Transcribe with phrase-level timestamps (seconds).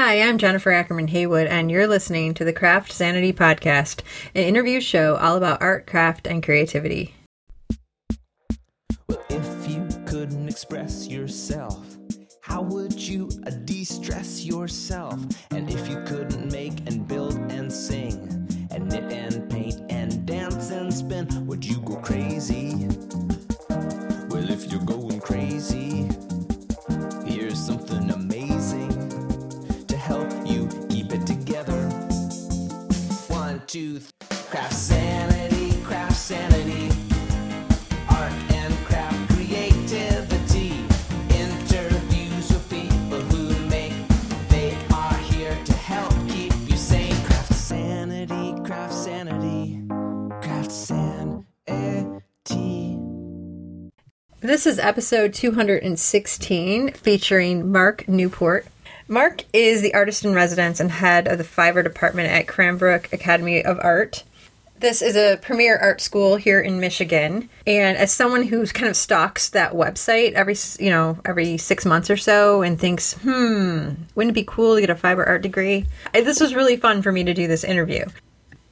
[0.00, 4.80] Hi, I'm Jennifer Ackerman Haywood, and you're listening to the Craft Sanity Podcast, an interview
[4.80, 7.16] show all about art, craft, and creativity.
[9.08, 11.84] Well, if you couldn't express yourself,
[12.42, 13.28] how would you
[13.64, 15.18] de stress yourself?
[15.50, 20.70] And if you couldn't make and build and sing, and knit and paint and dance
[20.70, 22.86] and spin, would you go crazy?
[24.28, 26.08] Well, if you're going crazy,
[33.68, 34.38] two, three.
[34.48, 36.88] Craft sanity, craft sanity.
[38.08, 40.72] Art and craft creativity.
[41.28, 43.92] Interviews with people who make.
[44.48, 47.14] They are here to help keep you sane.
[47.26, 49.82] Craft sanity, craft sanity.
[50.40, 51.44] Craft sanity.
[54.40, 58.66] This is episode 216 featuring Mark Newport.
[59.10, 63.64] Mark is the artist in residence and head of the fiber department at Cranbrook Academy
[63.64, 64.22] of Art.
[64.80, 68.96] This is a premier art school here in Michigan, and as someone who kind of
[68.96, 74.32] stalks that website every you know every six months or so and thinks, hmm, wouldn't
[74.32, 75.86] it be cool to get a fiber art degree?
[76.12, 78.04] This was really fun for me to do this interview.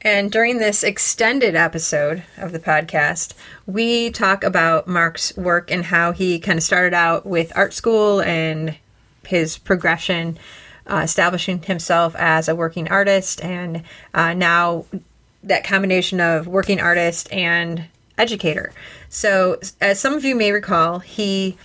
[0.02, 3.32] And during this extended episode of the podcast,
[3.64, 8.20] we talk about Mark's work and how he kind of started out with art school
[8.20, 8.76] and
[9.26, 10.38] his progression,
[10.86, 13.82] uh, establishing himself as a working artist, and
[14.14, 14.84] uh, now
[15.42, 17.84] that combination of working artist and
[18.18, 18.72] educator.
[19.08, 21.56] So, as some of you may recall, he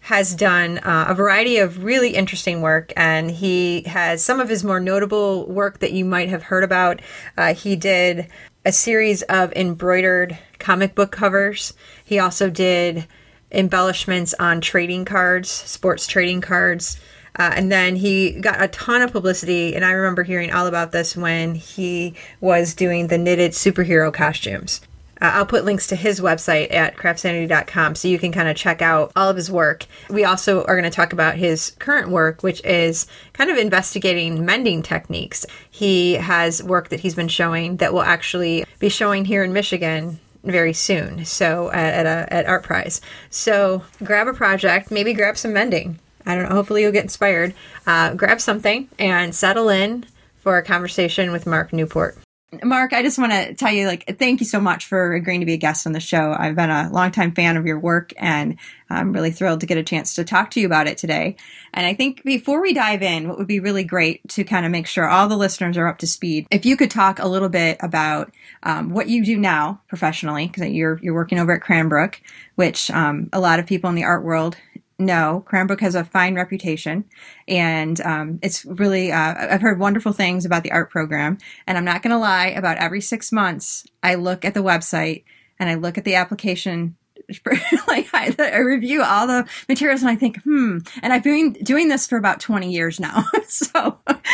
[0.00, 4.62] has done uh, a variety of really interesting work, and he has some of his
[4.62, 7.00] more notable work that you might have heard about.
[7.36, 8.28] Uh, he did
[8.64, 11.74] a series of embroidered comic book covers.
[12.04, 13.06] He also did
[13.52, 16.98] embellishments on trading cards, sports trading cards.
[17.38, 20.92] Uh, and then he got a ton of publicity, and I remember hearing all about
[20.92, 24.80] this when he was doing the knitted superhero costumes.
[25.20, 28.82] Uh, I'll put links to his website at craftsanity.com so you can kind of check
[28.82, 29.86] out all of his work.
[30.10, 34.44] We also are going to talk about his current work, which is kind of investigating
[34.44, 35.46] mending techniques.
[35.70, 40.20] He has work that he's been showing that will actually be showing here in Michigan
[40.46, 41.24] very soon.
[41.24, 43.00] So at, at a at Art Prize.
[43.30, 45.98] So grab a project, maybe grab some mending.
[46.24, 46.54] I don't know.
[46.54, 47.54] Hopefully you'll get inspired.
[47.86, 50.06] Uh, grab something and settle in
[50.38, 52.16] for a conversation with Mark Newport.
[52.62, 55.46] Mark, I just want to tell you, like, thank you so much for agreeing to
[55.46, 56.34] be a guest on the show.
[56.36, 58.56] I've been a longtime fan of your work, and
[58.88, 61.36] I'm really thrilled to get a chance to talk to you about it today.
[61.76, 64.72] And I think before we dive in, what would be really great to kind of
[64.72, 67.50] make sure all the listeners are up to speed, if you could talk a little
[67.50, 68.32] bit about
[68.62, 72.20] um, what you do now professionally, because you're you're working over at Cranbrook,
[72.54, 74.56] which um, a lot of people in the art world
[74.98, 77.04] no, Cranbrook has a fine reputation,
[77.46, 79.12] and um, it's really.
[79.12, 82.46] Uh, I've heard wonderful things about the art program, and I'm not going to lie.
[82.46, 85.24] About every six months, I look at the website
[85.58, 86.96] and I look at the application.
[87.88, 90.78] like I, I review all the materials and I think, hmm.
[91.02, 93.24] And I've been doing this for about 20 years now.
[93.48, 94.24] so, but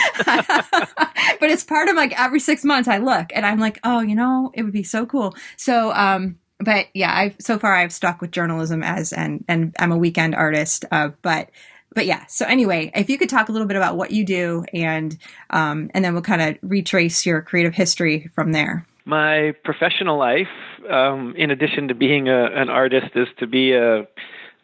[1.43, 4.51] it's part of like every six months I look and I'm like, oh, you know,
[4.55, 5.35] it would be so cool.
[5.57, 9.93] So, um, but yeah, I've so far I've stuck with journalism as and and I'm
[9.93, 10.85] a weekend artist.
[10.91, 11.51] Uh, but
[11.95, 12.25] but yeah.
[12.27, 15.17] So anyway, if you could talk a little bit about what you do and
[15.51, 18.87] um, and then we'll kind of retrace your creative history from there.
[19.05, 20.47] My professional life,
[20.91, 24.07] um, in addition to being a, an artist, is to be a,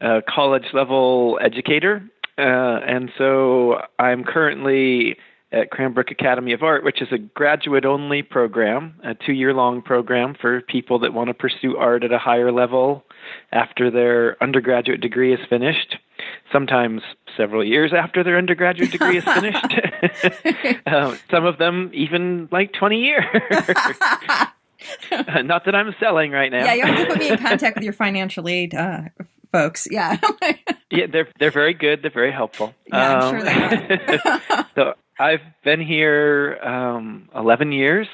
[0.01, 2.03] a college level educator.
[2.37, 5.17] Uh, and so I'm currently
[5.51, 9.81] at Cranbrook Academy of Art, which is a graduate only program, a two year long
[9.81, 13.05] program for people that want to pursue art at a higher level
[13.53, 15.97] after their undergraduate degree is finished,
[16.53, 17.01] sometimes
[17.37, 20.83] several years after their undergraduate degree is finished.
[20.87, 23.25] um, some of them even like 20 years.
[25.45, 26.65] Not that I'm selling right now.
[26.65, 29.03] Yeah, you have to put me in contact with your financial aid uh,
[29.51, 29.87] folks.
[29.91, 30.19] Yeah.
[30.91, 32.03] yeah, they're they're very good.
[32.03, 32.75] They're very helpful.
[32.87, 34.67] Yeah, I'm sure they are.
[34.75, 38.07] so I've been here um, 11 years,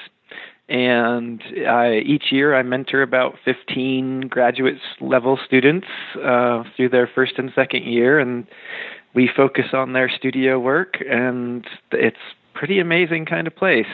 [0.68, 5.86] and I, each year I mentor about 15 graduate level students
[6.24, 8.46] uh, through their first and second year, and
[9.14, 12.16] we focus on their studio work, and it's
[12.54, 13.86] pretty amazing kind of place.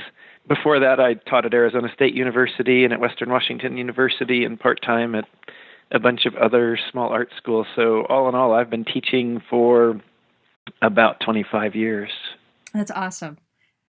[0.49, 4.81] Before that, I taught at Arizona State University and at Western Washington University, and part
[4.83, 5.25] time at
[5.93, 7.67] a bunch of other small art schools.
[7.77, 10.01] So all in all, I've been teaching for
[10.83, 12.11] about 25 years.
[12.73, 13.39] That's awesome.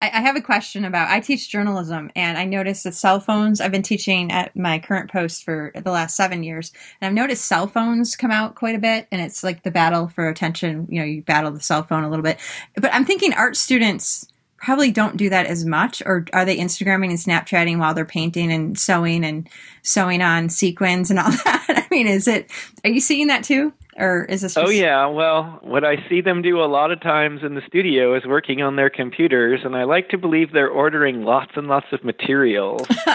[0.01, 1.09] I, have a question about.
[1.09, 3.61] I teach journalism, and I noticed that cell phones.
[3.61, 7.45] I've been teaching at my current post for the last seven years, and I've noticed
[7.45, 10.87] cell phones come out quite a bit, and it's like the battle for attention.
[10.89, 12.39] You know, you battle the cell phone a little bit,
[12.75, 14.27] but I'm thinking art students
[14.61, 18.51] probably don't do that as much or are they instagramming and snapchatting while they're painting
[18.51, 19.49] and sewing and
[19.81, 21.65] sewing on sequins and all that?
[21.69, 22.51] I mean is it
[22.83, 23.73] are you seeing that too?
[23.97, 25.05] Or is this oh yeah.
[25.07, 28.61] Well what i see them do a lot of times in the studio is working
[28.61, 32.87] on their computers and i like to believe they're ordering lots and lots of materials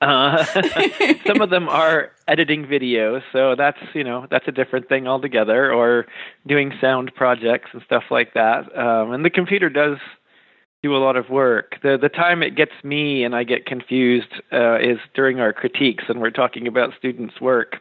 [0.00, 0.44] uh,
[1.26, 5.72] some of them are editing videos so that's you know that's a different thing altogether
[5.72, 6.06] or
[6.48, 8.76] doing sound projects and stuff like that.
[8.76, 9.98] Um, and the computer does
[10.88, 11.76] do a lot of work.
[11.82, 16.04] The the time it gets me and I get confused uh, is during our critiques
[16.08, 17.76] and we're talking about students' work.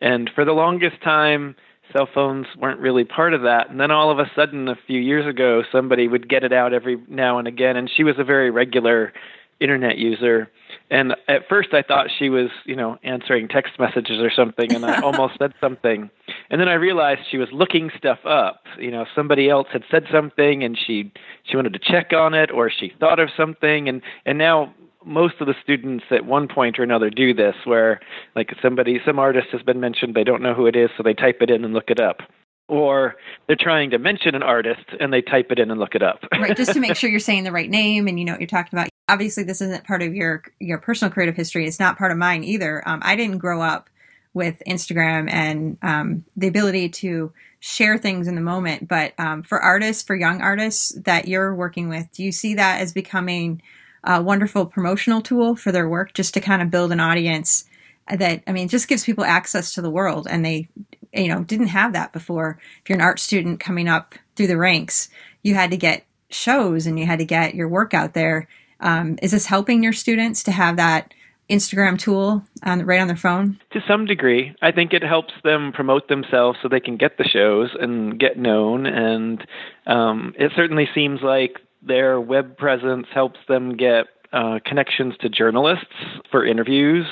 [0.00, 1.56] And for the longest time,
[1.92, 3.70] cell phones weren't really part of that.
[3.70, 6.74] And then all of a sudden, a few years ago, somebody would get it out
[6.74, 7.76] every now and again.
[7.76, 9.12] And she was a very regular
[9.60, 10.50] internet user.
[10.90, 14.84] And at first, I thought she was, you know, answering text messages or something, and
[14.84, 16.10] I almost said something.
[16.50, 18.64] And then I realized she was looking stuff up.
[18.78, 21.12] You know, somebody else had said something, and she
[21.44, 25.34] she wanted to check on it, or she thought of something, and and now most
[25.40, 28.00] of the students at one point or another do this, where
[28.36, 31.14] like somebody, some artist has been mentioned, they don't know who it is, so they
[31.14, 32.22] type it in and look it up
[32.66, 33.16] or
[33.46, 36.24] they're trying to mention an artist and they type it in and look it up.
[36.32, 38.46] right, just to make sure you're saying the right name and you know what you're
[38.46, 38.88] talking about.
[39.08, 41.66] Obviously, this isn't part of your your personal creative history.
[41.66, 42.86] It's not part of mine either.
[42.86, 43.90] Um, I didn't grow up
[44.32, 48.88] with Instagram and um, the ability to share things in the moment.
[48.88, 52.80] But um, for artists, for young artists that you're working with, do you see that
[52.80, 53.62] as becoming
[54.02, 57.64] a wonderful promotional tool for their work, just to kind of build an audience?
[58.08, 60.68] That I mean, just gives people access to the world, and they
[61.14, 64.56] you know didn't have that before if you're an art student coming up through the
[64.56, 65.08] ranks
[65.42, 68.48] you had to get shows and you had to get your work out there
[68.84, 71.12] um, is this helping your students to have that
[71.50, 73.58] instagram tool on, right on their phone?
[73.72, 74.54] To some degree.
[74.62, 78.38] I think it helps them promote themselves so they can get the shows and get
[78.38, 78.86] known.
[78.86, 79.46] And
[79.86, 85.94] um, it certainly seems like their web presence helps them get uh, connections to journalists
[86.30, 87.06] for interviews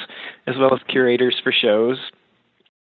[0.46, 1.98] as well as curators for shows.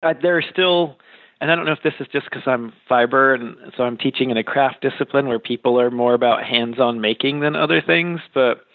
[0.04, 0.98] Uh, there are still,
[1.42, 4.30] and I don't know if this is just because I'm fiber and so I'm teaching
[4.30, 8.66] in a craft discipline where people are more about hands-on making than other things, but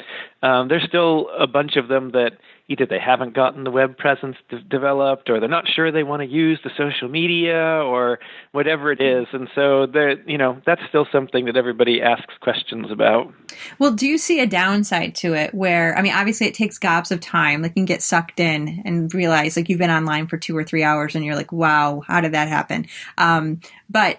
[0.42, 2.38] um, there's still a bunch of them that
[2.68, 6.22] either they haven't gotten the web presence de- developed or they're not sure they want
[6.22, 8.18] to use the social media or
[8.52, 9.26] whatever it is.
[9.32, 9.86] And so
[10.26, 13.32] you know that's still something that everybody asks questions about.
[13.78, 17.10] Well do you see a downside to it where i mean obviously it takes gobs
[17.10, 20.36] of time like you can get sucked in and realize like you've been online for
[20.36, 22.86] two or three hours and you're like wow how did that happen?
[23.18, 24.18] Um, but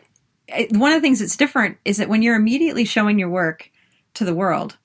[0.72, 3.72] one of the things that's different is that when you're immediately showing your work
[4.14, 4.78] to the world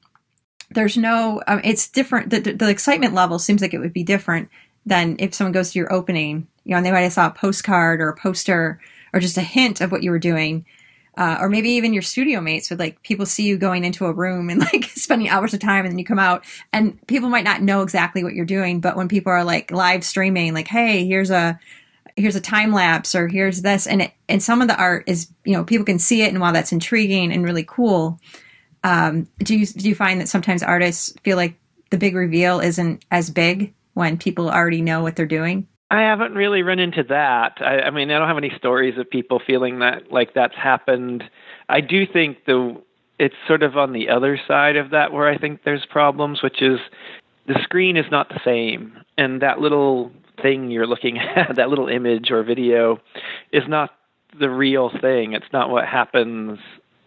[0.70, 4.48] there's no um, it's different the, the, excitement level seems like it would be different
[4.86, 6.46] than if someone goes to your opening.
[6.64, 8.80] You know and they might have saw a postcard or a poster
[9.12, 10.64] or just a hint of what you were doing.
[11.18, 14.12] Uh, or maybe even your studio mates would like people see you going into a
[14.12, 17.44] room and like spending hours of time and then you come out and people might
[17.44, 21.04] not know exactly what you're doing but when people are like live streaming like hey
[21.04, 21.58] here's a
[22.16, 25.28] here's a time lapse or here's this and it, and some of the art is
[25.44, 28.20] you know people can see it and while that's intriguing and really cool
[28.84, 31.54] um, do you do you find that sometimes artists feel like
[31.90, 35.66] the big reveal isn't as big when people already know what they're doing?
[35.90, 37.54] I haven't really run into that.
[37.60, 41.24] I, I mean, I don't have any stories of people feeling that like that's happened.
[41.68, 42.80] I do think the
[43.18, 46.62] it's sort of on the other side of that where I think there's problems, which
[46.62, 46.78] is
[47.46, 51.88] the screen is not the same, and that little thing you're looking at, that little
[51.88, 52.98] image or video,
[53.52, 53.90] is not
[54.38, 55.32] the real thing.
[55.32, 56.58] It's not what happens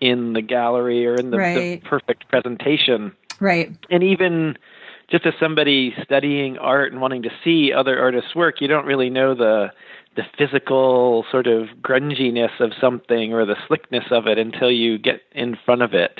[0.03, 1.81] in the gallery or in the, right.
[1.81, 3.13] the perfect presentation.
[3.39, 3.73] Right.
[3.89, 4.57] And even
[5.09, 9.09] just as somebody studying art and wanting to see other artists' work, you don't really
[9.09, 9.71] know the
[10.15, 15.21] the physical sort of grunginess of something or the slickness of it until you get
[15.31, 16.19] in front of it.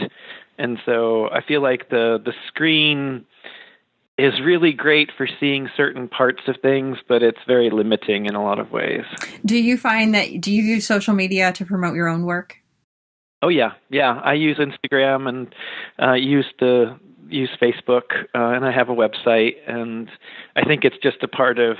[0.58, 3.26] And so I feel like the the screen
[4.18, 8.44] is really great for seeing certain parts of things, but it's very limiting in a
[8.44, 9.04] lot of ways.
[9.46, 12.63] Do you find that do you use social media to promote your own work?
[13.44, 14.22] Oh yeah, yeah.
[14.24, 15.56] I use Instagram and
[16.02, 16.98] uh, use the
[17.28, 20.10] use Facebook, uh, and I have a website, and
[20.56, 21.76] I think it's just a part of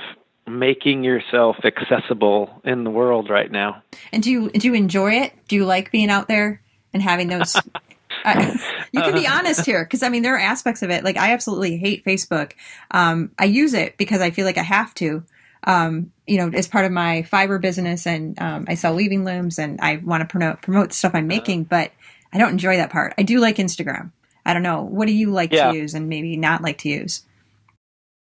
[0.46, 3.82] making yourself accessible in the world right now.
[4.12, 5.32] And do you do you enjoy it?
[5.48, 6.60] Do you like being out there
[6.92, 7.56] and having those?
[8.26, 8.56] uh,
[8.92, 11.02] you can be honest here, because I mean there are aspects of it.
[11.02, 12.52] Like I absolutely hate Facebook.
[12.90, 15.24] Um, I use it because I feel like I have to
[15.64, 19.58] um, you know, as part of my fiber business, and um, I sell weaving looms,
[19.58, 21.90] and I want to promote promote the stuff I'm making, but
[22.32, 23.14] I don't enjoy that part.
[23.18, 24.10] I do like Instagram.
[24.46, 24.82] I don't know.
[24.82, 25.70] What do you like Yeah.
[25.70, 27.22] to use and maybe not like to use?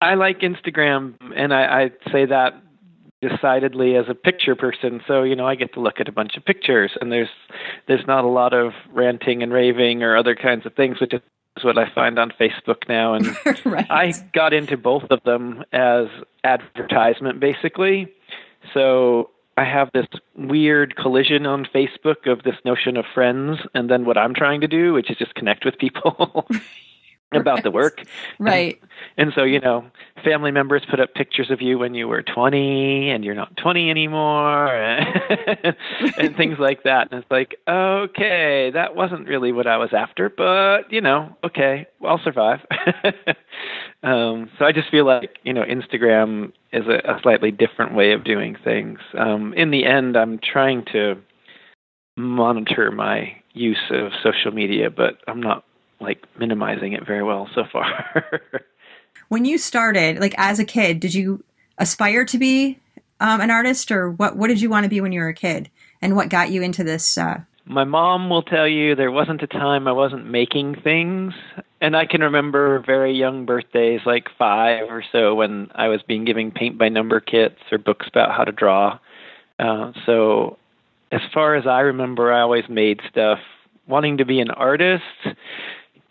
[0.01, 2.53] I like Instagram, and I, I say that
[3.21, 5.01] decidedly as a picture person.
[5.07, 7.29] So you know, I get to look at a bunch of pictures, and there's
[7.87, 11.21] there's not a lot of ranting and raving or other kinds of things, which is
[11.63, 13.13] what I find on Facebook now.
[13.13, 13.27] And
[13.65, 13.89] right.
[13.89, 16.07] I got into both of them as
[16.43, 18.11] advertisement, basically.
[18.73, 24.05] So I have this weird collision on Facebook of this notion of friends, and then
[24.05, 26.47] what I'm trying to do, which is just connect with people
[27.41, 28.01] about the work.
[28.39, 28.81] right.
[29.17, 29.85] And so, you know,
[30.23, 33.89] family members put up pictures of you when you were 20 and you're not 20
[33.89, 34.67] anymore
[36.17, 37.11] and things like that.
[37.11, 41.87] And it's like, okay, that wasn't really what I was after, but, you know, okay,
[42.05, 42.59] I'll survive.
[44.03, 48.11] um, so I just feel like, you know, Instagram is a, a slightly different way
[48.11, 48.99] of doing things.
[49.17, 51.15] Um, in the end, I'm trying to
[52.17, 55.63] monitor my use of social media, but I'm not
[55.99, 58.23] like minimizing it very well so far.
[59.27, 61.43] When you started, like as a kid, did you
[61.79, 62.77] aspire to be
[63.19, 64.35] um, an artist, or what?
[64.37, 65.69] What did you want to be when you were a kid,
[66.01, 67.17] and what got you into this?
[67.17, 71.33] Uh, My mom will tell you there wasn't a time I wasn't making things.
[71.81, 76.25] And I can remember very young birthdays, like five or so, when I was being
[76.25, 78.99] given paint by number kits or books about how to draw.
[79.57, 80.57] Uh, so,
[81.11, 83.39] as far as I remember, I always made stuff.
[83.87, 85.03] Wanting to be an artist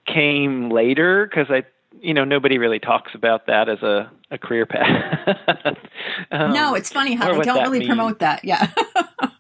[0.07, 1.65] came later because I,
[2.01, 5.77] you know, nobody really talks about that as a, a career path.
[6.31, 8.45] Um, no, it's funny how they don't really promote that.
[8.45, 8.71] Yeah.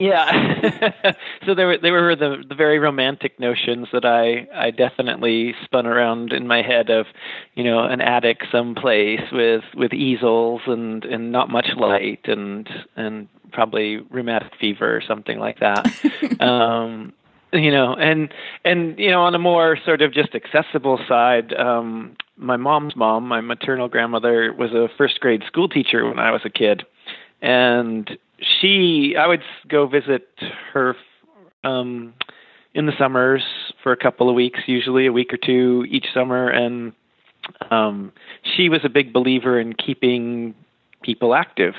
[0.00, 1.12] Yeah.
[1.46, 5.86] so there were there were the the very romantic notions that I I definitely spun
[5.86, 7.04] around in my head of,
[7.54, 13.28] you know, an attic someplace with with easels and and not much light and and
[13.52, 15.86] probably rheumatic fever or something like that.
[16.40, 17.12] um
[17.52, 18.32] you know and
[18.64, 23.26] and you know on a more sort of just accessible side um my mom's mom
[23.26, 26.84] my maternal grandmother was a first grade school teacher when i was a kid.
[27.42, 28.18] And
[28.60, 30.28] she i would go visit
[30.72, 30.96] her
[31.64, 32.14] um
[32.74, 33.42] in the summers
[33.82, 36.48] for a couple of weeks usually a week or two each summer.
[36.48, 36.92] And
[37.70, 40.54] um she was a big believer in keeping
[41.02, 41.74] people active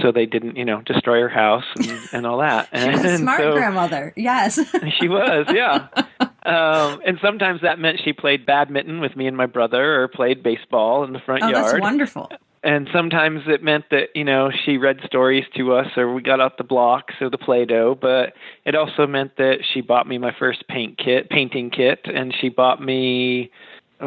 [0.00, 3.08] so they didn't you know destroy her house and, and all that She was a
[3.08, 4.12] and smart so, grandmother.
[4.16, 4.58] Yes.
[5.00, 5.88] she was, yeah.
[6.46, 10.42] Um, and sometimes that meant she played badminton with me and my brother, or played
[10.42, 11.80] baseball in the front oh, that's yard.
[11.80, 12.30] wonderful.
[12.62, 16.40] And sometimes it meant that you know she read stories to us, or we got
[16.40, 17.94] out the blocks or the Play-Doh.
[17.98, 18.34] But
[18.66, 22.50] it also meant that she bought me my first paint kit, painting kit, and she
[22.50, 23.50] bought me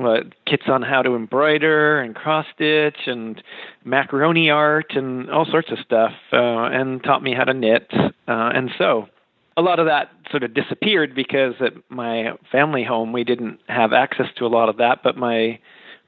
[0.05, 3.41] uh, kits on how to embroider and cross stitch and
[3.83, 8.07] macaroni art and all sorts of stuff, uh, and taught me how to knit uh,
[8.27, 9.07] and sew.
[9.55, 13.91] A lot of that sort of disappeared because at my family home we didn't have
[13.93, 15.57] access to a lot of that but my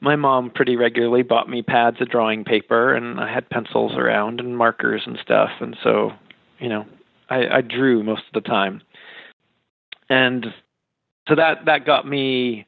[0.02, 4.40] my mom pretty regularly bought me pads of drawing paper and I had pencils around
[4.40, 6.12] and markers and stuff and so
[6.60, 6.86] you know
[7.30, 8.82] I, I drew most of the time.
[10.10, 10.48] And
[11.28, 12.66] so that that got me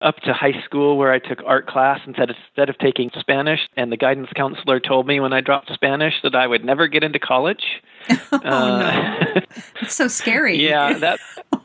[0.00, 3.60] up to high school where I took art class instead of, instead of taking Spanish
[3.76, 7.04] and the guidance counselor told me when I dropped Spanish that I would never get
[7.04, 7.62] into college
[8.32, 8.46] Oh, no.
[8.46, 9.40] uh,
[9.82, 10.56] It's so scary.
[10.66, 11.18] yeah, that.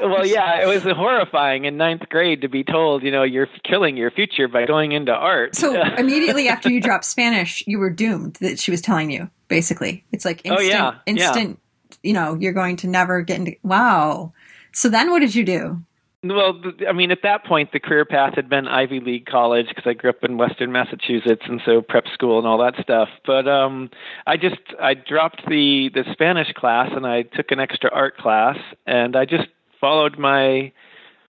[0.00, 3.48] Oh well, yeah, it was horrifying in ninth grade to be told, you know, you're
[3.64, 5.56] killing your future by going into art.
[5.56, 8.34] So immediately after you dropped Spanish, you were doomed.
[8.34, 10.04] That she was telling you, basically.
[10.12, 10.98] It's like Oh, instant, yeah, yeah.
[11.06, 11.60] instant.
[12.04, 13.56] You know, you're going to never get into.
[13.64, 14.32] Wow.
[14.72, 15.82] So then, what did you do?
[16.24, 19.84] Well, I mean, at that point, the career path had been Ivy League college because
[19.86, 23.08] I grew up in Western Massachusetts, and so prep school and all that stuff.
[23.24, 23.90] But um,
[24.26, 28.56] I just I dropped the the Spanish class and I took an extra art class,
[28.86, 29.48] and I just
[29.80, 30.72] followed my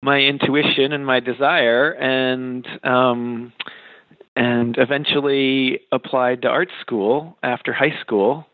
[0.03, 3.53] my intuition and my desire, and um,
[4.37, 8.47] and eventually applied to art school after high school.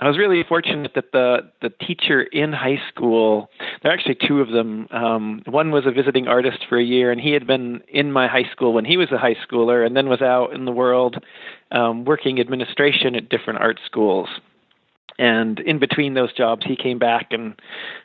[0.00, 3.50] I was really fortunate that the the teacher in high school,
[3.82, 4.88] there are actually two of them.
[4.90, 8.26] Um, one was a visiting artist for a year, and he had been in my
[8.26, 11.22] high school when he was a high schooler, and then was out in the world
[11.70, 14.28] um, working administration at different art schools.
[15.18, 17.60] And in between those jobs, he came back and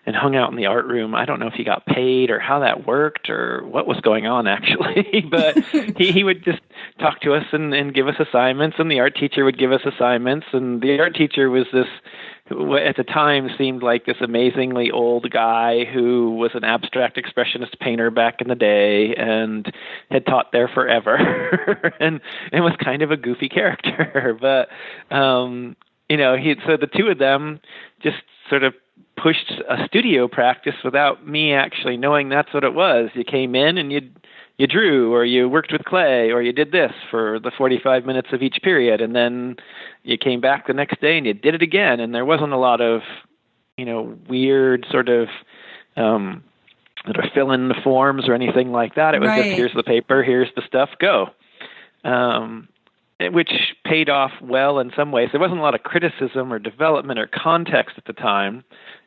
[0.05, 1.15] and hung out in the art room.
[1.15, 4.27] I don't know if he got paid or how that worked or what was going
[4.27, 5.57] on actually, but
[5.97, 6.59] he he would just
[6.99, 9.81] talk to us and and give us assignments, and the art teacher would give us
[9.85, 11.87] assignments, and the art teacher was this
[12.47, 18.11] at the time seemed like this amazingly old guy who was an abstract expressionist painter
[18.11, 19.73] back in the day and
[20.11, 21.15] had taught there forever
[21.99, 22.21] and
[22.51, 24.69] and was kind of a goofy character but
[25.15, 25.75] um
[26.07, 27.59] you know he so the two of them
[27.99, 28.75] just sort of
[29.17, 33.09] pushed a studio practice without me actually knowing that's what it was.
[33.13, 34.01] You came in and you
[34.57, 38.29] you drew or you worked with clay or you did this for the 45 minutes
[38.31, 39.57] of each period and then
[40.03, 42.57] you came back the next day and you did it again and there wasn't a
[42.57, 43.01] lot of
[43.77, 45.27] you know weird sort of
[45.97, 46.43] um
[47.03, 49.13] sort of fill in the forms or anything like that.
[49.13, 49.43] It was Right.
[49.45, 51.29] just here's the paper, here's the stuff, go.
[52.03, 52.67] Um,
[53.19, 55.29] which paid off well in some ways.
[55.31, 58.63] There wasn't a lot of criticism or development or context at the time,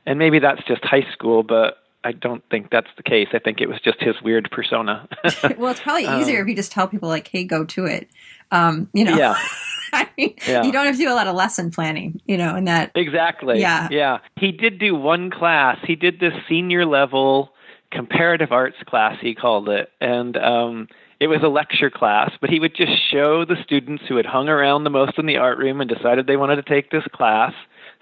[0.07, 3.29] and maybe that's just high school, but I don't think that's the case.
[3.33, 5.09] I think it was just his weird persona.
[5.59, 8.09] well, it's probably Um, easier if you just tell people like, "Hey, go to it."
[8.51, 9.37] Um, you know, yeah,
[9.93, 10.63] I mean, Yeah.
[10.65, 12.21] you don't have to do a lot of lesson planning.
[12.27, 13.61] You know, in that exactly.
[13.61, 13.89] Yeah.
[13.91, 14.19] yeah.
[14.37, 15.79] He did do one class.
[15.85, 17.53] He did this senior level
[17.91, 19.17] comparative arts class.
[19.21, 20.89] He called it, and um,
[21.21, 22.31] it was a lecture class.
[22.41, 25.37] But he would just show the students who had hung around the most in the
[25.39, 27.53] art room and decided they wanted to take this class.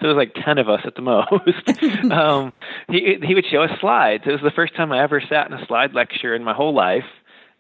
[0.01, 1.33] So it was like ten of us at the most.
[2.13, 2.53] um,
[2.89, 4.25] he he would show us slides.
[4.27, 6.75] It was the first time I ever sat in a slide lecture in my whole
[6.75, 7.05] life.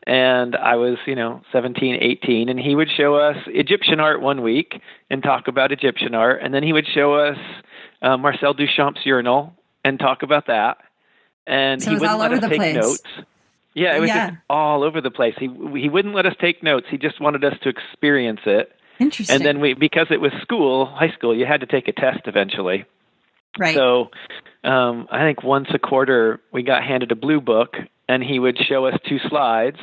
[0.08, 4.42] And I was, you know, 17, 18, and he would show us Egyptian art one
[4.42, 7.36] week and talk about Egyptian art, and then he would show us
[8.02, 9.52] uh, Marcel Duchamp's urinal
[9.84, 10.76] and talk about that.
[11.44, 12.76] And So he wouldn't let us take place.
[12.76, 13.02] notes.
[13.74, 14.30] Yeah, it was Yeah.
[14.30, 15.34] just all over the place.
[15.40, 16.86] He he wouldn't let us take notes.
[16.88, 18.72] He just wanted us to experience it.
[18.98, 21.92] Interesting, And then we, because it was school, high school, you had to take a
[21.92, 22.84] test eventually.
[23.58, 23.74] right?
[23.74, 24.10] So
[24.64, 27.76] um, I think once a quarter we got handed a blue book,
[28.08, 29.78] and he would show us two slides,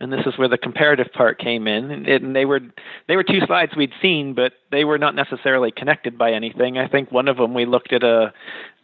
[0.00, 1.90] and this is where the comparative part came in.
[1.90, 2.60] And, and they were
[3.08, 6.78] they were two slides we'd seen, but they were not necessarily connected by anything.
[6.78, 8.32] I think one of them we looked at a,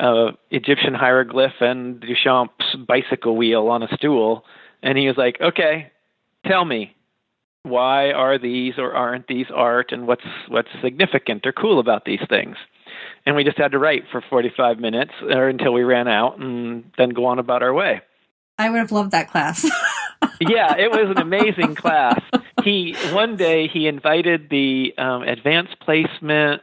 [0.00, 4.44] a Egyptian hieroglyph and Duchamp's bicycle wheel on a stool,
[4.82, 5.90] and he was like, "Okay,
[6.46, 6.93] tell me."
[7.64, 12.22] Why are these or aren't these art, and what's what's significant or cool about these
[12.28, 12.56] things?
[13.26, 16.84] and we just had to write for 45 minutes or until we ran out and
[16.98, 18.02] then go on about our way.
[18.58, 19.68] I would have loved that class.
[20.40, 22.20] Yeah, it was an amazing class.
[22.64, 26.62] He one day he invited the um, advanced placement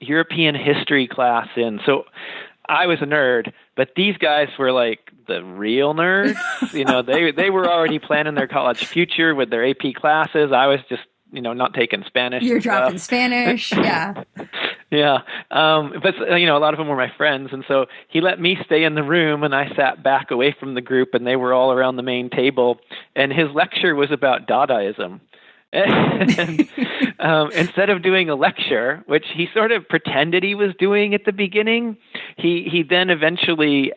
[0.00, 1.78] European history class in.
[1.84, 2.04] So
[2.68, 6.36] I was a nerd, but these guys were like the real nerds.
[6.72, 10.52] you know, they they were already planning their college future with their AP classes.
[10.52, 12.42] I was just you know not taking Spanish.
[12.42, 12.78] You're and stuff.
[12.80, 14.24] dropping Spanish, yeah.
[14.90, 18.20] Yeah, um, but you know, a lot of them were my friends, and so he
[18.20, 21.26] let me stay in the room, and I sat back away from the group, and
[21.26, 22.78] they were all around the main table,
[23.16, 25.20] and his lecture was about Dadaism.
[25.72, 26.68] and
[27.18, 31.24] um, instead of doing a lecture, which he sort of pretended he was doing at
[31.24, 31.96] the beginning,
[32.36, 33.90] he he then eventually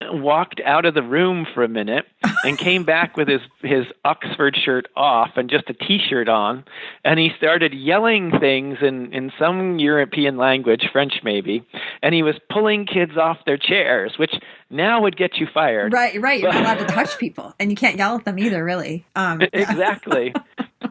[0.00, 2.06] walked out of the room for a minute
[2.44, 6.64] and came back with his his Oxford shirt off and just a t-shirt on
[7.04, 11.66] and he started yelling things in in some European language French maybe
[12.02, 14.32] and he was pulling kids off their chairs which
[14.70, 16.40] now would get you fired Right, right.
[16.40, 19.04] You're not allowed to touch people, and you can't yell at them either, really.
[19.16, 20.32] Um, exactly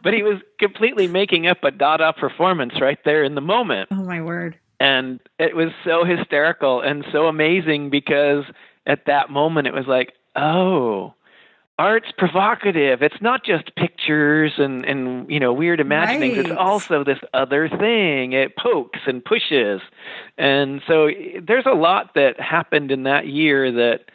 [0.03, 4.03] but he was completely making up a Dada performance right there in the moment oh
[4.03, 4.57] my word.
[4.79, 8.43] and it was so hysterical and so amazing because
[8.87, 11.13] at that moment it was like oh
[11.79, 16.47] art's provocative it's not just pictures and and you know weird imaginings Right.
[16.47, 19.79] it's also this other thing it pokes and pushes
[20.39, 21.09] and so
[21.45, 24.05] there's a lot that happened in that year that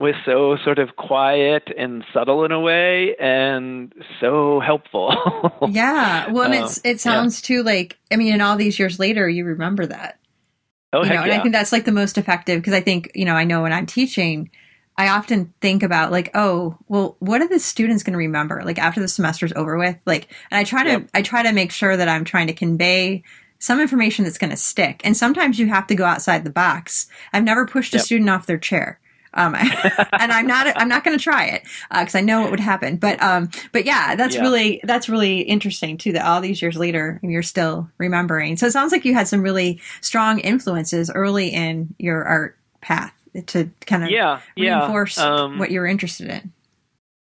[0.00, 5.08] was so sort of quiet and subtle in a way and so helpful
[5.70, 6.30] Yeah.
[6.30, 9.28] Well, and Um, it's it sounds too like I mean, and all these years later,
[9.28, 10.18] you remember that.
[10.92, 13.24] Oh you know, and I think that's like the most effective because I think you
[13.24, 14.50] know I know when I'm teaching,
[14.96, 18.78] I often think about like, oh, well, what are the students going to remember like
[18.78, 19.96] after the semester's over with?
[20.06, 21.10] Like, and I try to Yep.
[21.14, 23.22] I try to make sure that I'm trying to convey
[23.60, 25.00] some information that's going to stick.
[25.04, 27.08] And sometimes you have to go outside the box.
[27.32, 29.00] I've never pushed a student off their chair.
[29.34, 29.54] Um,
[30.12, 32.96] and I'm not, I'm not going to try it because I know what would happen.
[32.96, 34.42] But, um, but yeah, that's Yeah.
[34.42, 36.12] really, that's really interesting too.
[36.12, 38.56] That all these years later, you're still remembering.
[38.56, 43.12] So it sounds like you had some really strong influences early in your art path
[43.46, 46.52] to kind of yeah yeah reinforce um, what you were interested in.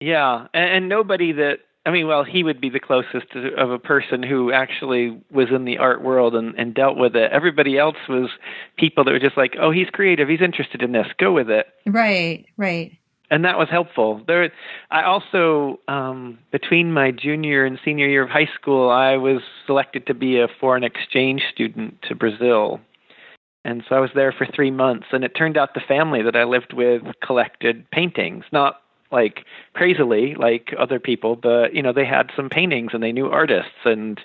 [0.01, 3.71] Yeah, and, and nobody that I mean, well, he would be the closest to, of
[3.71, 7.33] a person who actually was in the art world and, and dealt with it.
[7.33, 8.31] Everybody else was
[8.77, 10.29] people that were just like, "Oh, he's creative.
[10.29, 11.09] He's interested in this.
[11.19, 12.93] Go with it." Right, right.
[13.33, 14.23] And that was helpful.
[14.27, 14.53] There,
[14.91, 20.07] I also um, between my junior and senior year of high school, I was selected
[20.07, 22.81] to be a foreign exchange student to Brazil.
[23.65, 26.37] And so I was there for three months, and it turned out the family that
[26.37, 29.45] I lived with collected paintings, not like
[29.75, 33.85] crazily like other people, but you know they had some paintings and they knew artists,
[33.85, 34.21] and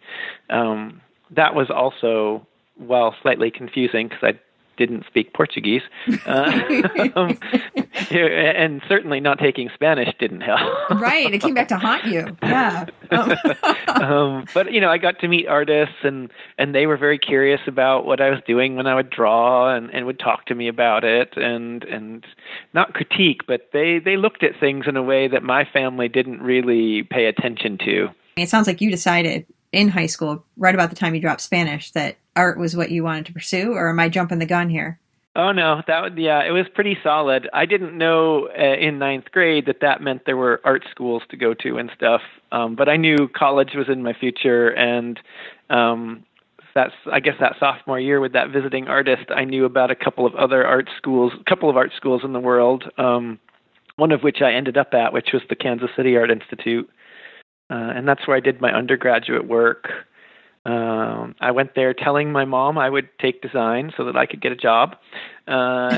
[0.49, 2.45] um, that was also
[2.79, 4.39] well slightly confusing because I
[4.77, 5.81] didn't speak Portuguese,
[6.25, 6.61] uh,
[7.15, 7.37] um,
[8.11, 10.61] and certainly not taking Spanish didn't help.
[10.91, 12.35] right, it came back to haunt you.
[12.41, 12.85] Yeah.
[13.87, 17.61] um, but you know, I got to meet artists, and and they were very curious
[17.67, 20.67] about what I was doing when I would draw, and and would talk to me
[20.67, 22.25] about it, and and
[22.73, 26.41] not critique, but they they looked at things in a way that my family didn't
[26.41, 28.09] really pay attention to.
[28.35, 31.91] It sounds like you decided in high school, right about the time you dropped Spanish,
[31.91, 34.99] that art was what you wanted to pursue, or am I jumping the gun here?
[35.35, 37.47] Oh no, that would yeah, it was pretty solid.
[37.53, 41.37] I didn't know uh, in ninth grade that that meant there were art schools to
[41.37, 45.19] go to and stuff, um, but I knew college was in my future, and
[45.69, 46.25] um,
[46.73, 50.25] that's I guess that sophomore year with that visiting artist, I knew about a couple
[50.25, 52.85] of other art schools, a couple of art schools in the world.
[52.97, 53.39] Um,
[53.97, 56.89] one of which I ended up at, which was the Kansas City Art Institute,
[57.69, 59.89] uh, and that's where I did my undergraduate work.
[60.65, 64.41] Um, I went there telling my mom I would take design so that I could
[64.41, 64.97] get a job.
[65.47, 65.51] Uh,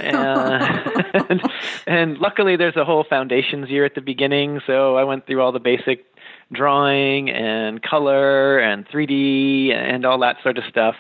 [1.29, 1.41] and,
[1.88, 5.51] and luckily, there's a whole foundations year at the beginning, so I went through all
[5.51, 6.05] the basic
[6.51, 10.95] drawing and color and 3D and all that sort of stuff.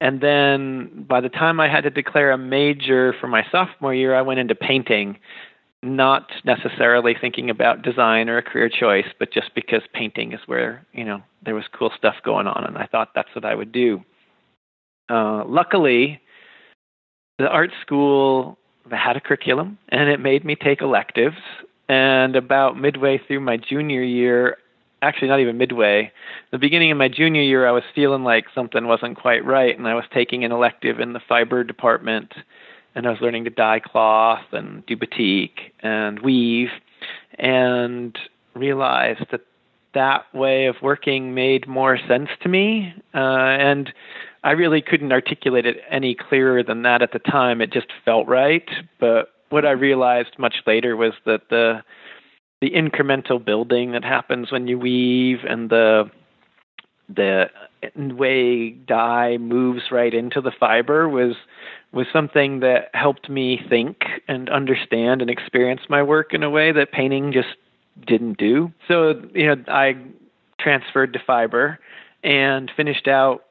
[0.00, 4.14] And then by the time I had to declare a major for my sophomore year,
[4.14, 5.18] I went into painting
[5.86, 10.86] not necessarily thinking about design or a career choice, but just because painting is where
[10.92, 13.72] you know there was cool stuff going on, and I thought that's what I would
[13.72, 14.02] do.
[15.08, 16.20] Uh, luckily,
[17.38, 18.58] the art school
[18.90, 21.36] had a curriculum, and it made me take electives.
[21.88, 24.56] And about midway through my junior year,
[25.02, 26.10] actually not even midway,
[26.50, 29.86] the beginning of my junior year, I was feeling like something wasn't quite right, and
[29.86, 32.32] I was taking an elective in the fiber department
[32.96, 36.70] and I was learning to dye cloth and do batik and weave,
[37.38, 38.18] and
[38.54, 39.42] realized that
[39.94, 42.92] that way of working made more sense to me.
[43.14, 43.92] Uh, and
[44.44, 47.60] I really couldn't articulate it any clearer than that at the time.
[47.60, 48.68] It just felt right.
[48.98, 51.82] But what I realized much later was that the
[52.62, 56.10] the incremental building that happens when you weave and the
[57.08, 57.48] the
[57.94, 61.36] way dye moves right into the fiber was
[61.92, 66.72] was something that helped me think and understand and experience my work in a way
[66.72, 67.56] that painting just
[68.06, 68.72] didn't do.
[68.88, 69.96] So, you know, I
[70.60, 71.78] transferred to fiber
[72.22, 73.44] and finished out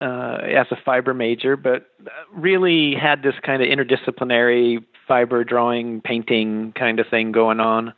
[0.00, 1.88] uh, as a fiber major, but
[2.32, 7.92] really had this kind of interdisciplinary fiber drawing, painting kind of thing going on.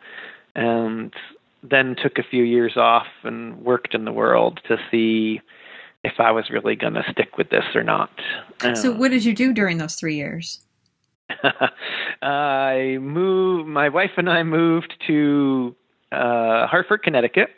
[0.55, 1.15] And
[1.63, 5.41] then took a few years off and worked in the world to see
[6.05, 8.11] if I was really going to stick with this or not.
[8.75, 10.61] So, what did you do during those three years?
[12.23, 13.69] I moved.
[13.69, 15.75] My wife and I moved to
[16.11, 17.51] uh, Hartford, Connecticut,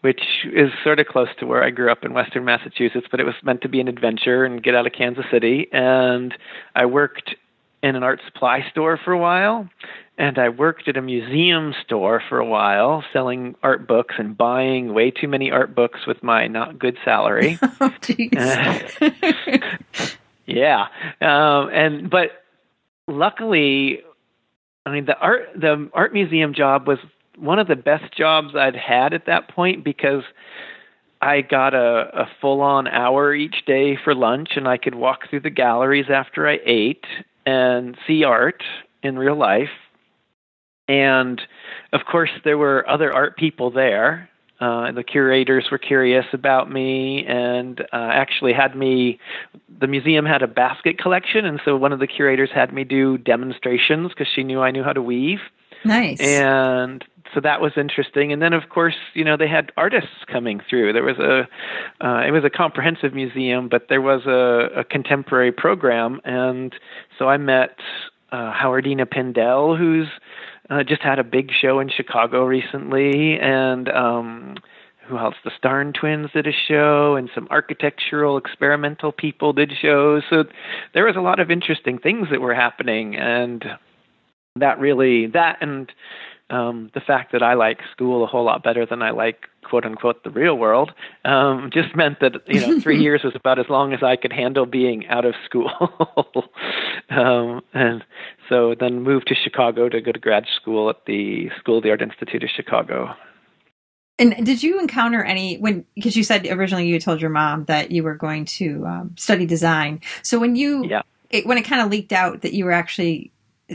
[0.00, 0.20] which
[0.52, 3.06] is sort of close to where I grew up in Western Massachusetts.
[3.10, 5.68] But it was meant to be an adventure and get out of Kansas City.
[5.72, 6.34] And
[6.74, 7.34] I worked
[7.82, 9.68] in an art supply store for a while,
[10.18, 14.92] and I worked at a museum store for a while, selling art books and buying
[14.92, 17.58] way too many art books with my not good salary.
[17.80, 17.94] oh,
[20.46, 20.86] yeah,
[21.20, 22.44] um, and but
[23.06, 24.00] luckily,
[24.84, 26.98] I mean the art the art museum job was
[27.36, 30.24] one of the best jobs I'd had at that point because
[31.22, 35.30] I got a, a full on hour each day for lunch, and I could walk
[35.30, 37.04] through the galleries after I ate
[37.46, 38.64] and see art
[39.04, 39.70] in real life
[40.88, 41.40] and
[41.92, 44.28] of course, there were other art people there.
[44.60, 49.20] Uh, the curators were curious about me and uh, actually had me.
[49.80, 53.18] The museum had a basket collection, and so one of the curators had me do
[53.18, 55.38] demonstrations because she knew I knew how to weave.
[55.84, 56.20] Nice.
[56.20, 58.32] And so that was interesting.
[58.32, 60.92] And then, of course, you know, they had artists coming through.
[60.92, 61.46] There was a,
[62.04, 66.74] uh, it was a comprehensive museum, but there was a, a contemporary program, and
[67.16, 67.76] so I met
[68.32, 70.08] uh, Howardena Pindell, who's
[70.70, 74.56] uh, just had a big show in Chicago recently, and um,
[75.06, 75.34] who else?
[75.44, 80.22] The Starn Twins did a show, and some architectural experimental people did shows.
[80.28, 80.44] So
[80.92, 83.64] there was a lot of interesting things that were happening, and
[84.56, 85.90] that really that and
[86.50, 89.84] um, the fact that I like school a whole lot better than I like quote
[89.84, 90.92] unquote the real world
[91.24, 94.32] um, just meant that you know three years was about as long as I could
[94.32, 95.70] handle being out of school,
[97.10, 98.04] um, and
[98.48, 101.90] so then moved to Chicago to go to grad school at the School of the
[101.90, 103.14] Art Institute of Chicago.
[104.18, 107.92] And did you encounter any when because you said originally you told your mom that
[107.92, 110.00] you were going to um, study design.
[110.22, 111.02] So when you yeah.
[111.30, 113.30] it, when it kind of leaked out that you were actually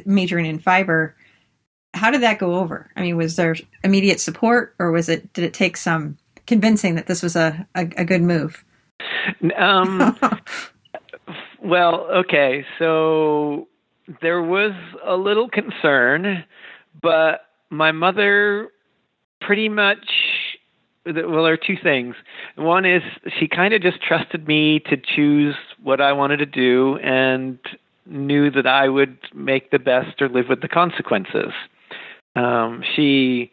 [0.06, 1.16] majoring in fiber,
[1.94, 2.90] how did that go over?
[2.96, 7.08] I mean, was there immediate support, or was it did it take some convincing that
[7.08, 8.64] this was a a, a good move?
[9.58, 10.18] Um,
[11.64, 13.70] Well, okay, so
[14.22, 14.74] there was
[15.06, 16.44] a little concern,
[17.02, 18.70] but my mother
[19.40, 20.06] pretty much
[21.06, 22.16] well there are two things
[22.56, 23.02] one is
[23.38, 27.60] she kind of just trusted me to choose what i wanted to do and
[28.06, 31.52] knew that i would make the best or live with the consequences
[32.36, 33.52] um, she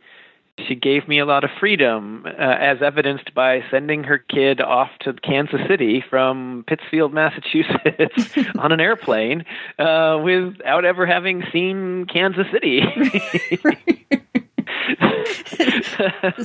[0.69, 4.91] she gave me a lot of freedom, uh, as evidenced by sending her kid off
[5.01, 9.45] to Kansas City from Pittsfield, Massachusetts, on an airplane
[9.79, 12.83] uh, without ever having seen Kansas City.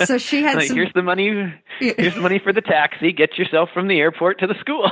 [0.06, 1.54] so she had like, some, here's the money.
[1.80, 3.12] Here's the money for the taxi.
[3.12, 4.90] Get yourself from the airport to the school.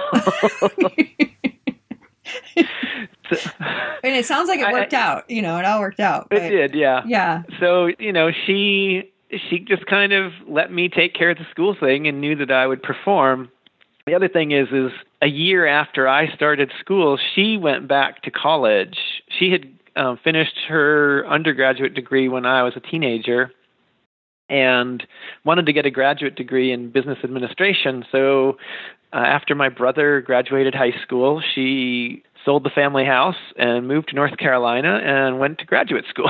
[4.03, 5.29] and it sounds like it worked I, out.
[5.29, 6.27] You know, it all worked out.
[6.31, 7.03] It did, yeah.
[7.05, 7.43] Yeah.
[7.59, 9.11] So you know, she
[9.49, 12.51] she just kind of let me take care of the school thing and knew that
[12.51, 13.49] I would perform.
[14.05, 14.91] The other thing is is
[15.21, 18.97] a year after I started school, she went back to college.
[19.39, 23.51] She had um, finished her undergraduate degree when I was a teenager
[24.49, 25.05] and
[25.43, 28.05] wanted to get a graduate degree in business administration.
[28.11, 28.57] So
[29.13, 34.15] uh, after my brother graduated high school, she sold the family house and moved to
[34.15, 36.29] North Carolina and went to graduate school.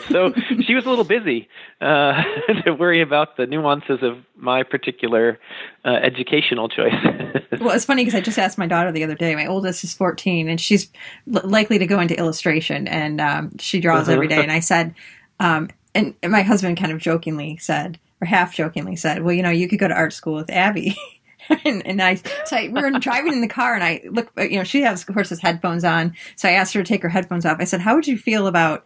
[0.08, 0.32] so
[0.64, 1.48] she was a little busy
[1.80, 2.22] uh,
[2.64, 5.38] to worry about the nuances of my particular
[5.84, 6.94] uh, educational choice.
[7.60, 9.34] well, it's funny because I just asked my daughter the other day.
[9.34, 10.90] My oldest is 14, and she's
[11.32, 14.42] l- likely to go into illustration, and um, she draws every day.
[14.42, 14.94] And I said,
[15.40, 19.50] um, and my husband kind of jokingly said, or half jokingly said, "Well, you know,
[19.50, 20.96] you could go to art school with Abby."
[21.64, 24.58] and, and, I, so I, we were driving in the car, and I look, you
[24.58, 26.14] know, she has, of course, has headphones on.
[26.36, 27.58] So I asked her to take her headphones off.
[27.60, 28.84] I said, "How would you feel about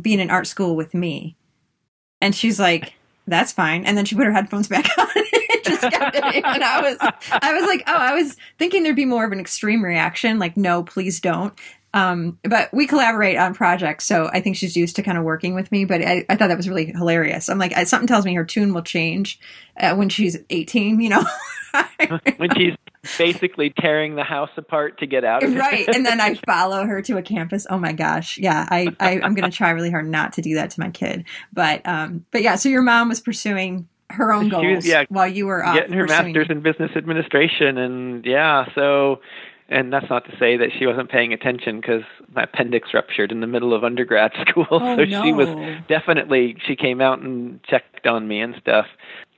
[0.00, 1.36] being in art school with me?"
[2.20, 2.94] And she's like,
[3.26, 5.08] "That's fine." And then she put her headphones back on.
[5.16, 5.82] and just.
[5.84, 6.96] And I was,
[7.30, 10.56] I was like, "Oh, I was thinking there'd be more of an extreme reaction, like,
[10.56, 11.54] no, please don't."
[11.98, 15.54] Um, but we collaborate on projects, so I think she's used to kind of working
[15.54, 15.84] with me.
[15.84, 17.48] But I, I thought that was really hilarious.
[17.48, 19.40] I'm like, something tells me her tune will change
[19.78, 21.00] uh, when she's 18.
[21.00, 21.24] You know,
[22.36, 22.74] when she's
[23.16, 25.58] basically tearing the house apart to get out of it.
[25.58, 27.66] Right, and then I follow her to a campus.
[27.68, 30.54] Oh my gosh, yeah, I, I am going to try really hard not to do
[30.54, 31.24] that to my kid.
[31.52, 35.28] But um, but yeah, so your mom was pursuing her own goals was, yeah, while
[35.28, 39.20] you were getting her master's in business administration, and yeah, so
[39.68, 42.02] and that's not to say that she wasn't paying attention because
[42.34, 44.66] my appendix ruptured in the middle of undergrad school.
[44.70, 45.22] Oh, so no.
[45.22, 45.48] she was
[45.88, 48.86] definitely she came out and checked on me and stuff.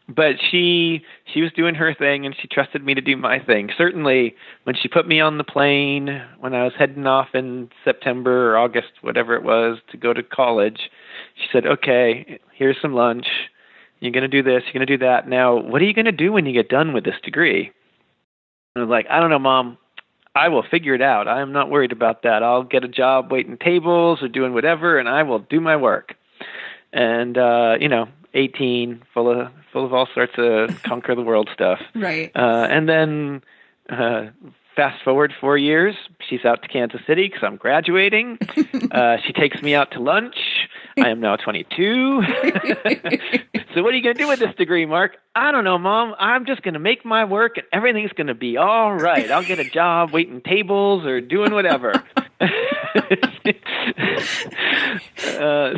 [0.08, 3.70] But she she was doing her thing and she trusted me to do my thing.
[3.76, 8.52] Certainly when she put me on the plane when I was heading off in September
[8.52, 10.90] or August, whatever it was, to go to college,
[11.36, 13.26] she said, Okay, here's some lunch.
[14.00, 15.28] You're gonna do this, you're gonna do that.
[15.28, 17.72] Now, what are you gonna do when you get done with this degree?
[18.74, 19.76] And I was like, I don't know, mom.
[20.34, 21.26] I will figure it out.
[21.26, 22.42] I am not worried about that.
[22.42, 26.14] I'll get a job waiting tables or doing whatever, and I will do my work.
[26.92, 31.48] And uh, you know, 18, full of full of all sorts of conquer the world
[31.52, 31.80] stuff.
[31.94, 32.30] Right.
[32.34, 33.42] Uh, and then
[33.88, 34.26] uh,
[34.76, 35.94] fast forward four years,
[36.28, 38.38] she's out to Kansas City because I'm graduating.
[38.90, 40.36] uh, she takes me out to lunch.
[41.00, 42.22] I am now 22.
[43.74, 45.16] so what are you going to do with this degree, Mark?
[45.34, 46.14] I don't know, Mom.
[46.18, 49.30] I'm just going to make my work, and everything's going to be all right.
[49.30, 51.92] I'll get a job waiting tables or doing whatever.
[52.40, 52.42] uh,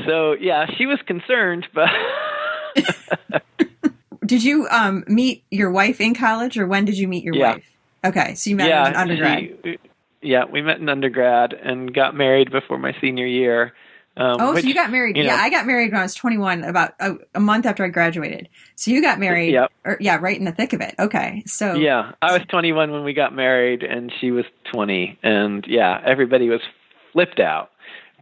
[0.07, 1.89] so yeah, she was concerned, but.
[4.27, 7.55] did you um, meet your wife in college, or when did you meet your yeah.
[7.55, 7.65] wife?
[8.05, 9.59] Okay, so you met yeah, in undergrad.
[9.63, 9.79] She,
[10.23, 13.73] yeah, we met in undergrad and got married before my senior year.
[14.17, 15.17] Um, oh, which, so you got married?
[15.17, 17.83] You know, yeah, I got married when I was 21, about a, a, month after
[17.83, 18.49] I graduated.
[18.77, 19.73] So you got married, yep.
[19.85, 20.95] or, yeah, right in the thick of it.
[20.99, 25.65] Okay, so yeah, I was 21 when we got married, and she was 20, and
[25.67, 26.61] yeah, everybody was
[27.13, 27.71] flipped out.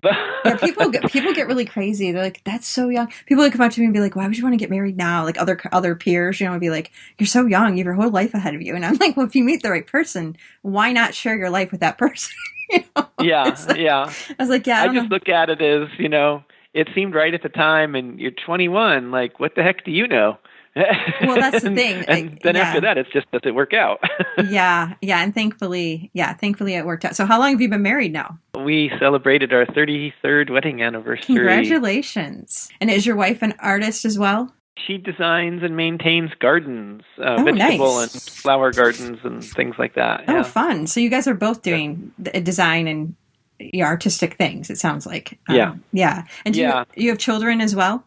[0.02, 2.12] But yeah, people get people get really crazy.
[2.12, 4.26] They're like, "That's so young." People would come up to me and be like, "Why
[4.26, 6.70] would you want to get married now?" Like other other peers, you know, would be
[6.70, 7.76] like, "You're so young.
[7.76, 9.62] You have your whole life ahead of you." And I'm like, "Well, if you meet
[9.62, 12.32] the right person, why not share your life with that person?"
[12.70, 13.08] you know?
[13.20, 14.12] Yeah, like, yeah.
[14.38, 15.16] I was like, "Yeah." I, I just know.
[15.16, 19.10] look at it as you know, it seemed right at the time, and you're 21.
[19.10, 20.38] Like, what the heck do you know?
[20.76, 22.04] well, that's the thing.
[22.06, 22.62] and then yeah.
[22.62, 24.00] after that, it's just does it work out?
[24.48, 27.16] yeah, yeah, and thankfully, yeah, thankfully it worked out.
[27.16, 28.38] So, how long have you been married now?
[28.64, 31.26] We celebrated our 33rd wedding anniversary.
[31.26, 32.70] Congratulations!
[32.80, 34.52] And is your wife an artist as well?
[34.86, 38.14] She designs and maintains gardens, uh, oh, vegetable nice.
[38.14, 40.24] and flower gardens and things like that.
[40.26, 40.42] Oh, yeah.
[40.42, 40.86] fun!
[40.86, 42.40] So you guys are both doing yeah.
[42.40, 43.14] design and
[43.82, 44.70] artistic things.
[44.70, 45.38] It sounds like.
[45.48, 46.24] Um, yeah, yeah.
[46.44, 46.84] And do yeah.
[46.94, 48.04] You, you have children as well?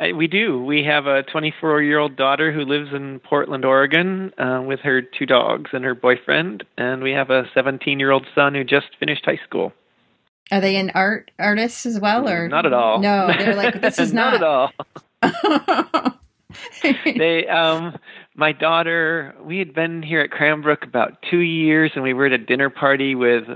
[0.00, 0.60] We do.
[0.62, 5.00] We have a 24 year old daughter who lives in Portland, Oregon, uh, with her
[5.00, 8.86] two dogs and her boyfriend, and we have a 17 year old son who just
[8.98, 9.72] finished high school.
[10.50, 12.98] Are they an art artists as well, or Not at all.
[12.98, 14.72] No, they're like this is not at all.
[15.22, 16.12] all.
[17.04, 17.96] they um
[18.34, 22.32] my daughter we had been here at cranbrook about two years and we were at
[22.32, 23.54] a dinner party with uh,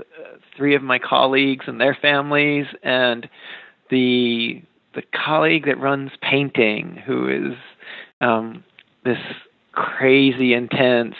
[0.55, 3.29] three of my colleagues and their families and
[3.89, 4.61] the
[4.97, 7.53] the colleague that runs painting who is
[8.19, 8.63] um
[9.05, 9.19] this
[9.73, 11.13] crazy intense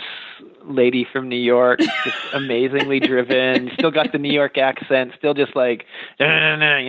[0.65, 3.69] lady from New York, just amazingly driven.
[3.75, 5.13] Still got the New York accent.
[5.17, 5.85] Still just like,
[6.19, 6.25] you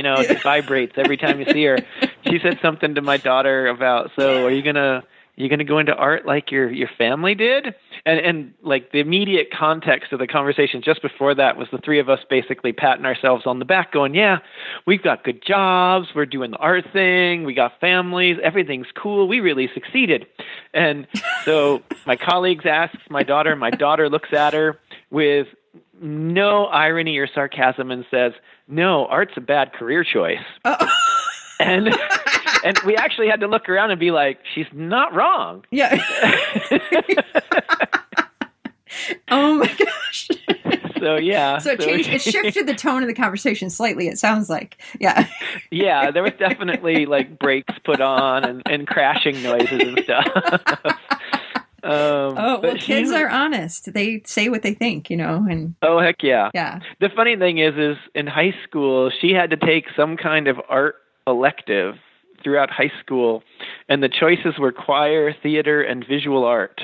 [0.03, 1.79] know, it vibrates every time you see her.
[2.27, 5.03] She said something to my daughter about, so are you gonna
[5.37, 7.75] you gonna go into art like your your family did?
[8.05, 11.99] And and like the immediate context of the conversation just before that was the three
[11.99, 14.39] of us basically patting ourselves on the back, going, yeah,
[14.87, 19.41] we've got good jobs, we're doing the art thing, we got families, everything's cool, we
[19.41, 20.27] really succeeded.
[20.75, 21.07] And
[21.45, 24.79] so my colleagues ask my daughter, my daughter looks at her
[25.11, 25.49] with
[26.01, 28.33] no irony or sarcasm and says,
[28.69, 30.77] "No, art's a bad career choice." Oh.
[31.59, 31.89] and
[32.65, 35.99] and we actually had to look around and be like, "She's not wrong." yeah.
[39.31, 40.29] oh my gosh.
[41.01, 41.59] So yeah.
[41.59, 42.09] So it changed.
[42.09, 44.09] It shifted the tone of the conversation slightly.
[44.09, 45.27] It sounds like, yeah.
[45.71, 50.27] yeah, there was definitely like brakes put on and, and crashing noises and stuff.
[51.81, 53.95] Um, Oh well, kids are honest.
[53.95, 56.51] They say what they think, you know, and Oh heck yeah.
[56.53, 56.81] yeah.
[56.99, 60.61] The funny thing is, is in high school she had to take some kind of
[60.69, 60.97] art
[61.31, 61.97] elective
[62.43, 63.43] throughout high school,
[63.89, 66.81] and the choices were choir, theater, and visual art.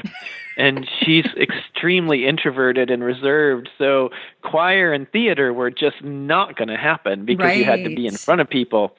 [0.57, 4.11] and she's extremely introverted and reserved, so
[4.43, 8.17] choir and theater were just not going to happen because you had to be in
[8.25, 8.97] front of people.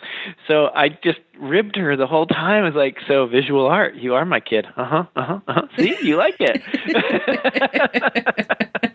[0.47, 2.63] So I just ribbed her the whole time.
[2.63, 5.67] I was like, "So visual art, you are my kid, uh huh, uh huh, uh-huh.
[5.77, 6.61] See, you like it."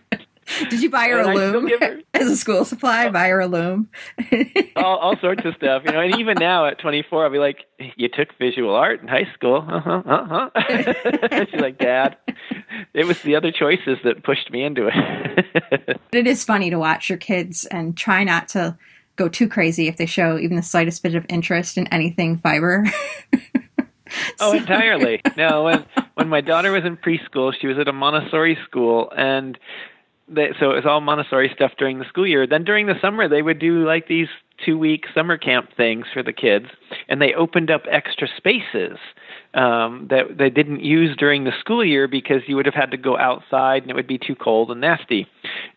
[0.69, 3.09] Did you buy her And a loom her- as a school supply?
[3.09, 3.89] Buy her a loom.
[4.75, 5.99] all, all sorts of stuff, you know.
[6.01, 9.65] And even now at 24, I'll be like, "You took visual art in high school,
[9.67, 12.17] uh huh, uh huh." She's like, "Dad,
[12.93, 17.09] it was the other choices that pushed me into it." it is funny to watch
[17.09, 18.77] your kids and try not to
[19.15, 22.85] go too crazy if they show even the slightest bit of interest in anything fiber.
[24.39, 25.21] oh, entirely.
[25.37, 29.57] No, when when my daughter was in preschool, she was at a Montessori school, and
[30.33, 32.47] they, so it was all Montessori stuff during the school year.
[32.47, 34.27] Then during the summer, they would do like these
[34.65, 36.67] two week summer camp things for the kids,
[37.09, 38.97] and they opened up extra spaces
[39.53, 42.97] um, that they didn't use during the school year because you would have had to
[42.97, 45.27] go outside and it would be too cold and nasty.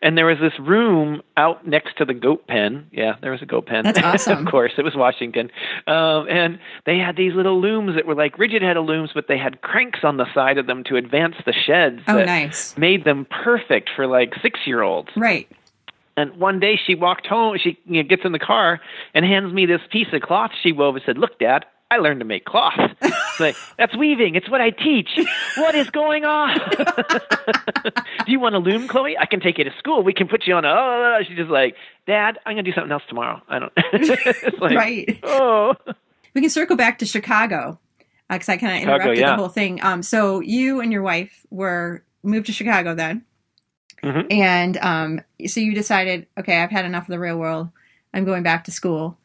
[0.01, 2.87] And there was this room out next to the goat pen.
[2.91, 3.83] Yeah, there was a goat pen.
[3.83, 4.45] That's awesome.
[4.45, 5.51] of course, it was Washington.
[5.87, 9.37] Um, and they had these little looms that were like rigid heddle looms, but they
[9.37, 12.01] had cranks on the side of them to advance the sheds.
[12.07, 12.77] oh, that nice.
[12.77, 15.09] Made them perfect for like six year olds.
[15.17, 15.49] Right.
[16.17, 18.79] And one day she walked home, she you know, gets in the car
[19.13, 22.19] and hands me this piece of cloth she wove and said, Look, Dad, I learned
[22.21, 22.73] to make cloth.
[23.01, 24.35] It's like, That's weaving.
[24.35, 25.09] It's what I teach.
[25.57, 26.57] What is going on?
[28.25, 29.17] do you want to loom, Chloe?
[29.17, 30.01] I can take you to school.
[30.03, 30.69] We can put you on a.
[30.69, 31.75] Oh, she's just like,
[32.07, 33.41] Dad, I'm going to do something else tomorrow.
[33.47, 33.73] I don't.
[34.61, 35.19] like, Right.
[35.23, 35.75] Oh.
[36.33, 37.79] We can circle back to Chicago
[38.29, 39.29] because I kind of Chicago, interrupted yeah.
[39.31, 39.79] the whole thing.
[39.83, 43.23] Um, so you and your wife were moved to Chicago then,
[44.03, 44.25] Mhm.
[44.31, 47.69] and um, so you decided, okay, I've had enough of the real world.
[48.13, 49.17] I'm going back to school.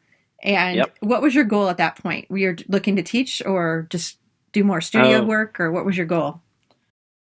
[0.43, 0.97] And Yep.
[1.01, 2.29] what was your goal at that point?
[2.29, 4.17] Were you looking to teach or just
[4.51, 5.25] do more studio Oh.
[5.25, 6.41] work, or what was your goal?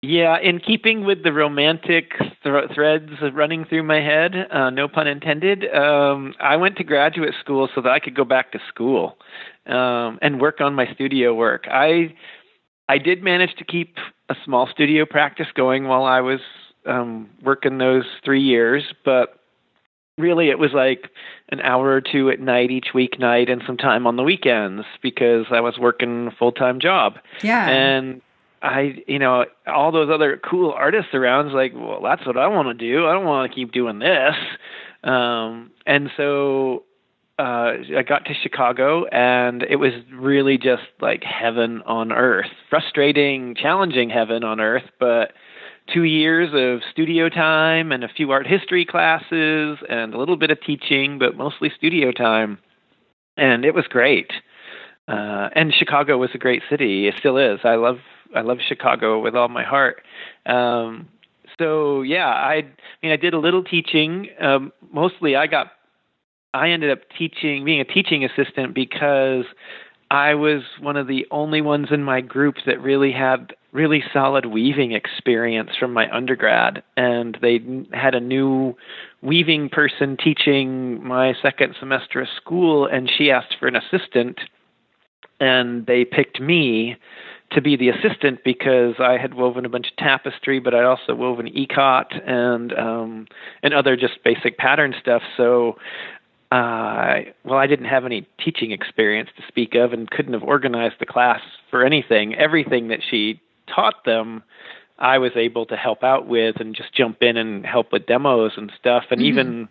[0.02, 5.06] Yeah, in keeping with the romantic thr threads running through my head, uh, no pun
[5.08, 9.16] intended, um, I went to graduate school so that I could go back to school
[9.66, 11.66] um, and work on my studio work.
[11.70, 12.14] I
[12.88, 13.96] I did manage to keep
[14.28, 16.40] a small studio practice going while I was
[16.84, 19.40] um, working those three years, but
[20.18, 21.10] really it was like
[21.50, 25.46] an hour or two at night each weeknight and some time on the weekends because
[25.50, 27.68] I was working a full time job Yeah.
[27.68, 28.22] and
[28.62, 32.46] I, you know, all those other cool artists around is like, well, that's what I
[32.48, 33.06] want to do.
[33.06, 34.34] I don't want to keep doing this.
[35.04, 36.84] Um, and so
[37.38, 42.48] uh, I got to Chicago, and it was really just like heaven on earth.
[42.70, 45.32] Frustrating, challenging heaven on earth, but
[45.92, 50.50] two years of studio time and a few art history classes and a little bit
[50.50, 52.58] of teaching, but mostly studio time.
[53.36, 54.32] And it was great.
[55.08, 57.06] Uh, and Chicago was a great city.
[57.06, 57.60] It still is.
[57.64, 57.98] I love
[58.34, 60.02] I love Chicago with all my heart.
[60.46, 61.08] Um,
[61.58, 62.64] so yeah, I, I
[63.02, 64.28] mean I did a little teaching.
[64.40, 65.68] Um, mostly I got
[66.52, 69.44] I ended up teaching being a teaching assistant because
[70.10, 74.46] I was one of the only ones in my group that really had really solid
[74.46, 77.60] weaving experience from my undergrad, and they
[77.92, 78.74] had a new
[79.20, 84.38] weaving person teaching my second semester of school, and she asked for an assistant,
[85.40, 86.96] and they picked me
[87.52, 91.14] to be the assistant because I had woven a bunch of tapestry, but I also
[91.14, 93.26] woven ikat and um,
[93.62, 95.22] and other just basic pattern stuff.
[95.36, 95.76] So
[96.52, 100.96] uh, well, I didn't have any teaching experience to speak of and couldn't have organized
[101.00, 101.40] the class
[101.70, 102.34] for anything.
[102.34, 104.42] Everything that she taught them,
[104.98, 108.52] I was able to help out with and just jump in and help with demos
[108.56, 109.04] and stuff.
[109.10, 109.28] And mm-hmm.
[109.28, 109.68] even,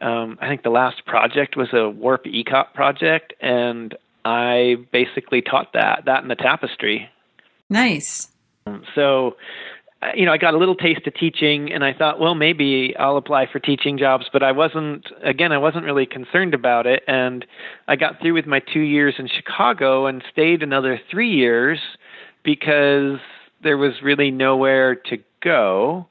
[0.00, 3.94] um, I think the last project was a warp ikat project, and
[4.24, 7.10] I basically taught that, that and the tapestry.
[7.68, 8.28] Nice.
[8.94, 9.36] So
[10.14, 13.16] you know, I got a little taste of teaching and I thought, well, maybe I'll
[13.16, 17.02] apply for teaching jobs, but I wasn't, again, I wasn't really concerned about it.
[17.06, 17.44] And
[17.88, 21.78] I got through with my two years in Chicago and stayed another three years
[22.42, 23.18] because
[23.62, 26.06] there was really nowhere to go.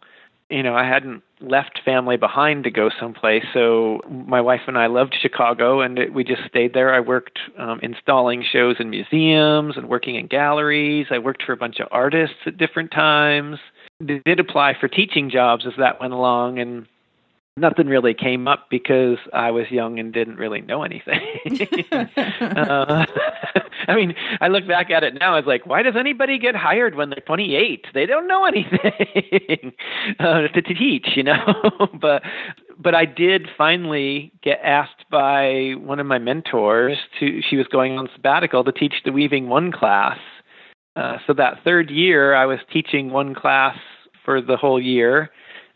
[0.50, 3.44] You know, I hadn't left family behind to go someplace.
[3.54, 6.94] So my wife and I loved Chicago, and it, we just stayed there.
[6.94, 11.08] I worked um, installing shows in museums and working in galleries.
[11.12, 13.58] I worked for a bunch of artists at different times
[14.04, 16.88] did apply for teaching jobs as that went along, and
[17.56, 21.22] nothing really came up because I was young and didn't really know anything.
[21.91, 23.06] uh,
[23.88, 25.38] I mean, I look back at it now.
[25.38, 27.88] It's like, why does anybody get hired when they're 28?
[27.93, 29.74] They don't know anything
[30.20, 31.89] uh, to, to teach, you know.
[31.99, 32.24] but
[32.80, 37.41] but I did finally get asked by one of my mentors to.
[37.41, 40.18] She was going on sabbatical to teach the Weaving One class.
[40.95, 43.78] Uh, so that third year, I was teaching one class
[44.24, 45.30] for the whole year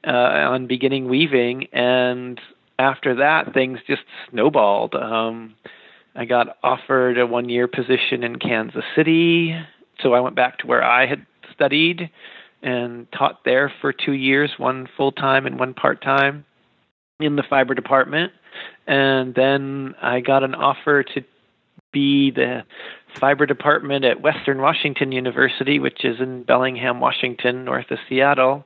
[0.05, 2.39] uh, on beginning weaving, and
[2.79, 4.95] after that, things just snowballed.
[4.95, 5.55] Um,
[6.15, 9.55] I got offered a one year position in Kansas City,
[10.01, 12.09] so I went back to where I had studied
[12.61, 16.45] and taught there for two years, one full time and one part time
[17.19, 18.31] in the fiber department.
[18.87, 21.21] And then I got an offer to
[21.93, 22.63] be the
[23.19, 28.65] fiber department at Western Washington University, which is in Bellingham, Washington, north of Seattle,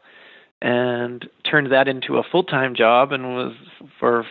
[0.61, 3.53] and turned that into a full time job and was
[3.99, 4.25] for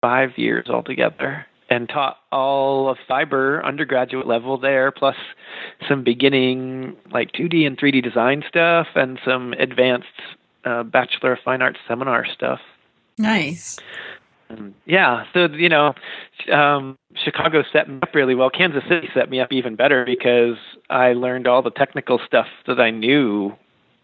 [0.00, 5.16] five years altogether and taught all of fiber undergraduate level there, plus
[5.86, 10.06] some beginning like 2D and 3D design stuff and some advanced
[10.64, 12.60] uh, Bachelor of Fine Arts seminar stuff.
[13.18, 13.78] Nice.
[14.48, 15.94] And yeah, so you know,
[16.52, 18.50] um, Chicago set me up really well.
[18.50, 20.56] Kansas City set me up even better because
[20.90, 23.54] I learned all the technical stuff that I knew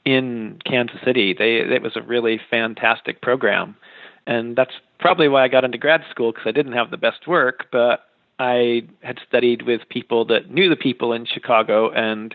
[0.05, 1.35] in Kansas City.
[1.35, 3.77] They it was a really fantastic program,
[4.27, 7.27] and that's probably why I got into grad school because I didn't have the best
[7.27, 8.05] work, but
[8.39, 12.35] I had studied with people that knew the people in Chicago and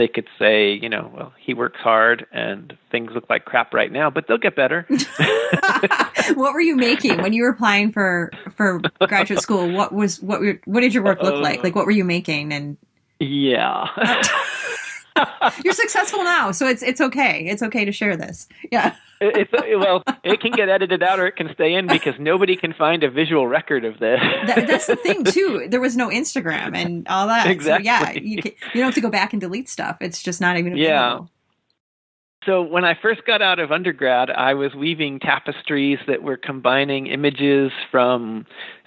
[0.00, 3.92] they could say, you know, well, he works hard and things look like crap right
[3.92, 4.86] now, but they'll get better.
[6.34, 9.70] what were you making when you were applying for for graduate school?
[9.70, 11.62] What was what were, what did your work look like?
[11.62, 12.78] Like what were you making and
[13.18, 13.88] Yeah.
[15.62, 17.44] You're successful now, so it's it's okay.
[17.44, 18.48] It's okay to share this.
[18.72, 18.96] Yeah.
[19.20, 22.72] It's well, it can get edited out or it can stay in because nobody can
[22.72, 24.20] find a visual record of this.
[24.46, 25.66] that, that's the thing too.
[25.70, 27.46] There was no Instagram and all that.
[27.46, 27.84] Exactly.
[27.84, 29.98] So yeah, you can, you don't have to go back and delete stuff.
[30.00, 30.88] It's just not even available.
[30.88, 32.46] Yeah.
[32.46, 37.06] So when I first got out of undergrad, I was weaving tapestries that were combining
[37.06, 38.46] images from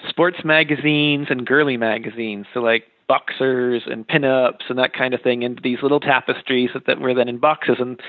[0.10, 2.48] sports magazines and girly magazines.
[2.54, 6.86] So like boxers and pinups and that kind of thing into these little tapestries that,
[6.86, 7.78] that were then in boxes.
[7.80, 8.00] And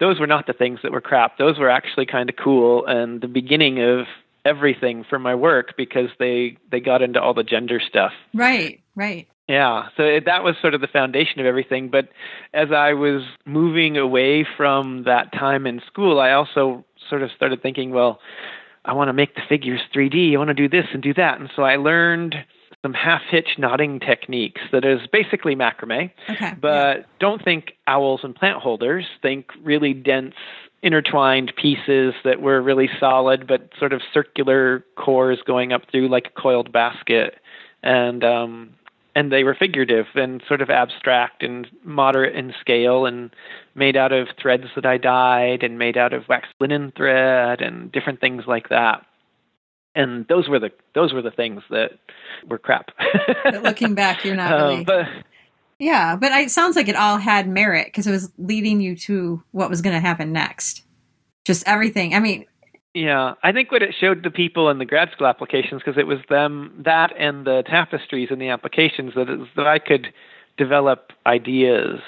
[0.00, 1.38] those were not the things that were crap.
[1.38, 4.06] Those were actually kind of cool and the beginning of
[4.44, 8.12] everything for my work because they they got into all the gender stuff.
[8.34, 9.26] Right, right.
[9.48, 11.90] Yeah, so it, that was sort of the foundation of everything.
[11.90, 12.08] But
[12.54, 17.60] as I was moving away from that time in school, I also sort of started
[17.60, 18.20] thinking, well,
[18.86, 20.34] I want to make the figures 3D.
[20.34, 21.40] I want to do this and do that.
[21.40, 22.36] And so I learned
[22.84, 26.10] some half hitch knotting techniques that is basically macrame.
[26.28, 26.52] Okay.
[26.60, 27.04] But yeah.
[27.18, 29.06] don't think owls and plant holders.
[29.22, 30.34] Think really dense
[30.82, 36.26] intertwined pieces that were really solid but sort of circular cores going up through like
[36.26, 37.36] a coiled basket.
[37.82, 38.74] And um
[39.16, 43.30] and they were figurative and sort of abstract and moderate in scale and
[43.74, 47.90] made out of threads that I dyed and made out of wax linen thread and
[47.90, 49.06] different things like that
[49.94, 51.92] and those were the those were the things that
[52.48, 52.90] were crap.
[53.44, 54.76] but looking back, you're not um, really.
[54.78, 55.06] Um, but,
[55.78, 59.42] yeah, but it sounds like it all had merit because it was leading you to
[59.50, 60.82] what was going to happen next.
[61.44, 62.14] Just everything.
[62.14, 62.46] I mean,
[62.94, 66.06] Yeah, I think what it showed the people in the grad school applications because it
[66.06, 70.12] was them that and the tapestries in the applications that is, that I could
[70.56, 72.00] develop ideas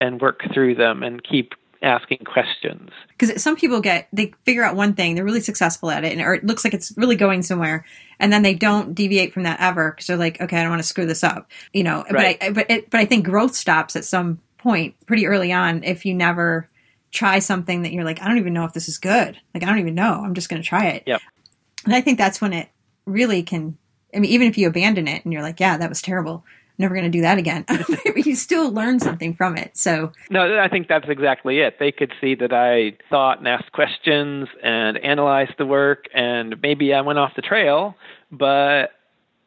[0.00, 2.90] and work through them and keep asking questions.
[3.08, 6.20] Because some people get they figure out one thing, they're really successful at it, and
[6.20, 7.84] or it looks like it's really going somewhere,
[8.18, 10.82] and then they don't deviate from that ever because they're like, okay, I don't want
[10.82, 12.04] to screw this up, you know.
[12.10, 12.38] Right.
[12.38, 15.82] But I, but it, but I think growth stops at some point pretty early on
[15.82, 16.68] if you never
[17.10, 19.38] try something that you're like, I don't even know if this is good.
[19.54, 20.22] Like I don't even know.
[20.24, 21.02] I'm just going to try it.
[21.06, 21.20] Yep.
[21.84, 22.68] And I think that's when it
[23.04, 23.76] really can.
[24.14, 26.44] I mean, even if you abandon it and you're like, yeah, that was terrible.
[26.78, 27.64] Never going to do that again.
[27.68, 29.76] but you still learn something from it.
[29.76, 31.76] So No, I think that's exactly it.
[31.78, 36.94] They could see that I thought and asked questions and analyzed the work, and maybe
[36.94, 37.94] I went off the trail,
[38.30, 38.92] but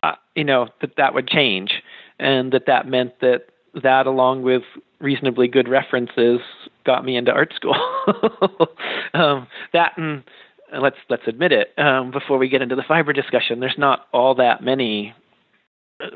[0.03, 1.71] uh, you know that that would change,
[2.19, 3.47] and that that meant that
[3.83, 4.63] that, along with
[4.99, 6.39] reasonably good references,
[6.85, 7.75] got me into art school.
[9.13, 10.23] um, that and
[10.79, 13.59] let's let's admit it um, before we get into the fiber discussion.
[13.59, 15.13] There's not all that many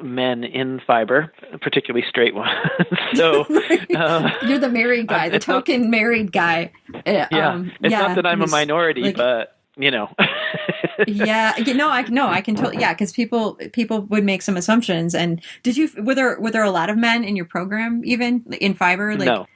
[0.02, 2.52] men in fiber, particularly straight ones.
[3.14, 3.42] so
[3.96, 6.72] uh, you're the married guy, the it's not- token married guy.
[6.94, 7.02] Uh,
[7.32, 10.10] yeah, um, it's yeah, not that I'm a minority, like- but you know.
[11.08, 14.58] yeah you know i no i can totally yeah because people people would make some
[14.58, 18.02] assumptions and did you were there were there a lot of men in your program
[18.04, 19.48] even in fiber like no.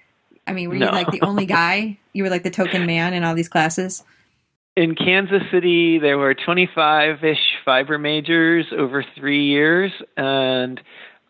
[0.47, 0.85] i mean were No.
[0.85, 4.03] you like the only guy you were like the token man in all these classes
[4.75, 10.81] In Kansas City, there were 25 ish fiber majors over three years, and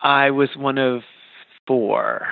[0.02, 1.02] I was one of
[1.68, 2.28] four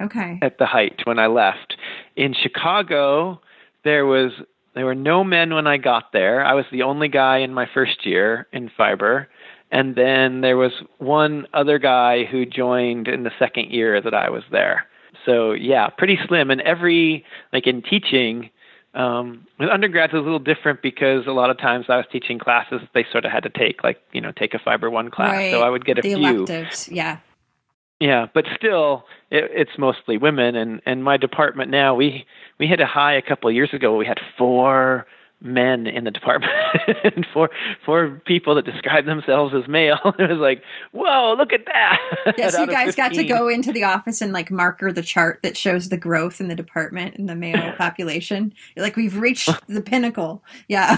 [0.00, 1.76] okay at the height when I left.
[2.16, 3.40] In Chicago,
[3.82, 4.30] there was
[4.74, 6.44] there were no men when I got there.
[6.44, 9.28] I was the only guy in my first year in fiber.
[9.70, 14.30] And then there was one other guy who joined in the second year that I
[14.30, 14.86] was there.
[15.24, 16.50] So yeah, pretty slim.
[16.50, 18.50] And every like in teaching,
[18.94, 22.06] um, with undergrads it was a little different because a lot of times I was
[22.12, 25.10] teaching classes they sort of had to take like you know take a fiber one
[25.10, 25.32] class.
[25.32, 26.16] right So I would get a the few.
[26.18, 27.18] electives yeah
[28.00, 30.56] Yeah, but still, it, it's mostly women.
[30.56, 32.26] And and my department now, we
[32.58, 33.96] we hit a high a couple of years ago.
[33.96, 35.06] We had four
[35.44, 36.52] men in the department,
[37.04, 37.50] and four
[37.84, 39.98] four people that describe themselves as male.
[40.18, 42.00] it was like, whoa, look at that!
[42.26, 45.56] Out you guys got to go into the office and like marker the chart that
[45.56, 49.82] shows the growth in the department and the male population You're like we've reached the
[49.82, 50.96] pinnacle yeah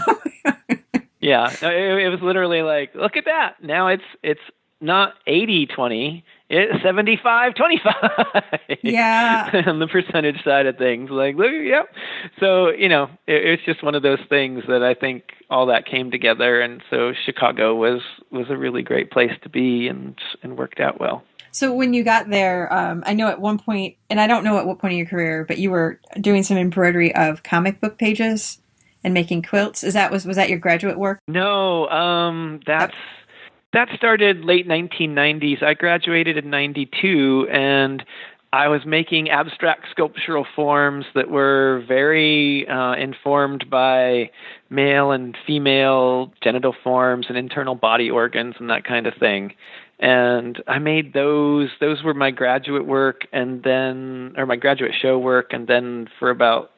[1.21, 3.57] Yeah, it, it was literally like, look at that.
[3.63, 4.41] Now it's it's
[4.81, 8.79] not 80-20, it's 75-25.
[8.83, 9.51] Yeah.
[9.67, 11.11] on the percentage side of things.
[11.11, 11.93] Like, look, yep.
[12.39, 15.87] So, you know, it, it's just one of those things that I think all that
[15.87, 20.59] came together and so Chicago was was a really great place to be and and
[20.59, 21.23] worked out well.
[21.53, 24.59] So when you got there, um, I know at one point, and I don't know
[24.59, 27.97] at what point in your career, but you were doing some embroidery of comic book
[27.97, 28.59] pages
[29.03, 29.83] and making quilts.
[29.83, 31.19] Is that was was that your graduate work?
[31.29, 33.01] No, um, that's that
[33.95, 35.63] started late 1990s.
[35.63, 38.03] I graduated in 92 and
[38.53, 44.31] I was making abstract sculptural forms that were very uh, informed by
[44.71, 49.53] male and female genital forms and internal body organs and that kind of thing.
[49.99, 51.69] And I made those.
[51.81, 56.31] Those were my graduate work, and then, or my graduate show work, and then for
[56.31, 56.71] about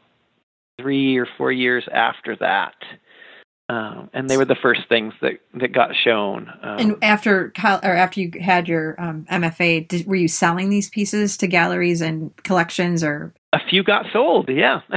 [0.80, 2.74] three or four years after that.
[3.70, 6.50] Um, and they were the first things that that got shown.
[6.62, 10.88] Um, And after or after you had your um, MFA, did, were you selling these
[10.88, 13.34] pieces to galleries and collections or?
[13.52, 14.48] a few got sold.
[14.50, 14.80] Yeah,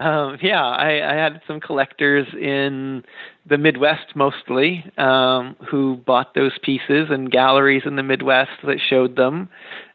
[0.00, 0.64] um, yeah.
[0.64, 3.04] I, I had some collectors in
[3.46, 9.16] the Midwest mostly um, who bought those pieces, and galleries in the Midwest that showed
[9.16, 9.48] them.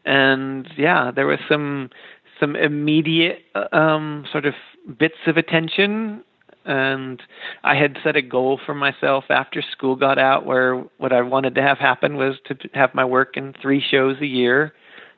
[0.04, 1.90] And yeah, there was some
[2.38, 4.54] some immediate um, sort of
[4.98, 6.22] bits of attention.
[6.64, 7.22] And
[7.64, 11.54] I had set a goal for myself after school got out, where what I wanted
[11.54, 14.74] to have happen was to have my work in three shows a year.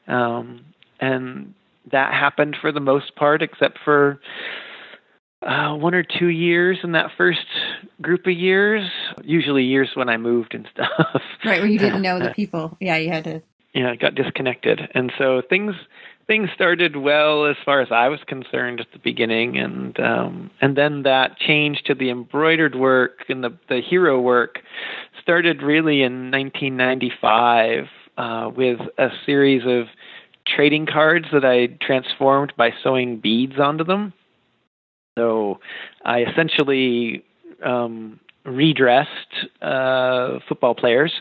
[0.06, 0.64] Um,
[1.00, 1.54] and
[1.90, 4.20] that happened for the most part, except for
[5.46, 7.40] uh, one or two years in that first
[8.00, 8.88] group of years.
[9.24, 11.22] Usually years when I moved and stuff.
[11.44, 12.76] Right, where you didn't know the people.
[12.80, 13.42] Yeah, you had to.
[13.74, 15.74] yeah, I got disconnected, and so things
[16.32, 20.74] things started well as far as I was concerned at the beginning, and um, and
[20.78, 24.60] then that change to the embroidered work and the the hero work
[25.20, 27.84] started really in 1995
[28.16, 29.88] uh, with a series of
[30.46, 34.14] trading cards that I transformed by sewing beads onto them.
[35.18, 35.60] So
[36.02, 37.26] I essentially
[37.62, 39.08] um, redressed
[39.60, 41.12] uh, football players,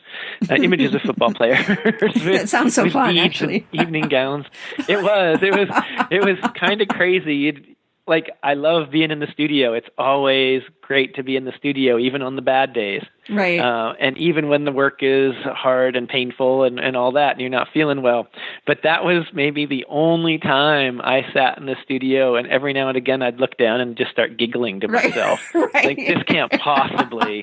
[0.49, 1.65] uh, images of football players.
[1.67, 3.67] with, That sounds so fun, actually.
[3.71, 4.45] evening gowns.
[4.89, 5.39] It was.
[5.41, 5.69] It was.
[6.09, 7.35] It was kind of crazy.
[7.35, 7.75] You'd,
[8.07, 9.73] like I love being in the studio.
[9.73, 13.03] It's always great to be in the studio, even on the bad days.
[13.29, 13.59] Right.
[13.59, 17.41] Uh, and even when the work is hard and painful and, and all that, and
[17.41, 18.27] you're not feeling well.
[18.65, 22.89] But that was maybe the only time I sat in the studio, and every now
[22.89, 25.05] and again I'd look down and just start giggling to Right.
[25.05, 25.39] myself.
[25.53, 25.85] Right.
[25.85, 27.41] Like, this can't possibly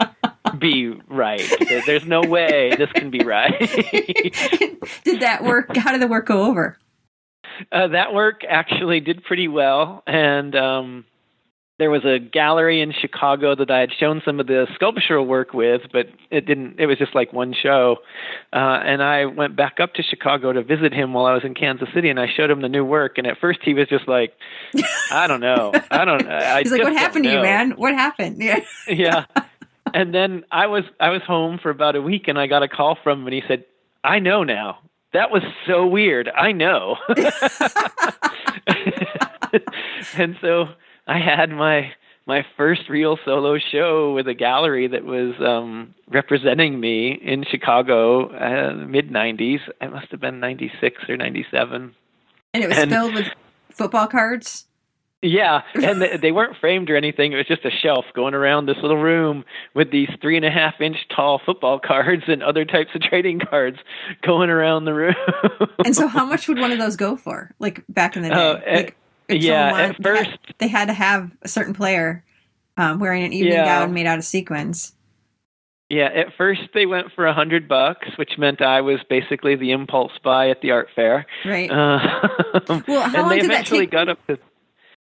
[0.58, 1.40] be right.
[1.86, 3.58] There's no way this can be right.
[5.04, 5.74] did that work?
[5.76, 6.76] How did the work go over?
[7.72, 11.04] Uh, that work actually did pretty well, and um,
[11.78, 15.52] there was a gallery in Chicago that I had shown some of the sculptural work
[15.54, 16.78] with, but it didn't.
[16.78, 17.98] It was just like one show,
[18.52, 21.54] uh, and I went back up to Chicago to visit him while I was in
[21.54, 23.18] Kansas City, and I showed him the new work.
[23.18, 24.34] And at first, he was just like,
[25.10, 27.72] "I don't know, I don't." I He's like, "What happened to you, man?
[27.72, 28.60] What happened?" Yeah.
[28.88, 29.24] yeah.
[29.94, 32.68] And then I was I was home for about a week and I got a
[32.68, 33.64] call from him and he said,
[34.04, 34.78] I know now.
[35.12, 36.28] That was so weird.
[36.28, 36.96] I know.
[40.16, 40.66] and so
[41.06, 41.92] I had my
[42.26, 48.28] my first real solo show with a gallery that was um representing me in Chicago
[48.28, 49.60] uh, mid 90s.
[49.80, 51.94] It must have been 96 or 97.
[52.54, 53.28] And it was And- filled with
[53.70, 54.66] football cards.
[55.20, 57.32] Yeah, and they, they weren't framed or anything.
[57.32, 59.44] It was just a shelf going around this little room
[59.74, 63.40] with these three and a half inch tall football cards and other types of trading
[63.40, 63.78] cards
[64.22, 65.14] going around the room.
[65.84, 67.52] And so, how much would one of those go for?
[67.58, 68.96] Like back in the day, Oh, like,
[69.28, 72.24] if yeah, at first, they had to have a certain player
[72.76, 73.64] um, wearing an evening Yeah.
[73.64, 74.92] gown made out of sequins.
[75.90, 79.72] yeah, at first they went for a hundred bucks, which meant I was basically the
[79.72, 81.26] impulse buy at the art fair.
[81.44, 81.68] Right.
[81.70, 81.98] Uh,
[82.86, 83.90] Well, how and long they did that eventually take?
[83.90, 84.38] got up to.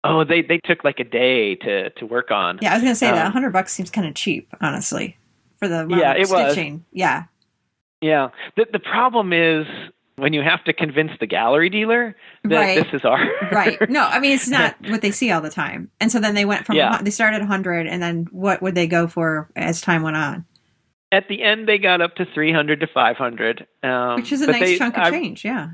[0.08, 2.60] Oh, they they took like a day to to work on.
[2.62, 5.18] yeah, I was going to say that um, hundred bucks seems kind of cheap, honestly,
[5.58, 6.52] for the Yeah, it was.
[6.54, 6.86] stitching.
[6.92, 7.24] Yeah.
[8.02, 8.30] Yeah.
[8.56, 9.66] The the problem is
[10.18, 12.76] when you have to convince the gallery dealer that Right.
[12.84, 13.28] this is art.
[13.52, 13.78] Right.
[13.90, 15.90] No, I mean it's not what they see all the time.
[16.00, 17.00] And so then they went from Yeah.
[17.02, 20.46] they started at 100 and then what would they go for as time went on?
[21.12, 23.66] At the end, they got up to 300 to 500.
[23.82, 25.70] Um, Which is a nice they- chunk of I- change, yeah.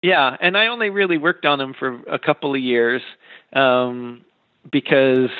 [0.00, 3.02] Yeah, and I only really worked on them for a couple of years
[3.52, 4.24] um,
[4.70, 5.30] because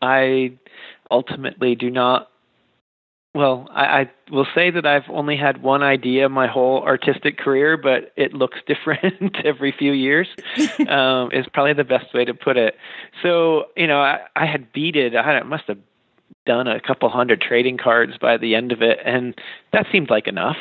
[0.00, 0.52] I
[1.10, 2.28] ultimately do not.
[3.34, 7.78] Well, I, I will say that I've only had one idea my whole artistic career,
[7.78, 10.28] but it looks different every few years.
[10.88, 12.76] um, is probably the best way to put it.
[13.22, 15.16] So you know, I, I had beaded.
[15.16, 15.78] I had, must have
[16.44, 19.34] done a couple hundred trading cards by the end of it, and
[19.72, 20.56] that seemed like enough.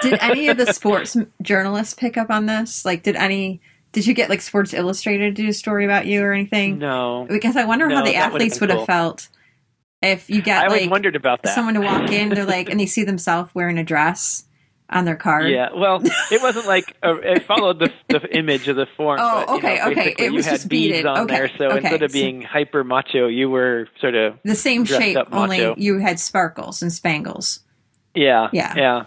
[0.00, 2.84] Did any of the sports journalists pick up on this?
[2.84, 3.60] Like did any
[3.92, 6.78] did you get like Sports Illustrated to do a story about you or anything?
[6.78, 8.86] no, Because I wonder how the athletes would have cool.
[8.86, 9.28] felt
[10.02, 11.54] if you I got always like wondered about that.
[11.54, 14.44] someone to walk in, they're like, and they see themselves wearing a dress
[14.90, 15.48] on their card.
[15.50, 19.18] Yeah, well, it wasn't like a, it followed the the image of the form.
[19.22, 20.14] Oh, but, you okay, know, okay.
[20.18, 21.06] It was you had just beads beaded.
[21.06, 21.76] on Okay, there, so okay.
[21.78, 25.98] instead of So- being hyper macho, you were sort of The same shape, only you
[25.98, 27.60] had sparkles and spangles.
[28.14, 28.74] yeah, Yeah.
[28.76, 29.04] yeah.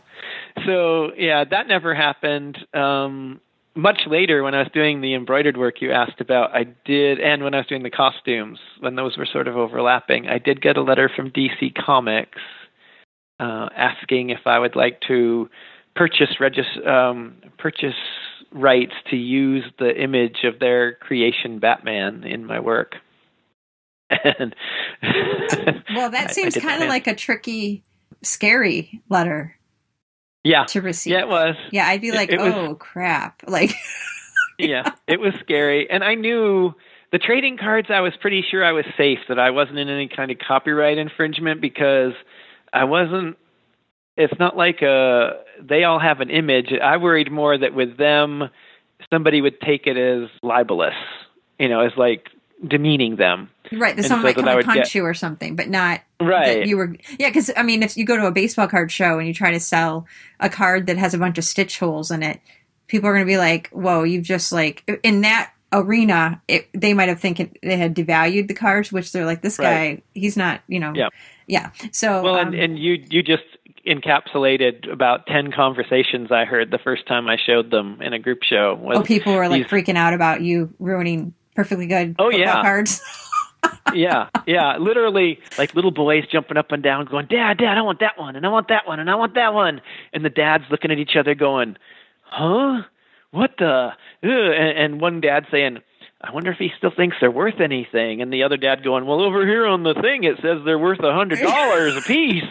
[0.65, 2.57] So yeah, that never happened.
[2.73, 3.41] Um,
[3.76, 7.43] much later, when I was doing the embroidered work you asked about, I did, and
[7.43, 10.78] when I was doing the costumes, when those were sort of overlapping, I did get
[10.78, 12.39] a letter from DC Comics
[13.39, 15.49] uh, asking if I would like to
[15.95, 17.95] purchase regis- um, purchase
[18.51, 22.95] rights to use the image of their creation Batman in my work.
[24.09, 24.55] And
[25.93, 27.84] Well, that seems kind of like a tricky,
[28.21, 29.57] scary letter
[30.46, 31.12] yeah, to receive.
[31.12, 31.56] yeah, it was.
[31.72, 33.41] Yeah, I'd be like, it was- oh crap!
[33.48, 33.72] Like,
[34.58, 36.74] yeah, it was scary, and I knew
[37.12, 37.88] the trading cards.
[37.89, 40.98] I was pretty sure I was safe that I wasn't in any kind of copyright
[40.98, 42.14] infringement because
[42.72, 43.36] I wasn't.
[44.18, 45.32] It's not like uh
[45.62, 46.72] they all have an image.
[46.72, 48.43] I worried more that with them,
[49.12, 50.93] somebody would take it as libelous,
[51.60, 52.30] you know, as like
[52.66, 53.49] demeaning them.
[53.72, 56.01] right, that And someone so might come and punch get- you or something, but not
[56.22, 56.45] Right.
[56.60, 56.95] that you were.
[57.20, 59.51] Yeah, because I mean, if you go to a baseball card show and you try
[59.51, 60.06] to sell
[60.39, 62.39] a card that has a bunch of stitch holes in it,
[62.88, 66.93] people are going to be like, "Whoa, you've just like in that." arena it, they
[66.93, 69.97] might have thinking they had devalued the cards which they're like this Right.
[69.97, 71.10] guy he's not you know Yeah.
[71.47, 73.43] yeah so Well, um, and, and you you just
[73.86, 78.43] encapsulated about ten conversations I heard the first time I showed them in a group
[78.43, 78.76] show.
[78.82, 82.62] Was Oh, people were like these- freaking out about you ruining perfectly good Oh, yeah.
[82.62, 83.01] cards.
[83.93, 87.99] yeah, yeah, literally like little boys jumping up and down, going, "Dad, Dad, I want
[88.01, 89.82] that one, and I want that one, and I want that one,"
[90.14, 91.78] and the dads looking at each other, going,
[92.24, 92.84] "Huh?
[93.32, 93.89] What the?"
[94.22, 95.80] And, and one dad saying.
[96.22, 99.22] I wonder if he still thinks they're worth anything, and the other dad going, "Well,
[99.22, 102.43] over here on the thing it says they're worth a hundred dollars a piece."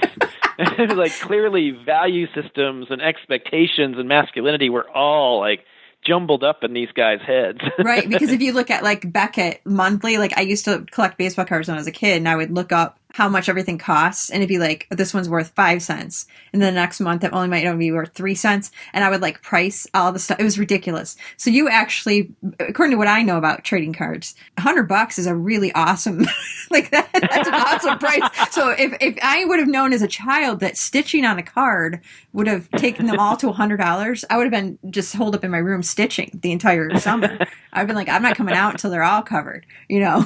[0.97, 5.65] like clearly, value systems and expectations and masculinity were all like
[6.07, 7.59] jumbled up in these guys' heads.
[7.79, 11.45] right, because if you look at like Beckett monthly, like I used to collect baseball
[11.45, 14.29] cards when I was a kid, and I would look up how much everything costs,
[14.29, 17.33] and it'd be like this one's worth five cents, and then the next month it
[17.33, 20.41] only might only be worth three cents, and I would like price all the stuff.
[20.41, 21.17] It was ridiculous.
[21.37, 25.37] So you actually, according to what I know about trading cards, hundred bucks is a
[25.37, 26.27] really awesome,
[26.73, 28.29] like that, that's an awesome price.
[28.51, 32.01] So if if I would have known as a child that stitching on a card
[32.33, 35.45] would have taken them all to hundred dollars, I would have been just holed up
[35.45, 37.39] in my room stitching the entire summer.
[37.73, 40.25] I've been like, I'm not coming out until they're all covered, you know.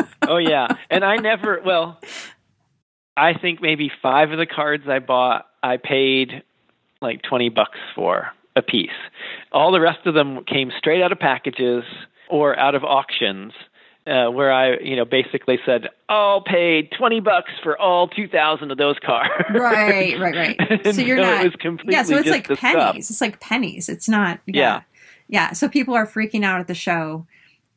[0.28, 1.60] oh yeah, and I never.
[1.64, 1.98] Well,
[3.16, 6.42] I think maybe five of the cards I bought, I paid
[7.00, 8.90] like twenty bucks for a piece.
[9.52, 11.84] All the rest of them came straight out of packages
[12.28, 13.52] or out of auctions.
[14.04, 18.72] Uh, where I, you know, basically said, "I'll pay twenty bucks for all two thousand
[18.72, 20.80] of those cards." Right, right, right.
[20.92, 21.42] So you're so not.
[21.44, 22.56] It was completely yeah, so it's like pennies.
[22.82, 22.96] stuff.
[22.96, 23.88] It's like pennies.
[23.88, 24.40] It's not.
[24.46, 24.54] Yeah.
[24.54, 24.80] Yeah.
[25.28, 25.52] yeah.
[25.52, 27.28] So people are freaking out at the show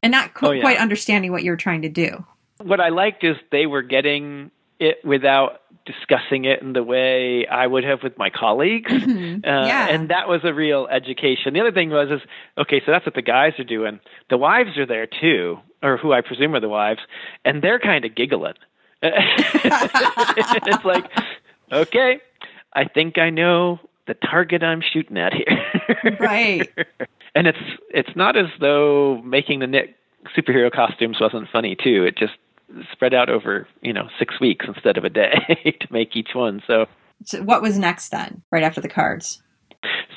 [0.02, 0.62] and not Oh, yeah.
[0.62, 2.26] quite understanding what you're trying to do.
[2.62, 7.66] What I liked is they were getting it without discussing it in the way I
[7.68, 8.92] would have with my colleagues.
[8.92, 9.46] Uh, Mm-hmm.
[9.46, 9.88] Yeah.
[9.90, 11.54] And that was a real education.
[11.54, 12.22] The other thing was is
[12.58, 14.00] okay, so that's what the guys are doing.
[14.30, 17.02] The wives are there too, or who I presume are the wives,
[17.44, 18.56] and they're kind of giggling.
[19.04, 21.06] it's like,
[21.72, 22.20] okay,
[22.74, 26.18] I think I know the target I'm shooting at here.
[26.20, 26.68] Right.
[27.36, 29.96] and it's it's not as though making the knit
[30.36, 32.04] superhero costumes wasn't funny too.
[32.06, 32.34] It just
[32.92, 36.62] spread out over you know six weeks instead of a day to make each one.
[36.68, 36.86] So
[37.24, 38.42] So what was next then?
[38.52, 39.42] Right after the cards.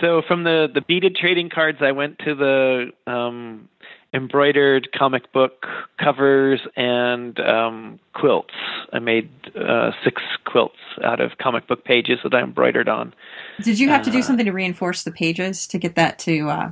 [0.00, 3.68] so from the the beaded trading cards, I went to the um,
[4.14, 5.66] embroidered comic book
[6.02, 8.54] covers and um, quilts.
[8.92, 13.12] I made uh, six quilts out of comic book pages that I embroidered on.
[13.60, 16.48] Did you have to do Uh, something to reinforce the pages to get that to
[16.48, 16.70] uh,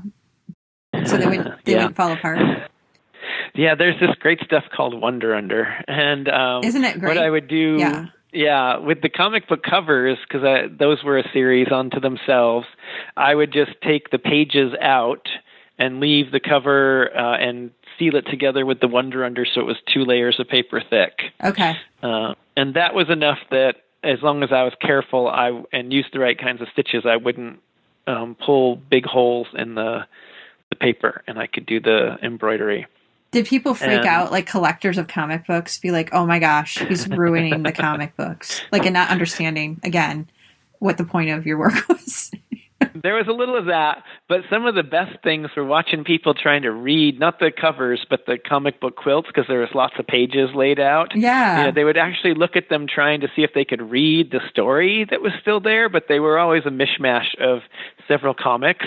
[1.05, 1.79] so they would they Yeah.
[1.79, 2.39] wouldn't fall apart?
[3.55, 7.17] Yeah, there's this great stuff called Wonder Under, and um, Isn't it great?
[7.17, 8.07] What I would do, Yeah.
[8.33, 12.67] yeah, with the comic book covers because those were a series unto themselves.
[13.17, 15.29] I would just take the pages out
[15.79, 19.65] and leave the cover uh, and seal it together with the Wonder Under, so it
[19.67, 21.13] was two layers of paper thick.
[21.43, 21.75] Okay.
[22.03, 26.09] Uh, and that was enough that as long as I was careful I and used
[26.13, 27.61] the right kinds of stitches, I wouldn't
[28.07, 30.07] um, pull big holes in the
[30.71, 32.87] the paper, and I could do the embroidery.
[33.33, 36.79] Did people freak And- out like collectors of comic books be like, "Oh my gosh,
[36.79, 40.29] he's ruining the comic books." Like and not understanding again
[40.79, 42.31] what the point of your work was.
[43.03, 46.35] There was a little of that, but some of the best things were watching people
[46.35, 49.95] trying to read not the covers but the comic book quilts because there was lots
[49.99, 51.15] of pages laid out.
[51.15, 51.59] Yeah.
[51.59, 54.31] You know, they would actually look at them trying to see if they could read
[54.31, 57.61] the story that was still there, but they were always a mishmash of
[58.09, 58.87] several comics.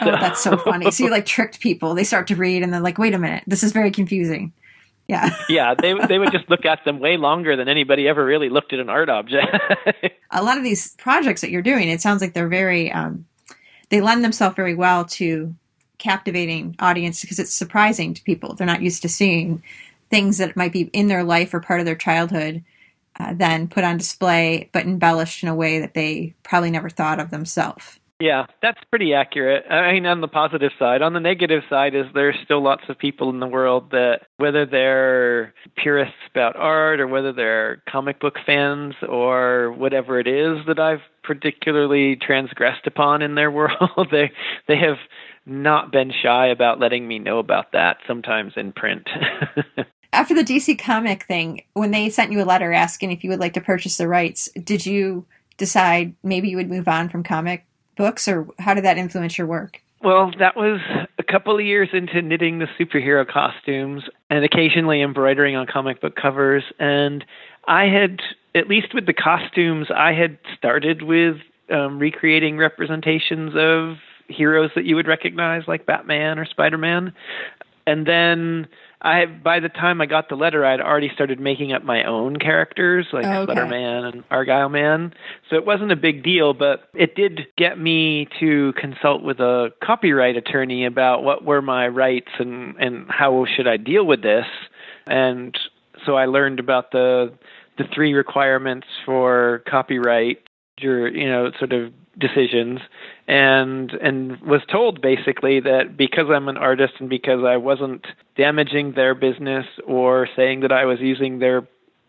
[0.00, 0.90] Oh, that's so funny.
[0.90, 1.94] So you like tricked people.
[1.94, 4.52] They start to read and they're like, "Wait a minute, this is very confusing."
[5.10, 5.30] Yeah.
[5.48, 8.72] yeah, they they would just look at them way longer than anybody ever really looked
[8.72, 9.56] at an art object.
[10.30, 13.26] a lot of these projects that you're doing, it sounds like they're very, um,
[13.90, 15.54] they lend themselves very well to
[15.98, 18.54] captivating audience because it's surprising to people.
[18.54, 19.62] They're not used to seeing
[20.10, 22.64] things that might be in their life or part of their childhood,
[23.18, 27.20] uh, then put on display, but embellished in a way that they probably never thought
[27.20, 27.99] of themselves.
[28.20, 29.64] Yeah, that's pretty accurate.
[29.70, 31.00] I mean, on the positive side.
[31.00, 34.66] On the negative side, is there's still lots of people in the world that, whether
[34.66, 40.78] they're purists about art or whether they're comic book fans or whatever it is that
[40.78, 44.30] I've particularly transgressed upon in their world, they
[44.68, 44.98] they have
[45.46, 47.96] not been shy about letting me know about that.
[48.06, 49.08] Sometimes in print.
[50.12, 53.40] After the DC comic thing, when they sent you a letter asking if you would
[53.40, 55.24] like to purchase the rights, did you
[55.56, 57.64] decide maybe you would move on from comic
[58.00, 59.82] books or how did that influence your work?
[60.02, 60.80] Well, that was
[61.18, 66.16] a couple of years into knitting the superhero costumes and occasionally embroidering on comic book
[66.16, 66.64] covers.
[66.78, 67.22] And
[67.68, 68.20] I had,
[68.54, 71.36] at least with the costumes, I had started with
[71.70, 73.98] um, recreating representations of
[74.28, 77.12] heroes that you would recognize, like Batman or Spider Man.
[77.86, 78.68] And then
[79.02, 82.04] I, by the time I got the letter, I had already started making up my
[82.04, 83.52] own characters, like Oh, okay.
[83.54, 85.14] Sweater Man and Argyle Man.
[85.48, 89.70] So it wasn't a big deal, but it did get me to consult with a
[89.82, 94.46] copyright attorney about what were my rights and and how should I deal with this.
[95.06, 95.58] And
[96.04, 97.32] so I learned about the
[97.78, 100.38] the three requirements for copyright,
[100.82, 102.80] your you know sort of decisions.
[103.26, 108.06] And and was told basically that because I'm an artist and because I wasn't
[108.36, 111.66] damaging their business or saying that I was using their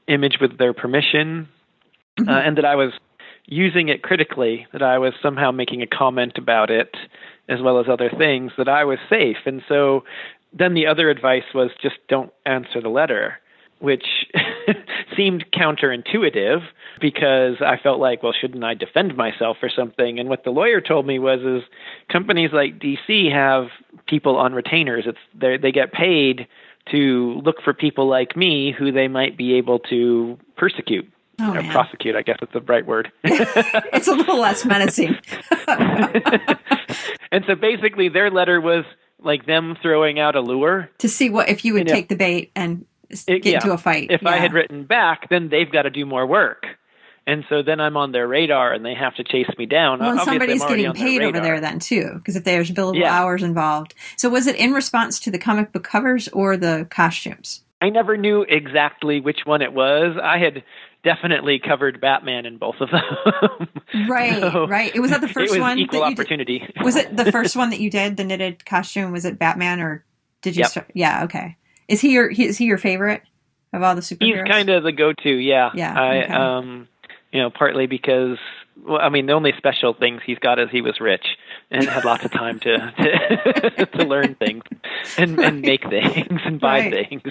[0.07, 1.47] image with their permission
[2.19, 2.91] uh, and that I was
[3.45, 6.95] using it critically, that I was somehow making a comment about it,
[7.49, 9.37] as well as other things, that I was safe.
[9.45, 10.03] And so
[10.53, 13.39] then the other advice was just don't answer the letter,
[13.81, 14.05] which
[15.17, 16.61] seemed counterintuitive
[16.99, 20.19] because I felt like, well, shouldn't I defend myself or something?
[20.19, 21.67] And what the lawyer told me was, is
[22.11, 23.67] companies like DC have
[24.07, 25.05] people on retainers.
[25.07, 26.47] It's they they get paid
[26.91, 31.07] to look for people like me who they might be able to persecute.
[31.39, 31.71] Oh, or man.
[31.71, 33.11] prosecute, I guess is the right word.
[33.23, 35.17] it's a little less menacing.
[37.31, 38.85] and so basically, their letter was
[39.23, 40.89] like them throwing out a lure.
[40.99, 41.93] to see what if you would Yeah.
[41.95, 42.85] take the bait and
[43.25, 43.53] get yeah.
[43.55, 44.07] into a fight.
[44.09, 46.65] If I had written back, then they've got to do more work.
[47.27, 49.99] And so then I'm on their radar and they have to chase me down.
[49.99, 53.13] well, somebody's getting paid over there then too, because if there's billable Yeah.
[53.13, 53.93] hours involved.
[54.17, 57.61] So was it in response to the comic book covers or the costumes?
[57.79, 60.17] I never knew exactly which one it was.
[60.21, 60.63] I had
[61.03, 63.67] definitely covered Batman in both of them.
[64.07, 64.91] Right, So right.
[64.95, 66.73] It was that the first it was one equal that you did- opportunity.
[66.83, 68.17] Was it the first one that you did?
[68.17, 69.11] The knitted costume?
[69.11, 70.05] Was it Batman or
[70.41, 70.61] did you?
[70.61, 70.69] Yep.
[70.71, 71.23] Start, yeah.
[71.25, 71.57] Okay.
[71.91, 72.29] Is he your?
[72.29, 73.21] Is he your favorite
[73.73, 74.43] of all the superheroes?
[74.45, 75.69] He's kind of the go-to, yeah.
[75.73, 76.33] Yeah, I, okay.
[76.33, 76.87] um,
[77.31, 78.37] you know, partly because,
[78.85, 81.25] well, I mean, the only special things he's got is he was rich
[81.69, 82.77] and had lots of time to
[83.77, 84.63] to, to learn things
[85.17, 87.07] and and make things and buy Right.
[87.09, 87.21] things.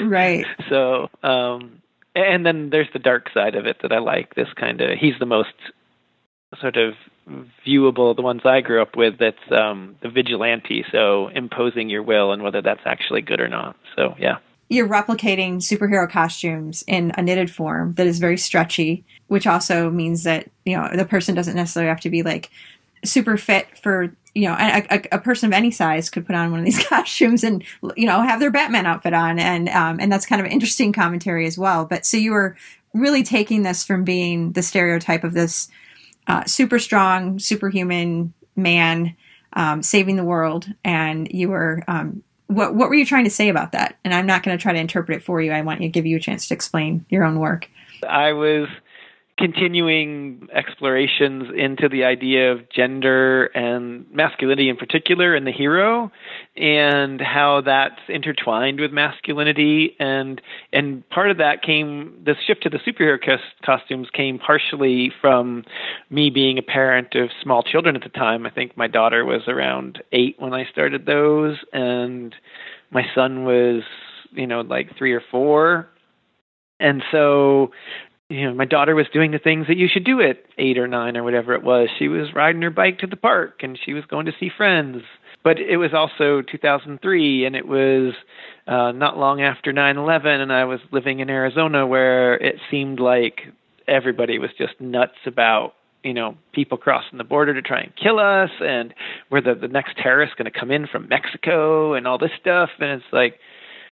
[0.00, 0.46] right.
[0.68, 1.82] So, um,
[2.14, 4.34] and then there's the dark side of it that I like.
[4.34, 5.54] This kind of he's the most
[6.60, 6.94] sort of
[7.66, 8.14] viewable.
[8.14, 9.18] The ones I grew up with.
[9.18, 10.84] That's um, the vigilante.
[10.90, 13.76] So imposing your will and whether that's actually good or not.
[13.96, 14.38] So yeah.
[14.68, 20.22] You're replicating superhero costumes in a knitted form that is very stretchy, which also means
[20.24, 22.50] that you know the person doesn't necessarily have to be like
[23.04, 26.52] super fit for you know a, a, a person of any size could put on
[26.52, 27.64] one of these costumes and
[27.96, 30.92] you know have their Batman outfit on and um, and that's kind of an interesting
[30.92, 31.84] commentary as well.
[31.84, 32.56] But so you were
[32.94, 35.68] really taking this from being the stereotype of this
[36.30, 39.16] uh, super strong, superhuman man
[39.54, 43.48] um, saving the world, and you were um, what what were you trying to say
[43.48, 43.98] about that?
[44.04, 45.50] And I'm not going to try to interpret it for you.
[45.50, 47.68] I want you to give you a chance to explain your own work.
[48.08, 48.68] I was
[49.40, 56.12] continuing explorations into the idea of gender and masculinity in particular in the hero
[56.56, 59.96] and how that's intertwined with masculinity.
[59.98, 60.40] And
[60.72, 65.64] and part of that came the shift to the superhero cos- costumes came partially from
[66.10, 68.44] me being a parent of small children at the time.
[68.44, 72.34] I think my daughter was around 8 when i started those and
[72.90, 73.82] my son was
[74.32, 75.88] you know like 3 or 4
[76.80, 77.70] and so
[78.30, 80.86] you know, my daughter was doing the things that you should do at eight or
[80.86, 81.88] nine or whatever it was.
[81.98, 85.02] She was riding her bike to the park and she was going to see friends.
[85.42, 88.14] But it was also 2003 and it was
[88.68, 93.00] uh, not long after 9 11, and I was living in Arizona where it seemed
[93.00, 93.40] like
[93.88, 95.74] everybody was just nuts about
[96.04, 98.94] you know people crossing the border to try and kill us and
[99.28, 102.70] where the the next terrorist going to come in from Mexico and all this stuff
[102.78, 103.40] and it's like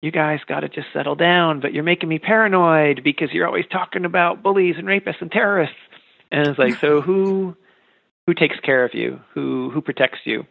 [0.03, 3.67] you guys got to just settle down, but you're making me paranoid because you're always
[3.71, 5.77] talking about bullies and rapists and terrorists.
[6.33, 7.57] And it's like, so who
[8.27, 9.21] who takes care of you?
[9.35, 10.45] Who who protects you?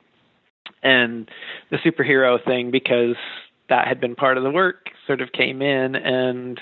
[0.84, 1.30] And
[1.72, 3.16] the superhero thing, because
[3.70, 6.60] that had been part of the work, sort of came in, and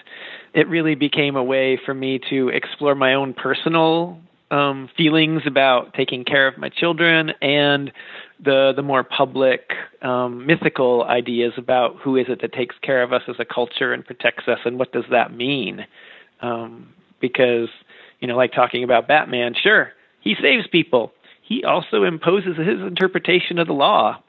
[0.53, 4.19] it really became a way for me to explore my own personal
[4.51, 7.91] um, feelings about taking care of my children and
[8.43, 9.71] the the more public
[10.01, 13.93] um, mythical ideas about who is it that takes care of us as a culture
[13.93, 15.85] and protects us and what does that mean?
[16.41, 17.69] Um, because
[18.19, 19.91] you know like talking about Batman sure
[20.27, 21.13] he saves people.
[21.41, 24.21] He also imposes his interpretation of the law.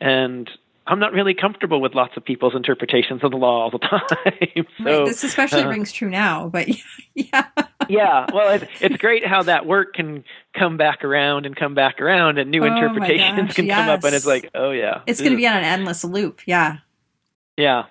[0.00, 0.50] And
[0.86, 4.66] I'm not really comfortable with lots of people's interpretations of the law all the time
[4.78, 5.06] so right.
[5.06, 6.68] This especially uh, rings true now, but
[7.14, 7.46] yeah.
[7.88, 12.00] yeah, well, it's, it's great how that work can come back around and come back
[12.00, 15.20] around, and new Oh interpretations gosh, can come up, and it's like, oh yeah, It's
[15.20, 16.40] going to be on an endless loop.
[16.46, 16.78] Yeah.
[17.56, 17.84] yeah.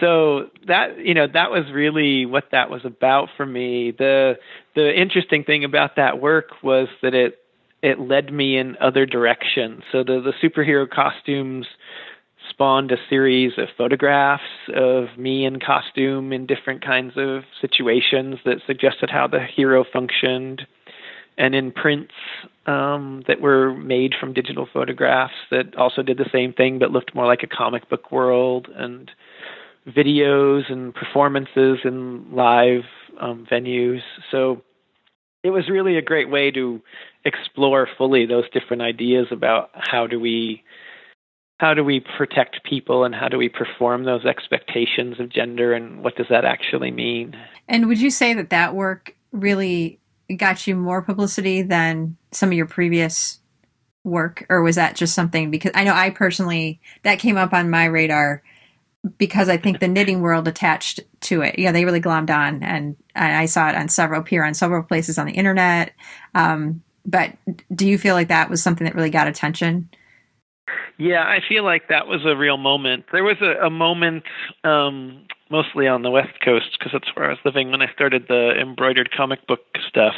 [0.00, 3.90] So that you know that was really what that was about for me.
[3.90, 4.38] The
[4.74, 7.38] the interesting thing about that work was that it
[7.82, 9.82] it led me in other directions.
[9.92, 11.66] So the the superhero costumes
[12.62, 18.58] spawned a series of photographs of me in costume in different kinds of situations that
[18.68, 20.62] suggested how the hero functioned
[21.36, 22.14] and in prints
[22.66, 27.16] um, that were made from digital photographs that also did the same thing but looked
[27.16, 29.10] more like a comic book world and
[29.88, 32.84] videos and performances in live
[33.20, 34.02] um, venues.
[34.30, 34.62] So
[35.42, 36.80] it was really a great way to
[37.24, 40.62] explore fully those different ideas about how do we
[41.62, 46.02] how do we protect people and how do we perform those expectations of gender and
[46.02, 47.36] what does that actually mean
[47.68, 50.00] And would you say that that work really
[50.36, 53.40] got you more publicity than some of your previous
[54.04, 55.50] work, or was that just something?
[55.50, 58.42] Because I know I personally that came up on my radar
[59.18, 61.58] because I think the knitting world attached to it.
[61.58, 65.18] Yeah, they really glommed on, and I saw it on several appear on several places
[65.18, 65.92] on the internet.
[66.34, 67.32] Um, but
[67.74, 69.88] do you feel like that was something that really got attention?
[70.98, 73.06] Yeah, I feel like that was a real moment.
[73.12, 74.24] There was a, a moment,
[74.64, 78.26] um, mostly on the West Coast, because that's where I was living when I started
[78.28, 80.14] the embroidered comic book stuff,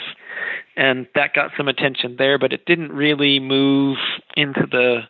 [0.77, 2.39] and that got some attention there.
[2.39, 3.99] But it didn't really move
[4.37, 5.03] into the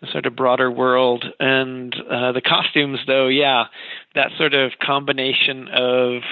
[0.00, 1.24] the sort of broader world.
[1.40, 3.64] And uh, the costumes, though, yeah,
[4.14, 6.22] that sort of combination of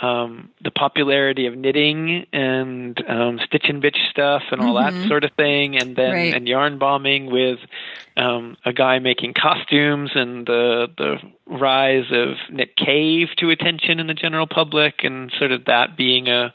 [0.00, 5.00] um, the popularity of knitting and um, stitch and bitch stuff and all mm-hmm.
[5.00, 6.34] that sort of thing, and then right.
[6.34, 7.58] and yarn bombing with
[8.16, 14.06] um, a guy making costumes and the the rise of Knit Cave to attention in
[14.06, 16.54] the general public, and sort of that being a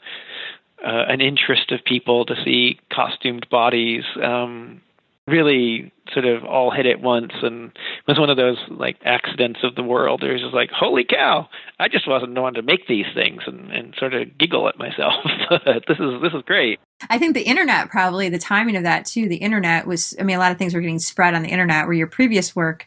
[0.84, 4.04] uh, an interest of people to see costumed bodies.
[4.22, 4.80] Um,
[5.26, 9.60] really sort of all hit at once and it was one of those like accidents
[9.62, 10.22] of the world.
[10.22, 11.48] It was just like, holy cow,
[11.80, 14.78] I just wasn't the one to make these things and, and sort of giggle at
[14.78, 15.14] myself.
[15.88, 16.78] this is this is great.
[17.08, 19.28] I think the internet probably the timing of that too.
[19.28, 21.86] The internet was I mean a lot of things were getting spread on the internet
[21.86, 22.86] where your previous work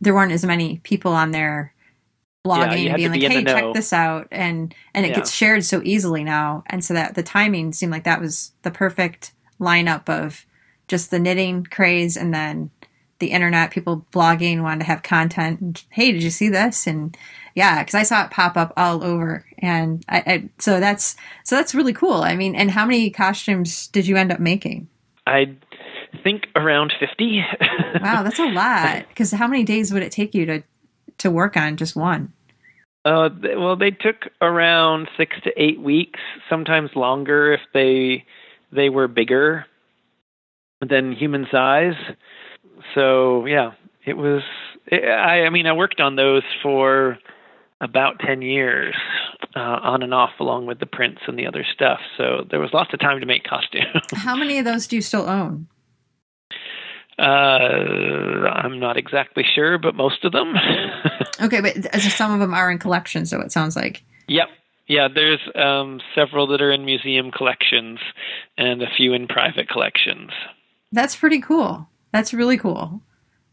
[0.00, 1.74] there weren't as many people on there
[2.46, 5.16] blogging yeah, being like, be hey, check this out and and it yeah.
[5.16, 6.64] gets shared so easily now.
[6.66, 10.44] And so that the timing seemed like that was the perfect lineup of
[10.88, 12.70] just the knitting craze and then
[13.18, 15.60] the internet, people blogging, wanted to have content.
[15.60, 16.86] And, hey, did you see this?
[16.86, 17.16] And
[17.54, 21.56] yeah, because I saw it pop up all over, and I, I, so that's so
[21.56, 22.22] that's really cool.
[22.22, 24.88] I mean, and how many costumes did you end up making?
[25.26, 25.56] I
[26.22, 27.44] think around fifty.
[28.00, 29.08] wow, that's a lot.
[29.08, 30.62] Because how many days would it take you to
[31.18, 32.32] to work on just one?
[33.04, 38.24] Uh, well, they took around six to eight weeks, sometimes longer if they
[38.70, 39.66] they were bigger
[40.86, 41.96] than human size.
[42.94, 43.72] So yeah,
[44.04, 44.42] it was.
[44.86, 47.18] It, I, I mean, I worked on those for
[47.80, 48.94] about 10 years
[49.54, 52.00] uh, on and off along with the prints and the other stuff.
[52.16, 54.02] So there was lots of time to make costumes.
[54.14, 55.68] How many of those do you still own?
[57.18, 60.54] Uh, i'm not exactly sure but most of them.
[61.40, 64.04] Okay but some of them are in collections so it sounds like.
[64.28, 64.48] Yep.
[64.86, 67.98] Yeah there's um, several that are in museum collections
[68.56, 70.30] and a few in private collections
[70.92, 71.88] that's pretty cool.
[72.12, 73.02] That's really cool.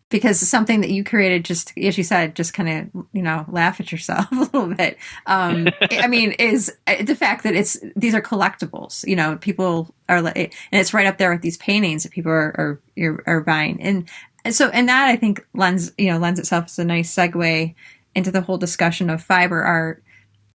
[0.10, 3.80] Because something that you created, just as you said, just kind of you know laugh
[3.80, 4.98] at yourself a little bit.
[5.26, 9.06] Um, I mean, is uh, the fact that it's these are collectibles.
[9.08, 12.80] You know, people are, and it's right up there with these paintings that people are
[12.98, 14.08] are, are buying, and,
[14.46, 17.74] and so and that I think lends you know lends itself as a nice segue
[18.14, 20.04] into the whole discussion of fiber art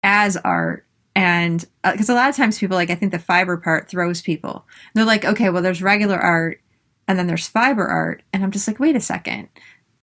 [0.02, 0.84] as art
[1.16, 4.22] and because uh, a lot of times people like i think the fiber part throws
[4.22, 4.64] people
[4.94, 6.60] they're like okay well there's regular art
[7.08, 9.48] and then there's fiber art and i'm just like wait a second.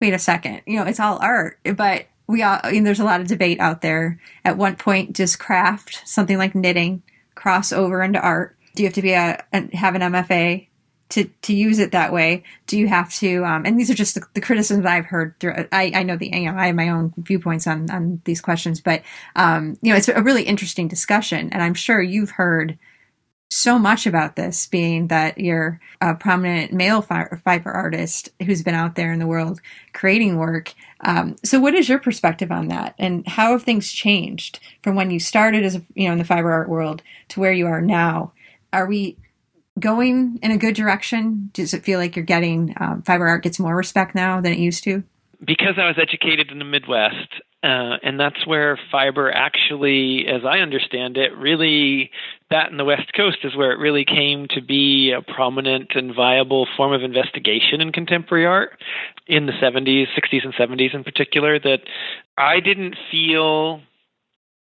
[0.01, 0.61] Wait a second.
[0.65, 1.59] You know it's all art.
[1.63, 4.19] But we all I mean, there's a lot of debate out there.
[4.43, 7.03] At one point does craft something like knitting
[7.35, 8.57] cross over into art?
[8.75, 9.43] Do you have to be a,
[9.73, 10.67] have an mfa
[11.09, 12.43] to to use it that way?
[12.67, 15.67] Do you have to um, and these are just the, the criticisms i've heard through
[15.71, 18.81] i i know the you know i have my own viewpoints on on these questions
[18.81, 19.03] but
[19.35, 22.77] um you know it's a really interesting discussion and i'm sure you've heard
[23.53, 28.95] so much about this, being that you're a prominent male fiber artist who's been out
[28.95, 29.61] there in the world
[29.93, 30.73] creating work.
[31.01, 35.11] Um, so, what is your perspective on that, and how have things changed from when
[35.11, 37.81] you started as a, you know in the fiber art world to where you are
[37.81, 38.33] now?
[38.71, 39.17] Are we
[39.79, 41.49] going in a good direction?
[41.53, 44.59] Does it feel like you're getting um, fiber art gets more respect now than it
[44.59, 45.03] used to?
[45.45, 47.29] Because I was educated in the Midwest,
[47.63, 52.11] uh, and that's where fiber actually, as I understand it, really,
[52.53, 56.13] that in the West Coast is where it really came to be a prominent and
[56.15, 58.77] viable form of investigation in contemporary art
[59.25, 61.59] in the 70s, 60s, and 70s in particular.
[61.59, 61.79] That
[62.37, 63.81] I didn't feel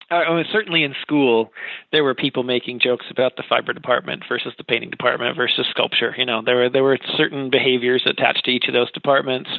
[0.09, 1.51] uh, certainly in school,
[1.91, 6.15] there were people making jokes about the fiber department versus the painting department versus sculpture.
[6.17, 9.49] You know, there were there were certain behaviors attached to each of those departments,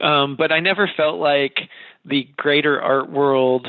[0.00, 1.60] um, but I never felt like
[2.04, 3.68] the greater art world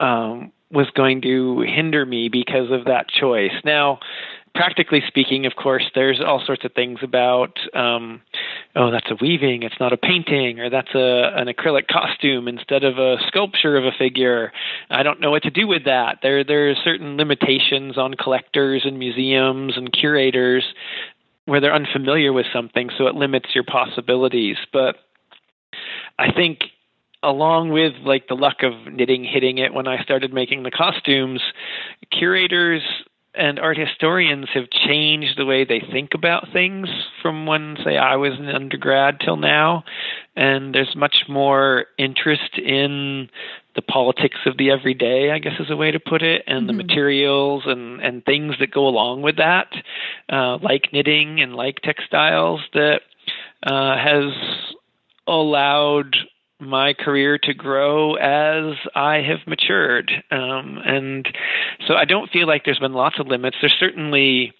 [0.00, 3.52] um, was going to hinder me because of that choice.
[3.64, 4.00] Now,
[4.54, 8.20] practically speaking, of course, there's all sorts of things about, um,
[8.76, 12.84] oh, that's a weaving, it's not a painting, or that's a an acrylic costume instead
[12.84, 14.52] of a sculpture of a figure.
[14.90, 16.18] I don't know what to do with that.
[16.22, 20.64] There there are certain limitations on collectors and museums and curators
[21.46, 24.56] where they're unfamiliar with something, so it limits your possibilities.
[24.72, 24.96] But
[26.18, 26.58] I think
[27.22, 31.40] along with like the luck of knitting hitting it when I started making the costumes,
[32.10, 32.82] curators
[33.34, 36.88] and art historians have changed the way they think about things
[37.22, 39.84] from when, say, I was an undergrad till now.
[40.34, 43.28] And there's much more interest in
[43.76, 46.66] the politics of the everyday, I guess is a way to put it, and mm-hmm.
[46.66, 49.68] the materials and, and things that go along with that,
[50.28, 53.02] uh, like knitting and like textiles, that
[53.62, 54.32] uh, has
[55.28, 56.16] allowed
[56.60, 60.10] my career to grow as I have matured.
[60.30, 61.28] Um, and
[61.86, 63.56] so I don't feel like there's been lots of limits.
[63.60, 64.52] There's certainly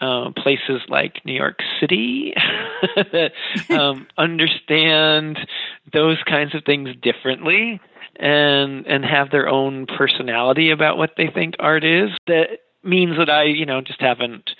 [0.00, 2.34] uh, places like New York City
[2.96, 3.32] that
[3.70, 5.38] um, understand
[5.92, 7.80] those kinds of things differently
[8.16, 12.10] and and have their own personality about what they think art is.
[12.26, 14.50] That means that I, you know, just haven't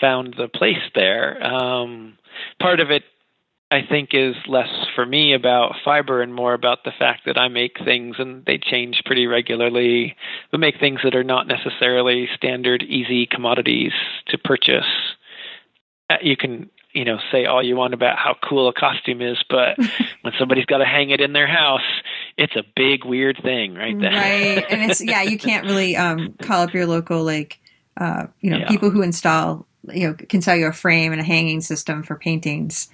[0.00, 1.44] found the place there.
[1.44, 2.16] Um,
[2.60, 3.02] part of it
[3.70, 7.48] I think is less for me about fiber and more about the fact that I
[7.48, 10.16] make things and they change pretty regularly.
[10.52, 13.92] We make things that are not necessarily standard, easy commodities
[14.28, 14.86] to purchase.
[16.08, 19.36] Uh, you can, you know, say all you want about how cool a costume is,
[19.50, 19.76] but
[20.22, 21.82] when somebody's got to hang it in their house,
[22.38, 23.98] it's a big weird thing, right?
[24.00, 24.10] There.
[24.10, 27.60] Right, and it's yeah, you can't really um, call up your local like,
[27.98, 28.68] uh, you know, yeah.
[28.68, 32.16] people who install, you know, can sell you a frame and a hanging system for
[32.16, 32.88] paintings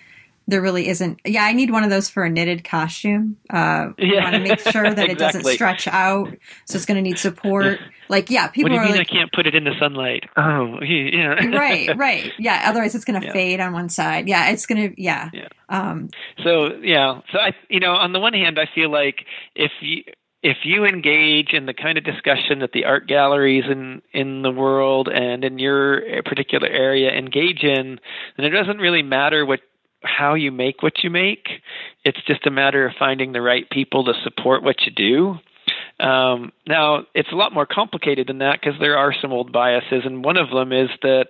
[0.46, 1.20] there really isn't.
[1.24, 3.36] Yeah, I need one of those for a knitted costume.
[3.48, 4.22] Uh, yeah.
[4.22, 5.12] want to make sure that exactly.
[5.12, 6.28] it doesn't stretch out,
[6.66, 7.78] so it's going to need support.
[8.08, 9.72] Like, yeah, people what do you are mean like, I can't put it in the
[9.80, 10.24] sunlight.
[10.36, 11.46] Oh, yeah.
[11.56, 12.32] right, right.
[12.38, 13.32] Yeah, otherwise it's going to yeah.
[13.32, 14.28] fade on one side.
[14.28, 15.02] Yeah, it's going to.
[15.02, 15.30] Yeah.
[15.32, 15.48] yeah.
[15.68, 16.10] Um,
[16.42, 19.24] so yeah, so I, you know, on the one hand, I feel like
[19.54, 20.02] if you
[20.42, 24.50] if you engage in the kind of discussion that the art galleries in in the
[24.50, 27.98] world and in your particular area engage in,
[28.36, 29.60] then it doesn't really matter what
[30.04, 31.48] how you make what you make.
[32.04, 35.38] It's just a matter of finding the right people to support what you do.
[36.04, 40.02] Um, now, it's a lot more complicated than that because there are some old biases,
[40.04, 41.28] and one of them is that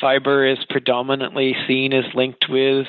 [0.00, 2.86] fiber is predominantly seen as linked with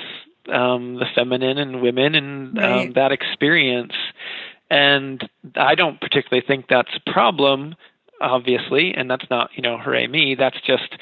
[0.52, 2.88] um, the feminine and women and um, right.
[2.88, 3.94] um, that experience.
[4.70, 7.76] And I don't particularly think that's a problem,
[8.22, 10.36] obviously, and that's not, you know, hooray me.
[10.38, 10.96] That's just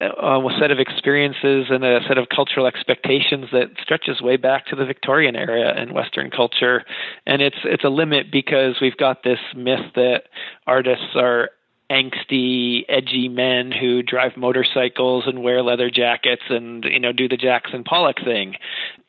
[0.00, 4.64] Uh, a set of experiences and a set of cultural expectations that stretches way back
[4.64, 6.84] to the Victorian era in Western culture,
[7.26, 10.22] and it's it's a limit because we've got this myth that
[10.66, 11.50] artists are
[11.90, 17.36] angsty, edgy men who drive motorcycles and wear leather jackets and you know do the
[17.36, 18.54] Jackson Pollock thing,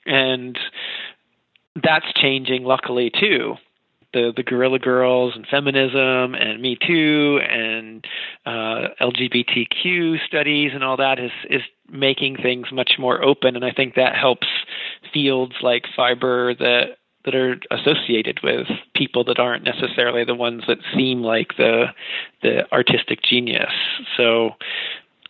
[0.05, 0.59] and
[1.81, 3.55] that's changing luckily too
[4.13, 8.05] the the Guerrilla Girls and feminism and Me Too and
[8.45, 13.71] uh, LGBTQ studies and all that is is making things much more open, and I
[13.71, 14.47] think that helps
[15.13, 20.77] fields like fiber that that are associated with people that aren't necessarily the ones that
[20.95, 21.85] seem like the
[22.41, 23.71] the artistic genius.
[24.17, 24.51] So,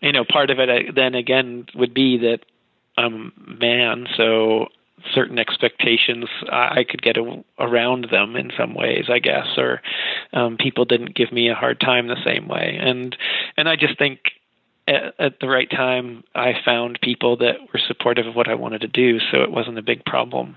[0.01, 2.39] you know, part of it uh, then again would be that
[2.97, 4.67] I'm man, so
[5.13, 9.81] certain expectations I could get a, around them in some ways, I guess, or
[10.33, 13.15] um, people didn't give me a hard time the same way, and
[13.57, 14.19] and I just think
[14.87, 18.81] at, at the right time I found people that were supportive of what I wanted
[18.81, 20.55] to do, so it wasn't a big problem.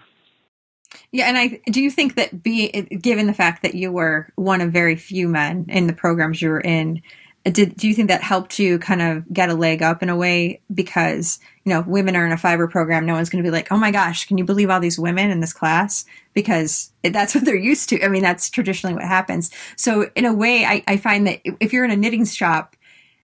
[1.12, 4.60] Yeah, and I do you think that be given the fact that you were one
[4.60, 7.02] of very few men in the programs you were in,
[7.50, 10.16] did do you think that helped you kind of get a leg up in a
[10.16, 13.52] way because you know women are in a fiber program no one's going to be
[13.52, 17.34] like oh my gosh can you believe all these women in this class because that's
[17.34, 20.82] what they're used to i mean that's traditionally what happens so in a way i,
[20.88, 22.76] I find that if you're in a knitting shop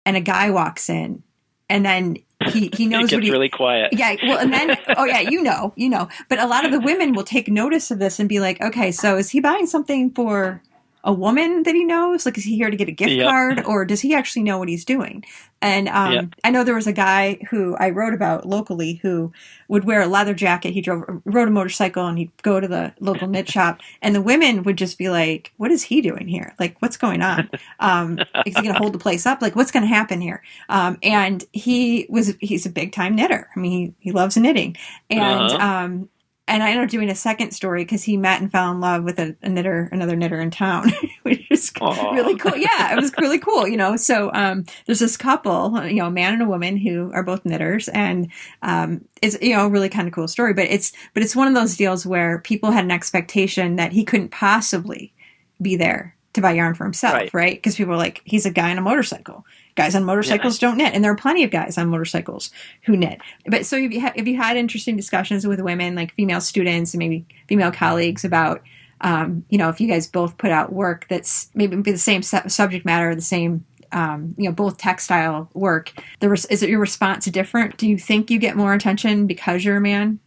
[0.07, 1.23] and a guy walks in
[1.69, 2.17] and then
[2.51, 3.93] he he knows it gets what he, really quiet.
[3.93, 6.09] Yeah, well, and then oh yeah, you know, you know.
[6.29, 8.93] But a lot of the women will take notice of this and be like, okay,
[8.93, 10.63] so is he buying something for
[11.05, 12.27] a woman that he knows?
[12.27, 13.29] Like, is he here to get a gift yep.
[13.29, 15.25] card, or does he actually know what he's doing?
[15.61, 16.25] And um, yep.
[16.45, 19.33] I know there was a guy who I wrote about locally who
[19.67, 20.73] would wear a leather jacket.
[20.73, 24.23] He drove rode a motorcycle, and he'd go to the local knit shop, and the
[24.23, 26.55] women would just be like, "What is he doing here?
[26.61, 27.51] Like, what's going on?
[27.81, 29.41] Um, is he going to hold the place up?
[29.41, 33.49] Like, what's going to happen here?" Um, and he was he's a big time knitter.
[33.55, 34.77] I mean, he, he loves knitting,
[35.11, 35.85] and uh-huh.
[35.85, 36.09] um,
[36.49, 39.05] and I ended up doing a second story because he met and fell in love
[39.05, 40.91] with a, a knitter, another knitter in town,
[41.23, 42.15] which is Aww.
[42.15, 42.57] really cool.
[42.57, 43.97] Yeah, it was really cool, you know.
[43.97, 47.45] So um, there's this couple, you know, a man and a woman who are both
[47.45, 50.55] knitters, and um, it's you know a really kind of cool story.
[50.55, 54.05] But it's but it's one of those deals where people had an expectation that he
[54.05, 55.13] couldn't possibly
[55.61, 57.57] be there to buy yarn for himself, right?
[57.57, 59.45] Because people were like, he's a guy on a motorcycle.
[59.79, 60.69] Guys on motorcycles yeah.
[60.69, 62.51] don't knit, and there are plenty of guys on motorcycles
[62.83, 63.21] who knit.
[63.47, 66.95] But so if you, ha- if you had interesting discussions with women, like female students
[66.95, 68.61] and maybe female colleagues, about
[69.03, 72.49] um, you know if you guys both put out work that's maybe the same su-
[72.49, 75.93] subject matter, the same um, you know both textile work.
[76.19, 77.77] The res- is it your response different?
[77.77, 80.19] Do you think you get more attention because you're a man?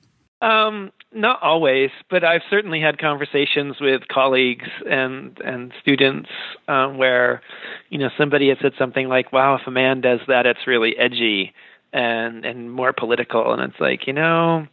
[0.41, 6.29] Um, not always, but I've certainly had conversations with colleagues and and students
[6.67, 7.41] um, where,
[7.89, 10.97] you know, somebody had said something like, "Wow, if a man does that, it's really
[10.97, 11.53] edgy
[11.91, 14.67] and and more political," and it's like, you know,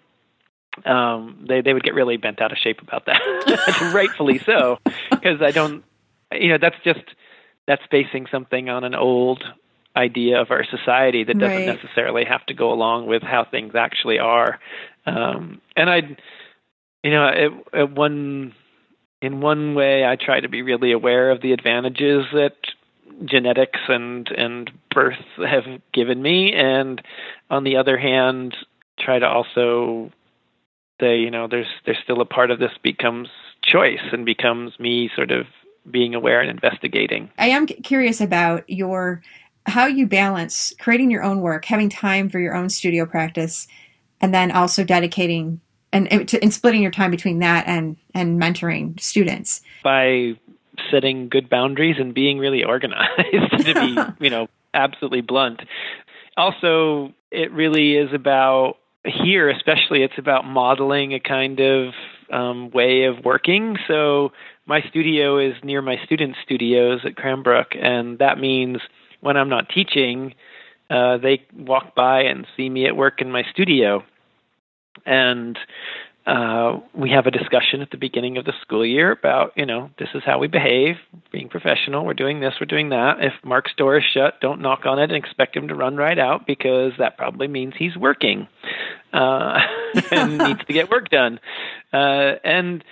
[0.84, 3.20] um, they they would get really bent out of shape about that,
[3.94, 4.78] rightfully so,
[5.10, 5.84] because I don't,
[6.32, 7.04] you know, that's just
[7.66, 9.44] that's basing something on an old
[9.98, 11.76] idea of our society that doesn't Right.
[11.76, 14.58] necessarily have to go along with how things actually are.
[15.06, 16.16] Um, and I,
[17.02, 18.54] you know, it, it one
[19.20, 22.56] in one way, I try to be really aware of the advantages that
[23.24, 27.02] genetics and and birth have given me, and
[27.50, 28.56] on the other hand,
[28.98, 30.12] try to also
[31.00, 33.28] say, you know, there's there's still a part of this becomes
[33.62, 35.46] choice and becomes me sort of
[35.90, 37.30] being aware and investigating.
[37.38, 39.22] I am curious about your
[39.66, 43.68] how you balance creating your own work, having time for your own studio practice,
[44.20, 45.60] and then also dedicating
[45.92, 49.62] and and, and splitting your time between that and and mentoring students.
[49.82, 50.34] by
[50.90, 55.60] setting good boundaries and being really organized to be you know absolutely blunt
[56.36, 61.94] also it really is about here especially it's about modeling a kind of
[62.30, 64.30] um, way of working so
[64.66, 68.78] my studio is near my students' studios at cranbrook and that means
[69.20, 70.34] when i'm not teaching
[70.90, 74.02] uh, they walk by and see me at work in my studio
[75.04, 75.58] and
[76.28, 79.88] uh, we have a discussion at the beginning of the school year about, you know,
[79.98, 80.96] this is how we behave,
[81.32, 82.04] being professional.
[82.04, 83.16] We're doing this, we're doing that.
[83.20, 86.18] If Mark's door is shut, don't knock on it and expect him to run right
[86.18, 88.46] out because that probably means he's working
[89.14, 89.58] uh,
[90.10, 91.40] and needs to get work done.
[91.94, 92.84] Uh, and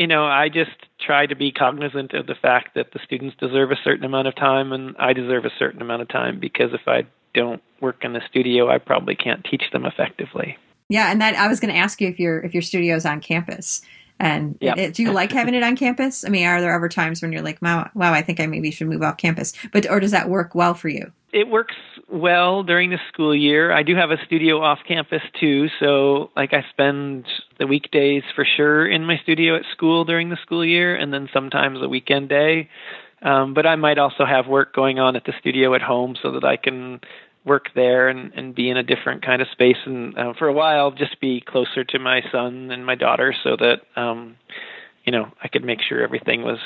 [0.00, 3.70] you know, I just try to be cognizant of the fact that the students deserve
[3.70, 6.80] a certain amount of time and I deserve a certain amount of time because if
[6.88, 7.02] I
[7.34, 10.56] don't work in the studio, I probably can't teach them effectively.
[10.88, 13.04] Yeah, and that I was going to ask you if your if your studio is
[13.04, 13.82] on campus.
[14.18, 14.74] And Yeah.
[14.78, 16.24] it- do you like having it on campus?
[16.24, 18.70] I mean, are there ever times when you're like, wow, wow, I think I maybe
[18.70, 19.52] should move off campus?
[19.70, 21.12] But or does that work well for you?
[21.32, 21.76] It works
[22.08, 23.70] well during the school year.
[23.70, 27.26] I do have a studio off campus too, so like I spend
[27.58, 31.28] the weekdays for sure in my studio at school during the school year, and then
[31.32, 32.68] sometimes a weekend day.
[33.22, 36.32] Um, but I might also have work going on at the studio at home so
[36.32, 37.00] that I can
[37.44, 40.52] work there and, and be in a different kind of space and uh, for a
[40.52, 44.36] while just be closer to my son and my daughter so that um,
[45.04, 46.58] you know I could make sure everything was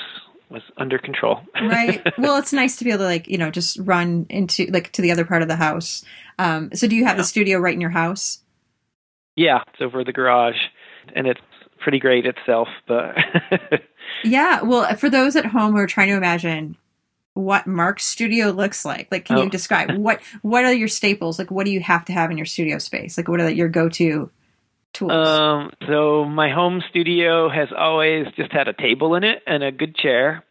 [0.51, 1.41] was under control.
[1.63, 4.93] right well it's nice to be able to like you know just run into like
[4.93, 6.05] to the other part of the house
[6.39, 8.41] um so do you have the studio right in your house
[9.37, 10.61] Yeah, it's over the garage,
[11.15, 11.41] and it's
[11.81, 12.69] pretty great itself.
[12.87, 13.17] But
[14.25, 16.77] yeah well for those at home who are trying to imagine
[17.35, 19.43] what mark's studio looks like like can Oh.
[19.43, 22.37] you describe what what are your staples like what do you have to have in
[22.39, 24.31] your studio space like what are your go-to
[24.95, 29.63] tools um, so my home studio has always just had a table in it and
[29.63, 30.45] a good chair,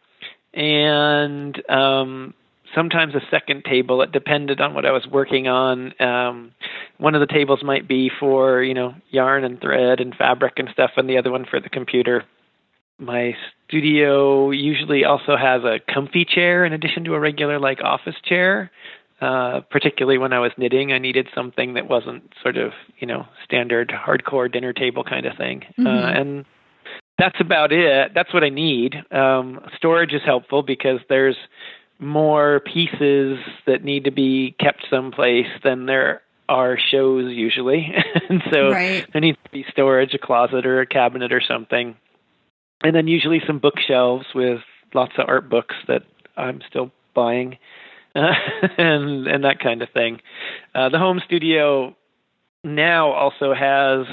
[0.52, 2.34] and um,
[2.74, 4.02] sometimes a second table.
[4.02, 6.00] It depended on what I was working on.
[6.00, 6.52] Um,
[6.98, 10.68] one of the tables might be for you know yarn and thread and fabric and
[10.72, 12.24] stuff, and the other one for the computer.
[12.98, 13.34] My
[13.66, 18.70] studio usually also has a comfy chair in addition to a regular like office chair.
[19.24, 23.26] Uh, particularly when I was knitting, I needed something that wasn't sort of you know
[23.44, 25.64] standard hardcore dinner table kind of thing.
[25.78, 26.20] Uh, Mhm.
[26.20, 26.44] and
[27.16, 28.12] that's about it.
[28.14, 29.02] That's what I need.
[29.10, 31.36] Um, storage is helpful because there's
[31.98, 36.20] more pieces that need to be kept someplace than there
[36.50, 37.94] are shows usually,
[38.28, 41.96] and so right there needs to be storage, a closet or a cabinet or something.
[42.82, 44.60] And then usually some bookshelves with
[44.92, 46.02] lots of art books that
[46.36, 47.56] I'm still buying,
[48.14, 48.32] uh,
[48.78, 50.20] and and that kind of thing.
[50.74, 51.94] Uh, the home studio
[52.62, 54.06] now also has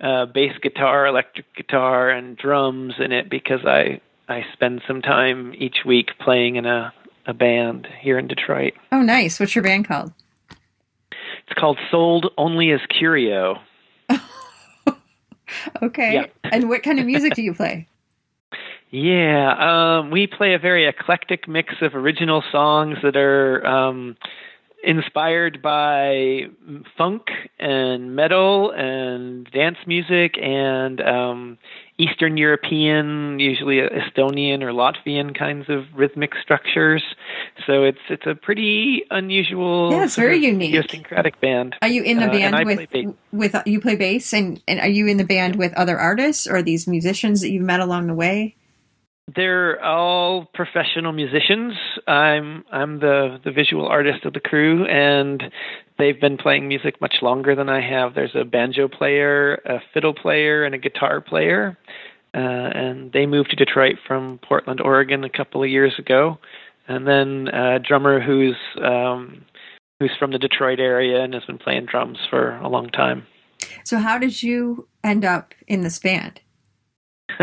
[0.00, 5.54] uh, bass guitar, electric guitar, and drums in it because I I spend some time
[5.56, 6.92] each week playing in a
[7.26, 8.72] a band here in Detroit.
[8.92, 10.12] oh nice what's your band called
[10.50, 13.56] It's called Sold Only as Curio.
[15.82, 16.26] okay Yeah.
[16.44, 17.86] and what kind of music do you play
[18.90, 24.16] Yeah, um, we play a very eclectic mix of original songs that are um,
[24.82, 26.46] inspired by
[26.96, 27.22] funk
[27.58, 31.58] and metal and dance music and um,
[31.98, 37.02] Eastern European, usually Estonian or Latvian kinds of rhythmic structures.
[37.66, 40.74] So it's it's a pretty unusual, Yeah, it's very unique.
[40.74, 41.74] idiosyncratic band.
[41.82, 42.88] Are you in the Uh, band I with
[43.32, 46.62] with you play bass and and are you in the band with other artists or
[46.62, 48.54] these musicians that you've met along the way?
[49.34, 51.74] They're all professional musicians.
[52.06, 55.42] I'm I'm the the visual artist of the crew, and
[55.98, 58.14] they've been playing music much longer than I have.
[58.14, 61.76] There's a banjo player, a fiddle player, and a guitar player,
[62.34, 66.38] uh, and they moved to Detroit from Portland, Oregon, a couple of years ago.
[66.86, 69.44] And then a drummer who's um,
[70.00, 73.26] who's from the Detroit area and has been playing drums for a long time.
[73.84, 76.40] So, how did you end up in this band?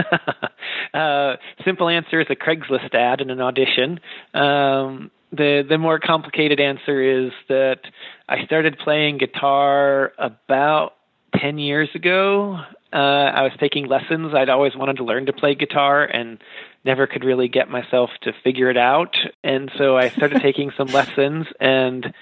[0.95, 1.35] uh,
[1.65, 3.99] simple answer is a Craigslist ad and an audition.
[4.33, 7.81] Um, the the more complicated answer is that
[8.29, 10.93] I started playing guitar about
[11.35, 12.59] ten years ago.
[12.93, 14.33] Uh, I was taking lessons.
[14.33, 16.37] I'd always wanted to learn to play guitar and
[16.85, 19.15] never could really get myself to figure it out.
[19.43, 22.13] And so I started taking some lessons and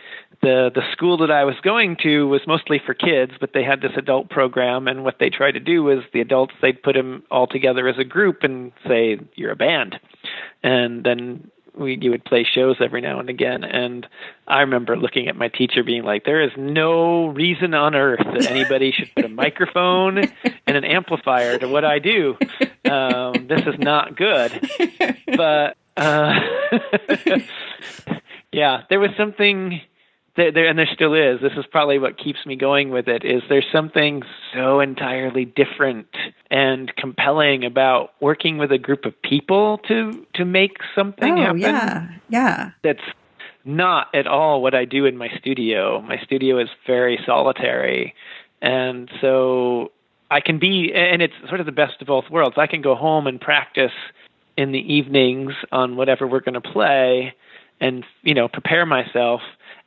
[0.43, 3.81] the the school that I was going to was mostly for kids, but they had
[3.81, 7.23] this adult program, and what they tried to do was the adults they'd put them
[7.31, 9.99] all together as a group and say you're a band,
[10.61, 13.63] and then we you would play shows every now and again.
[13.63, 14.07] And
[14.47, 18.49] I remember looking at my teacher being like, "There is no reason on earth that
[18.49, 20.19] anybody should put a microphone
[20.67, 22.37] and an amplifier to what I do.
[22.85, 24.69] Um, this is not good."
[25.35, 26.39] But uh,
[28.51, 29.81] yeah, there was something
[30.35, 31.41] there, there, and there still is.
[31.41, 33.23] This is probably what keeps me going with it.
[33.23, 34.23] Is there's something
[34.53, 36.07] so entirely different
[36.49, 41.59] and compelling about working with a group of people to to make something oh, happen.
[41.59, 42.71] yeah, yeah.
[42.81, 43.03] That's
[43.63, 46.01] not at all what I do in my studio.
[46.01, 48.15] My studio is very solitary,
[48.61, 49.91] and so
[50.31, 52.55] I can be, and it's sort of the best of both worlds.
[52.57, 53.91] I can go home and practice
[54.57, 57.35] in the evenings on whatever we're going to play,
[57.79, 59.41] and you know prepare myself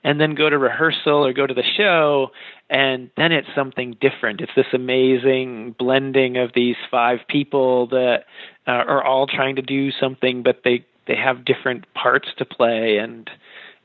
[0.06, 2.28] and then go to rehearsal or go to the show
[2.70, 8.20] and then it's something different it's this amazing blending of these five people that
[8.66, 12.98] uh, are all trying to do something but they they have different parts to play
[12.98, 13.28] and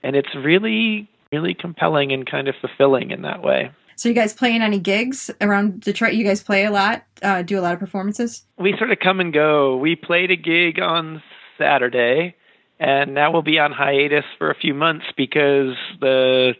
[0.03, 4.33] and it's really really compelling and kind of fulfilling in that way so you guys
[4.33, 6.13] playing any gigs around Detroit?
[6.13, 8.41] You guys play a lot, uh, do a lot of performances?
[8.57, 9.77] We sort of come and go.
[9.77, 11.21] We played a gig on
[11.55, 12.33] Saturday,
[12.81, 16.55] and that will be on hiatus for a few months because the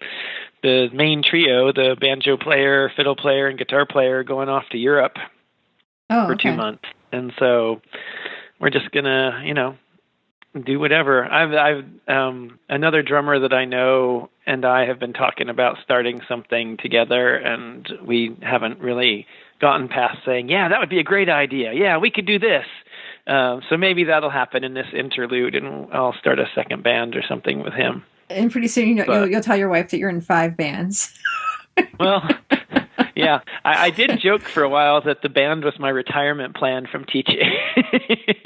[0.62, 4.78] the main trio, the banjo player, fiddle player, and guitar player, are going off to
[4.78, 5.18] Europe
[6.12, 6.52] oh, for okay.
[6.52, 7.82] two months, and so
[8.60, 9.76] we're just gonna, you know,
[10.64, 11.26] do whatever.
[11.26, 16.22] I've, I've, um, another drummer that I know and I have been talking about starting
[16.30, 19.26] something together, and we haven't really
[19.60, 21.74] gotten past saying, "Yeah, that would be a great idea.
[21.74, 22.66] Yeah, we could do this."
[23.32, 27.24] Um, so maybe that'll happen in this interlude, and I'll start a second band or
[27.28, 28.04] something with him.
[28.30, 30.58] And pretty soon, you know, But- you'll, you'll tell your wife that you're in five
[30.58, 31.18] bands.
[31.98, 32.28] Well,
[33.16, 36.86] yeah, I, I did joke for a while that the band was my retirement plan
[36.92, 37.50] from teaching,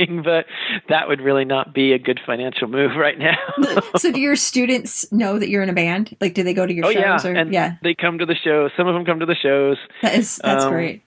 [0.24, 0.46] but
[0.90, 3.38] that would really not be a good financial move right now.
[3.98, 6.16] so, do your students know that you're in a band?
[6.22, 7.26] Like, do they go to your oh shows?
[7.26, 8.72] yeah, or, and yeah, they come to the shows.
[8.78, 9.78] Some of them come to the shows.
[10.04, 11.02] that is that's um, great.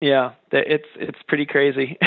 [0.00, 1.98] Yeah, it's it's pretty crazy.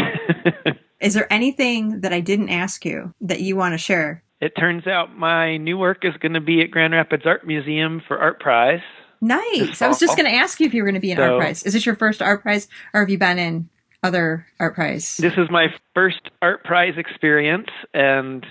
[1.02, 4.24] Is there anything that I didn't ask you that you want to share?
[4.42, 8.02] it turns out my new work is going to be at Grand Rapids Art Museum
[8.08, 8.82] for Art Prize.
[9.22, 9.84] Nice.
[9.84, 11.34] I was just going to ask you if you were going to be in So-
[11.36, 11.62] Art Prize.
[11.64, 13.70] Is this your first Art Prize, or have you been in
[14.02, 15.18] other Art Prize?
[15.18, 18.44] This is my first Art Prize experience, and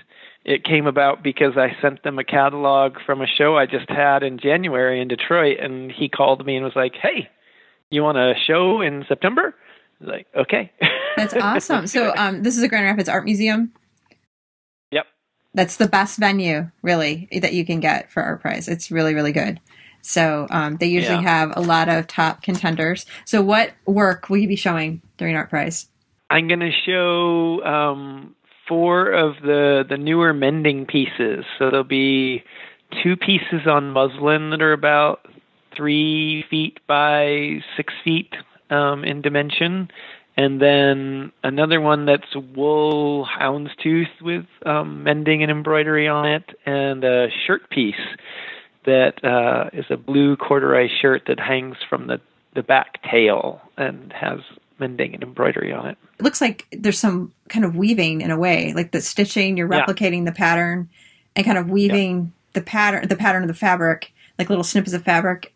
[0.45, 4.23] it came about because I sent them a catalog from a show I just had
[4.23, 7.27] in January in Detroit, and he called me and was like, "Hey,
[7.91, 9.55] you want a show in September?"
[9.99, 10.71] Like, "Okay."
[11.17, 11.87] That's awesome.
[11.87, 13.73] So, um, this is a Grand Rapids Art Museum.
[14.91, 15.05] Yep.
[15.53, 18.67] That's the best venue, really, that you can get for Art Prize.
[18.67, 19.59] It's really, really good.
[20.01, 21.29] So, um, they usually Yeah.
[21.29, 23.05] have a lot of top contenders.
[23.25, 25.87] So, what work will you be showing during Art Prize?
[26.29, 28.33] I'm going to show um,
[28.67, 31.43] four of the the newer mending pieces.
[31.59, 32.41] So there'll be
[33.03, 35.25] two pieces on muslin that are about
[35.75, 38.33] three feet by six feet
[38.69, 39.89] um, in dimension,
[40.37, 47.03] and then another one that's wool houndstooth with um, mending and embroidery on it, and
[47.03, 47.95] a shirt piece
[48.85, 52.19] that uh, is a blue corduroy shirt that hangs from the
[52.53, 54.39] the back tail and has
[54.77, 55.97] mending and embroidery on it.
[56.19, 59.71] It looks like there's some kind of weaving in a way, like the stitching, you're
[59.71, 59.85] Yeah.
[59.85, 60.89] replicating the pattern
[61.35, 65.03] and kind of weaving the pattern, the pattern of the fabric, like little snippets of
[65.03, 65.53] fabric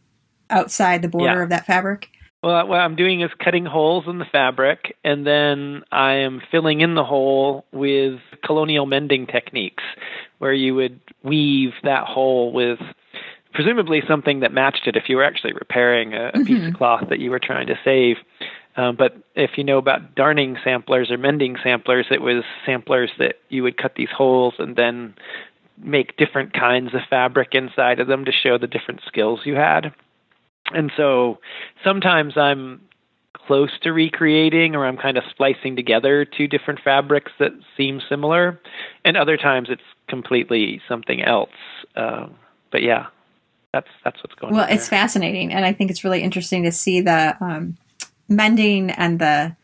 [0.49, 1.43] outside the border Yeah.
[1.43, 2.09] of that fabric.
[2.43, 6.81] Well, what I'm doing is cutting holes in the fabric, and then I am filling
[6.81, 9.83] in the hole with colonial mending techniques,
[10.37, 12.77] where you would weave that hole with
[13.53, 17.05] presumably something that matched it if you were actually repairing a, a piece of cloth
[17.09, 18.17] that you were trying to save.
[18.77, 23.35] Um, but if you know about darning samplers or mending samplers, it was samplers that
[23.49, 25.15] you would cut these holes and then
[25.77, 29.93] make different kinds of fabric inside of them to show the different skills you had.
[30.73, 31.39] And so
[31.83, 32.81] sometimes I'm
[33.47, 38.59] close to recreating or I'm kind of splicing together two different fabrics that seem similar,
[39.03, 41.49] and other times it's completely something else.
[41.95, 42.27] Uh,
[42.71, 43.07] but yeah,
[43.71, 44.69] that's that's what's going well, on.
[44.69, 47.77] Well, it's fascinating, and I think it's really interesting to see the um,
[48.27, 49.55] mending and the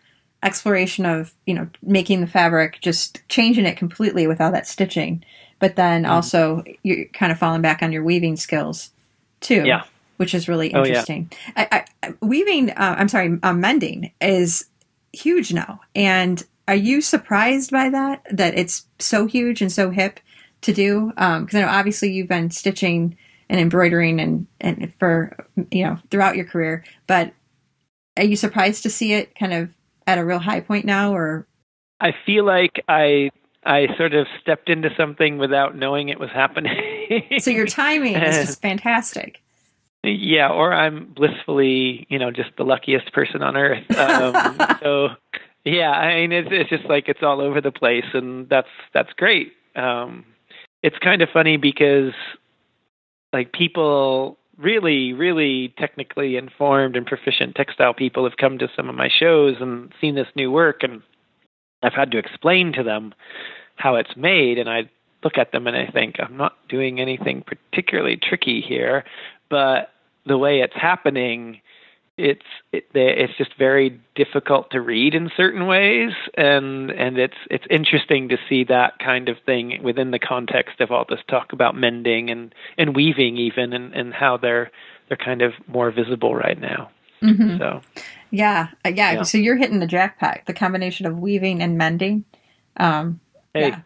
[0.44, 5.24] exploration of you know making the fabric, just changing it completely with all that stitching,
[5.58, 6.10] but then mm.
[6.10, 8.92] also you're kind of falling back on your weaving skills
[9.40, 9.64] too.
[9.66, 9.84] Yeah
[10.22, 11.32] which is really interesting.
[11.32, 11.68] Oh, yeah.
[11.72, 14.68] I, I, weaving, uh, I'm sorry, uh, mending is
[15.14, 15.80] huge now.
[15.96, 18.24] And are you surprised by that?
[18.30, 20.20] That it's so huge and so hip
[20.62, 21.08] to do?
[21.08, 23.18] Because um, I know obviously you've been stitching
[23.50, 25.36] and embroidering and, and for
[25.72, 27.34] you know throughout your career, but
[28.16, 29.72] are you surprised to see it kind of
[30.06, 31.48] at a real high point now, or?
[32.00, 33.32] I feel like I
[33.66, 37.40] I sort of stepped into something without knowing it was happening.
[37.40, 39.42] so your timing is just fantastic.
[40.04, 43.84] Yeah, or I'm blissfully, you know, just the luckiest person on earth.
[43.96, 45.10] Um, so,
[45.64, 49.14] yeah, I mean, it's it's just like it's all over the place, and that's that's
[49.14, 49.54] great.
[49.76, 50.26] Um,
[50.82, 52.14] it's kind of funny because,
[53.32, 58.96] like, people really, really technically informed and proficient textile people have come to some of
[58.96, 61.04] my shows and seen this new work, and
[61.84, 63.14] I've had to explain to them
[63.76, 64.90] how it's made, and I
[65.24, 69.04] look at them and I think I'm not doing anything particularly tricky here,
[69.52, 69.92] but
[70.26, 71.62] the way it's happening,
[72.18, 72.42] it's
[72.72, 78.30] it, it's just very difficult to read in certain ways, and and it's it's interesting
[78.30, 82.30] to see that kind of thing within the context of all this talk about mending
[82.32, 84.72] and and weaving even, and and how they're
[85.08, 86.90] they're kind of more visible right now.
[87.22, 87.58] Mm-hmm.
[87.60, 87.82] So,
[88.32, 89.24] yeah, uh, yeah, yeah.
[89.24, 90.42] So you're hitting the jackpot.
[90.48, 92.26] The combination of weaving and mending.
[92.78, 93.20] Um,
[93.54, 93.70] Hey.
[93.70, 93.82] Yeah.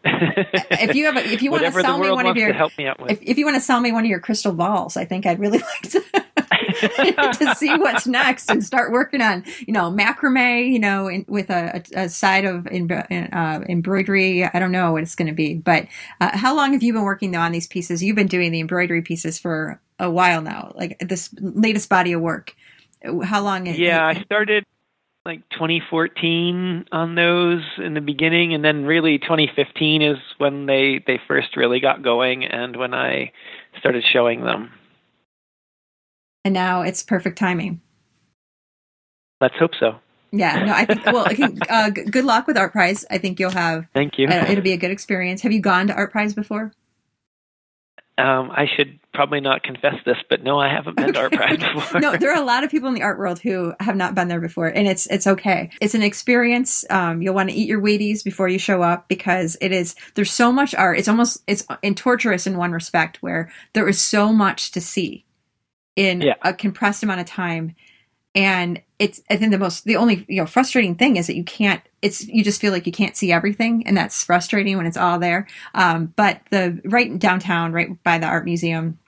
[0.72, 2.86] if you have, a, if you want to sell me one of your, help me
[2.88, 3.12] out with.
[3.12, 5.40] If, if you want to sell me one of your crystal balls, I think I'd
[5.40, 6.04] really like to
[6.76, 11.50] to see what's next and start working on, you know, macrame, you know, in, with
[11.50, 14.46] a, a, side of in, uh, embroidery.
[14.46, 15.88] I don't know what it's going to be, but
[16.22, 18.04] uh, how long have you been working though on these pieces?
[18.04, 22.22] You've been doing the embroidery pieces for a while now, like this latest body of
[22.22, 22.56] work.
[23.24, 23.68] How long?
[23.68, 24.66] Yeah, it, I started
[25.26, 31.20] like 2014 on those in the beginning and then really 2015 is when they they
[31.28, 33.32] first really got going and when I
[33.80, 34.72] started showing them.
[36.44, 37.82] And now it's perfect timing.
[39.42, 39.96] Let's hope so.
[40.32, 41.06] Yeah, no, I think.
[41.06, 43.06] Well, I uh, good luck with Art Prize.
[43.10, 43.88] I think you'll have.
[43.94, 44.28] Thank you.
[44.28, 45.42] Uh, it'll be a good experience.
[45.42, 46.72] Have you gone to Art Prize before?
[48.18, 51.58] Um, I should probably not confess this, but no, I haven't been to Art Prize
[51.74, 52.00] before.
[52.00, 54.28] no, there are a lot of people in the art world who have not been
[54.28, 55.72] there before, and it's it's okay.
[55.82, 56.86] It's an experience.
[56.90, 59.96] Um, you'll want to eat your Wheaties before you show up because it is.
[60.14, 61.00] There's so much art.
[61.00, 65.26] It's almost it's in torturous in one respect where there is so much to see
[65.96, 66.36] in yeah.
[66.44, 67.76] a compressed amount of time
[68.36, 71.44] and it's i think the most the only you know frustrating thing is that you
[71.44, 74.98] can't it's you just feel like you can't see everything and that's frustrating when it's
[74.98, 79.00] all there um, but the right downtown right by the art museum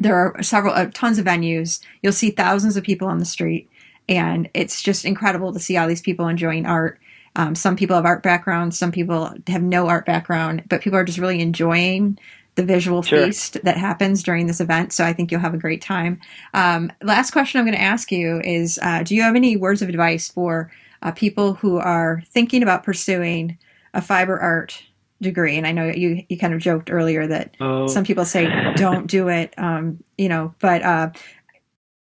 [0.00, 3.70] there are several uh, tons of venues you'll see thousands of people on the street
[4.08, 6.98] and it's just incredible to see all these people enjoying art
[7.36, 11.04] um, some people have art backgrounds some people have no art background but people are
[11.04, 12.18] just really enjoying
[12.56, 13.26] the visual sure.
[13.26, 14.92] feast that happens during this event.
[14.92, 16.20] So I think you'll have a great time.
[16.52, 19.82] Um, last question I'm going to ask you is uh, Do you have any words
[19.82, 20.70] of advice for
[21.02, 23.58] uh, people who are thinking about pursuing
[23.94, 24.82] a fiber art
[25.20, 25.56] degree?
[25.56, 27.86] And I know you, you kind of joked earlier that oh.
[27.86, 31.10] some people say don't do it, um, you know, but uh,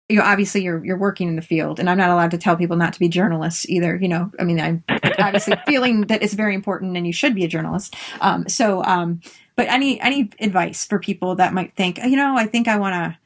[0.09, 2.57] you know, obviously you're you're working in the field, and I'm not allowed to tell
[2.57, 3.97] people not to be journalists either.
[3.97, 4.85] You know, I mean, I'm
[5.19, 7.97] obviously feeling that it's very important, and you should be a journalist.
[8.21, 9.21] Um, so, um,
[9.57, 12.95] but any any advice for people that might think, you know, I think I want
[12.95, 13.19] to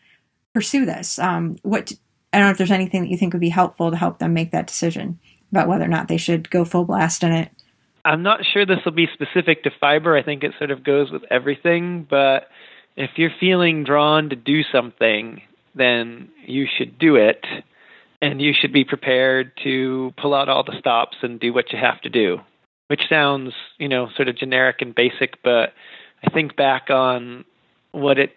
[0.55, 1.19] pursue this.
[1.19, 1.93] Um, what
[2.33, 4.33] I don't know if there's anything that you think would be helpful to help them
[4.33, 5.19] make that decision
[5.51, 7.51] about whether or not they should go full blast in it.
[8.05, 10.17] I'm not sure this will be specific to fiber.
[10.17, 12.49] I think it sort of goes with everything, but
[12.97, 15.43] if you're feeling drawn to do something,
[15.75, 17.45] then you should do it
[18.21, 21.79] and you should be prepared to pull out all the stops and do what you
[21.79, 22.39] have to do.
[22.89, 25.75] Which sounds, you know, sort of generic and basic, but
[26.25, 27.45] I think back on
[27.93, 28.33] what it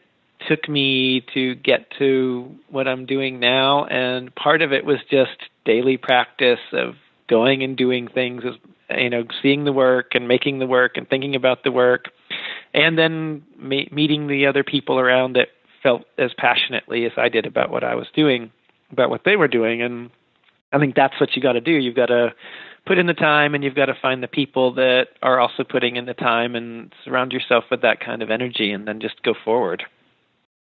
[0.47, 5.37] took me to get to what I'm doing now, and part of it was just
[5.65, 6.95] daily practice of
[7.29, 8.55] going and doing things, as
[8.97, 12.05] you know, seeing the work and making the work and thinking about the work,
[12.73, 15.49] and then me- meeting the other people around that
[15.83, 18.51] felt as passionately as I did about what I was doing,
[18.91, 20.09] about what they were doing, and
[20.71, 21.71] I think that's what you got to do.
[21.71, 22.33] You've got to
[22.85, 25.97] put in the time and you've got to find the people that are also putting
[25.97, 29.33] in the time and surround yourself with that kind of energy and then just go
[29.45, 29.83] forward.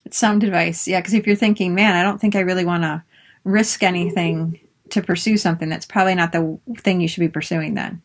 [0.05, 0.87] It's Sound advice.
[0.87, 3.03] Yeah, because if you're thinking, man, I don't think I really want to
[3.43, 4.59] risk anything
[4.91, 8.01] to pursue something, that's probably not the thing you should be pursuing then.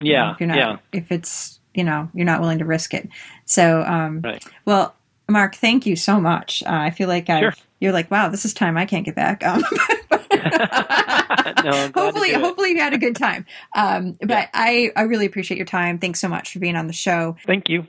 [0.00, 0.32] Yeah.
[0.32, 0.76] if you're not, yeah.
[0.92, 3.08] if it's, you know, you're not willing to risk it.
[3.44, 4.44] So, um, Right.
[4.64, 4.94] well,
[5.28, 6.62] Mark, thank you so much.
[6.64, 7.54] Uh, I feel like Sure.
[7.80, 9.44] you're like, wow, this is time I can't get back.
[9.44, 9.62] Um,
[11.64, 13.44] No, I'm glad to hopefully, hopefully you had a good time.
[13.74, 15.98] Um, but I, I really appreciate your time.
[15.98, 17.36] Thanks so much for being on the show.
[17.46, 17.86] Thank you.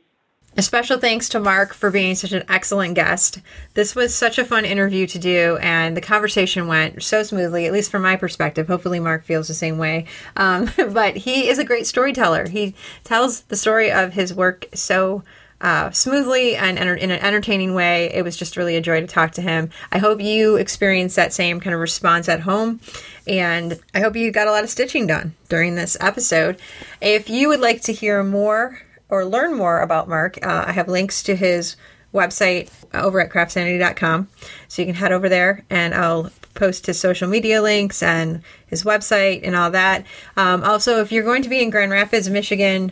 [0.58, 3.42] A special thanks to Mark for being such an excellent guest.
[3.76, 7.74] This was such a fun interview to do, and the conversation went so smoothly, at
[7.74, 8.68] least from my perspective.
[8.68, 10.08] Hopefully, Mark feels the same way.
[10.36, 12.48] Um, but he is a great storyteller.
[12.50, 12.74] He
[13.04, 15.22] tells the story of his work so
[15.62, 18.12] uh, smoothly and enter- in an entertaining way.
[18.12, 19.70] It was just really a joy to talk to him.
[19.92, 22.80] I hope you experienced that same kind of response at home.
[23.28, 26.60] And I hope you got a lot of stitching done during this episode.
[27.00, 30.88] If you would like to hear more or learn more about Mark, uh, I have
[30.88, 31.76] links to his
[32.14, 34.28] website over at craftsanity.com.
[34.68, 38.84] So you can head over there and I'll post his social media links and his
[38.84, 40.06] website and all that.
[40.36, 42.92] Um, also, if you're going to be in Grand Rapids, Michigan,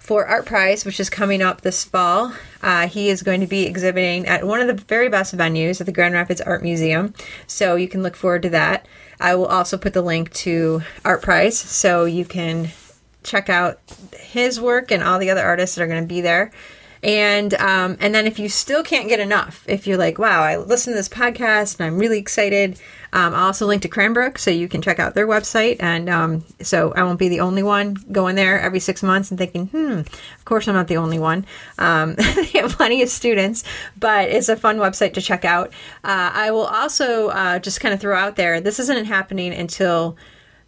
[0.00, 2.32] for Art Prize, which is coming up this fall.
[2.62, 5.86] Uh, he is going to be exhibiting at one of the very best venues at
[5.86, 7.14] the Grand Rapids Art Museum.
[7.46, 8.88] So you can look forward to that.
[9.20, 12.70] I will also put the link to Art Prize so you can
[13.22, 13.80] check out
[14.18, 16.50] his work and all the other artists that are going to be there.
[17.02, 20.58] And um, and then if you still can't get enough, if you're like, wow, I
[20.58, 22.78] listened to this podcast and I'm really excited,
[23.14, 25.76] um, I'll also link to Cranbrook so you can check out their website.
[25.80, 29.38] And um, so I won't be the only one going there every six months and
[29.38, 31.46] thinking, hmm, of course I'm not the only one.
[31.78, 33.64] Um, they have plenty of students,
[33.98, 35.68] but it's a fun website to check out.
[36.04, 40.18] Uh, I will also uh, just kind of throw out there, this isn't happening until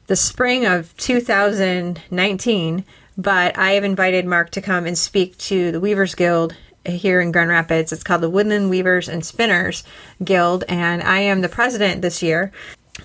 [0.06, 2.84] the spring of 2019,
[3.16, 6.54] but I have invited Mark to come and speak to the Weavers Guild
[6.84, 7.92] here in Grand Rapids.
[7.92, 9.84] It's called the Woodland Weavers and Spinners
[10.22, 12.50] Guild, and I am the president this year.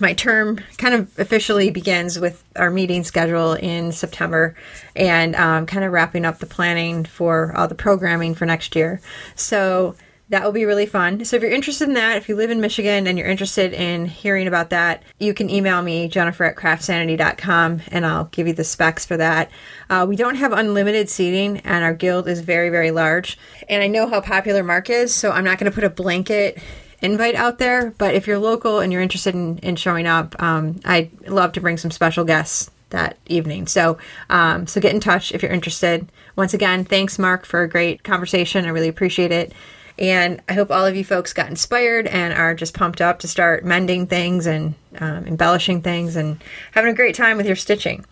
[0.00, 4.54] My term kind of officially begins with our meeting schedule in September
[4.94, 9.00] and um, kind of wrapping up the planning for all the programming for next year.
[9.34, 9.96] So
[10.30, 11.24] that will be really fun.
[11.24, 14.06] So if you're interested in that, if you live in Michigan and you're interested in
[14.06, 18.64] hearing about that, you can email me, Jennifer at craftsanity.com, and I'll give you the
[18.64, 19.50] specs for that.
[19.88, 23.38] Uh, we don't have unlimited seating, and our guild is very, very large.
[23.68, 26.58] And I know how popular Mark is, so I'm not going to put a blanket
[27.00, 27.92] invite out there.
[27.96, 31.60] But if you're local and you're interested in, in showing up, um, I'd love to
[31.60, 33.66] bring some special guests that evening.
[33.66, 33.98] So,
[34.30, 36.10] um, so get in touch if you're interested.
[36.36, 38.64] Once again, thanks, Mark, for a great conversation.
[38.64, 39.52] I really appreciate it.
[39.98, 43.28] And I hope all of you folks got inspired and are just pumped up to
[43.28, 46.42] start mending things and um, embellishing things and
[46.72, 48.04] having a great time with your stitching.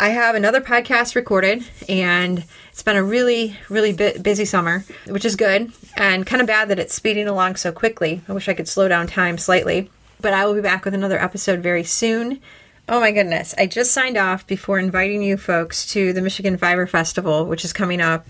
[0.00, 5.24] I have another podcast recorded, and it's been a really, really bu- busy summer, which
[5.24, 8.22] is good and kind of bad that it's speeding along so quickly.
[8.28, 9.90] I wish I could slow down time slightly,
[10.20, 12.40] but I will be back with another episode very soon.
[12.88, 16.86] Oh my goodness, I just signed off before inviting you folks to the Michigan Fiber
[16.86, 18.28] Festival, which is coming up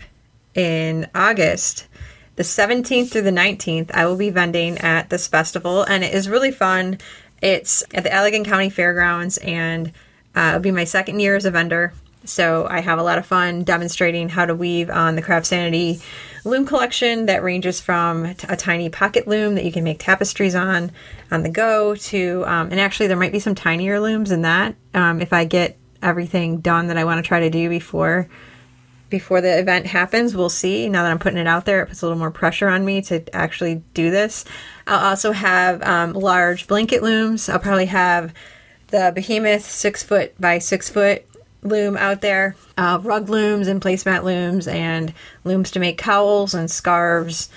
[0.55, 1.87] in August.
[2.39, 6.28] The 17th through the 19th, I will be vending at this festival, and it is
[6.28, 6.98] really fun.
[7.43, 9.90] It's at the Allegan County Fairgrounds, and
[10.36, 11.94] uh, it'll be my second year as a vendor.
[12.23, 16.01] So I have a lot of fun demonstrating how to weave on the Craft Sanity
[16.44, 20.55] loom collection that ranges from t- a tiny pocket loom that you can make tapestries
[20.55, 20.93] on
[21.32, 24.77] on the go to, um, and actually there might be some tinier looms in that
[24.94, 28.28] um, if I get everything done that I want to try to do before
[29.10, 30.36] before the event happens.
[30.36, 30.89] We'll see.
[30.89, 33.02] Now that I'm putting it out there, it puts a little more pressure on me
[33.02, 34.44] to actually do this.
[34.86, 37.48] I'll also have um, large blanket looms.
[37.48, 38.35] I'll probably have
[38.89, 41.24] the behemoth six foot by six foot
[41.62, 45.12] loom out there, uh, rug looms and placemat looms, and
[45.44, 47.51] looms to make cowls and scarves,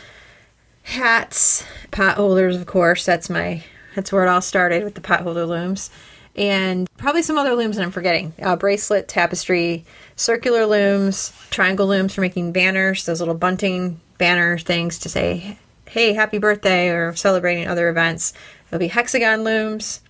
[0.83, 2.55] hats, pot holders.
[2.55, 3.63] Of course, that's my
[3.95, 5.89] that's where it all started with the pot holder looms.
[6.35, 8.33] And probably some other looms that I'm forgetting.
[8.41, 9.85] Uh, bracelet, tapestry,
[10.21, 15.57] circular looms, triangle looms for making banners, those little bunting banner things to say,
[15.89, 18.31] hey, happy birthday, or celebrating other events.
[18.69, 20.01] There'll be hexagon looms,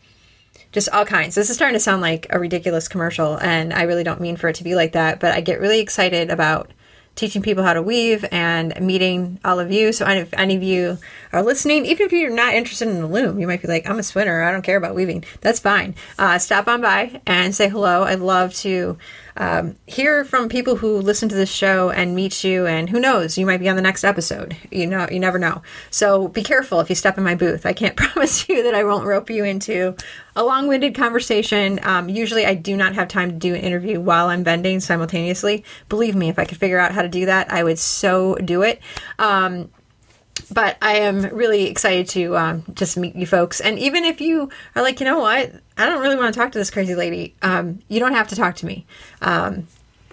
[0.74, 1.36] just all kinds.
[1.36, 4.50] This is starting to sound like a ridiculous commercial, and I really don't mean for
[4.50, 6.70] it to be like that, but I get really excited about
[7.16, 9.94] teaching people how to weave and meeting all of you.
[9.94, 10.98] So, if any of you
[11.32, 14.00] are listening, even if you're not interested in the loom, you might be like, I'm
[14.00, 15.24] a spinner, I don't care about weaving.
[15.40, 15.96] That's fine.
[16.20, 18.04] Uh, stop on by and say hello.
[18.04, 18.98] I'd love to
[19.38, 23.38] um, hear from people who listen to this show and meet you, and who knows,
[23.38, 24.56] you might be on the next episode.
[24.72, 25.62] You know, you never know.
[25.90, 27.66] So, be careful if you step in my booth.
[27.66, 29.96] I can't promise you that I won't rope you into
[30.36, 31.80] a long-winded conversation.
[31.84, 35.64] Um, usually, I do not have time to do an interview while I'm vending simultaneously.
[35.90, 38.62] Believe me, if I could figure out how to do that, I would so do
[38.64, 38.82] it.
[39.20, 39.70] Um,
[40.52, 43.62] but I am really excited to um, just meet you folks.
[43.62, 46.52] And even if you are like, you know what, I don't really want to talk
[46.52, 48.86] to this crazy lady, um, you don't have to talk to me.
[49.22, 49.68] Um,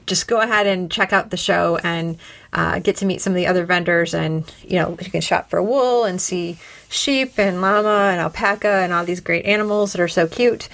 [0.06, 2.16] just go ahead and check out the show and
[2.52, 4.14] uh, get to meet some of the other vendors.
[4.14, 6.58] And, you know, you can shop for wool and see
[6.88, 10.68] sheep and llama and alpaca and all these great animals that are so cute.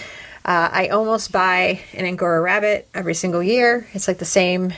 [0.44, 3.88] Uh, I almost buy an Angora rabbit every single year.
[3.92, 4.72] It's like the same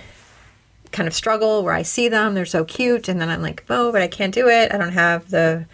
[0.93, 3.93] kind of struggle where I see them, they're so cute, and then I'm like, oh,
[3.93, 4.73] but I can't do it.
[4.73, 5.67] I don't have the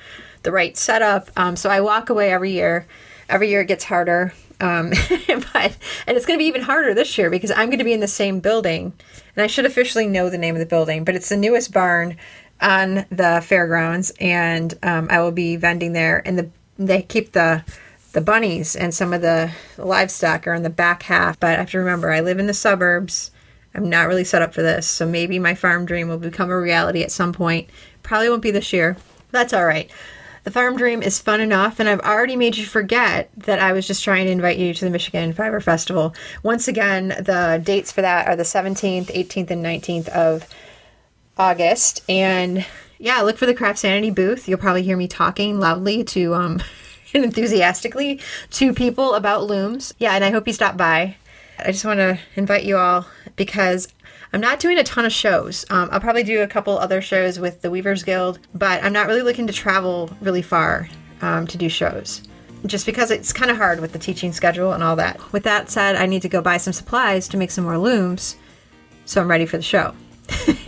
[0.43, 1.31] the right setup.
[1.37, 2.87] Um, so I walk away every year.
[3.29, 4.35] Every year it gets harder.
[4.61, 4.91] Um,
[5.29, 5.77] but
[6.07, 8.01] and it's going to be even harder this year because I'm going to be in
[8.01, 8.93] the same building,
[9.37, 12.17] and I should officially know the name of the building, but it's the newest barn
[12.61, 16.23] on the fairgrounds, and um, I will be vending there.
[16.27, 17.65] And the they keep the
[18.13, 21.41] the bunnies and some of the livestock are in the back half.
[21.41, 23.32] But I have to remember, I live in the suburbs.
[23.75, 26.61] I'm not really set up for this, so maybe my farm dream will become a
[26.61, 27.69] reality at some point.
[28.03, 28.97] Probably won't be this year.
[29.31, 29.91] That's all right.
[30.45, 33.87] The farm dream is fun enough, and I've already made you forget that I was
[33.87, 36.15] just trying to invite you to the Michigan Fiber Festival.
[36.43, 40.49] Once again, the dates for that are the 17th, 18th, and 19th of
[41.39, 42.03] August.
[42.09, 42.67] And
[42.99, 44.49] yeah, look for the Craft Sanity booth.
[44.49, 46.61] You'll probably hear me talking loudly to um
[47.15, 48.21] and enthusiastically
[48.51, 49.95] to people about looms.
[49.99, 51.17] Yeah, and I hope you stop by.
[51.59, 53.07] I just want to invite you all
[53.45, 53.89] because
[54.33, 55.67] I'm not doing a ton of shows.
[55.69, 59.09] Um, I'll probably do a couple other shows with the Weavers Guild, but I'm not
[59.09, 60.89] really looking to travel really far
[61.23, 62.23] um, to do shows.
[62.65, 65.33] Just because it's kind of hard with the teaching schedule and all that.
[65.33, 68.37] With that said, I need to go buy some supplies to make some more looms,
[69.07, 69.93] so I'm ready for the show.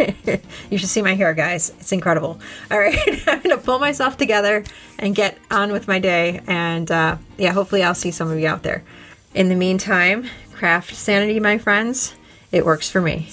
[0.68, 1.70] you should see my hair, guys.
[1.78, 2.40] It's incredible.
[2.72, 2.98] All right,
[3.28, 4.64] I'm going to pull myself together
[4.98, 6.40] and get on with my day.
[6.48, 8.82] And uh, yeah, hopefully, I'll see some of you out there.
[9.32, 12.16] In the meantime, craft sanity, my friends.
[12.54, 13.26] It works for me.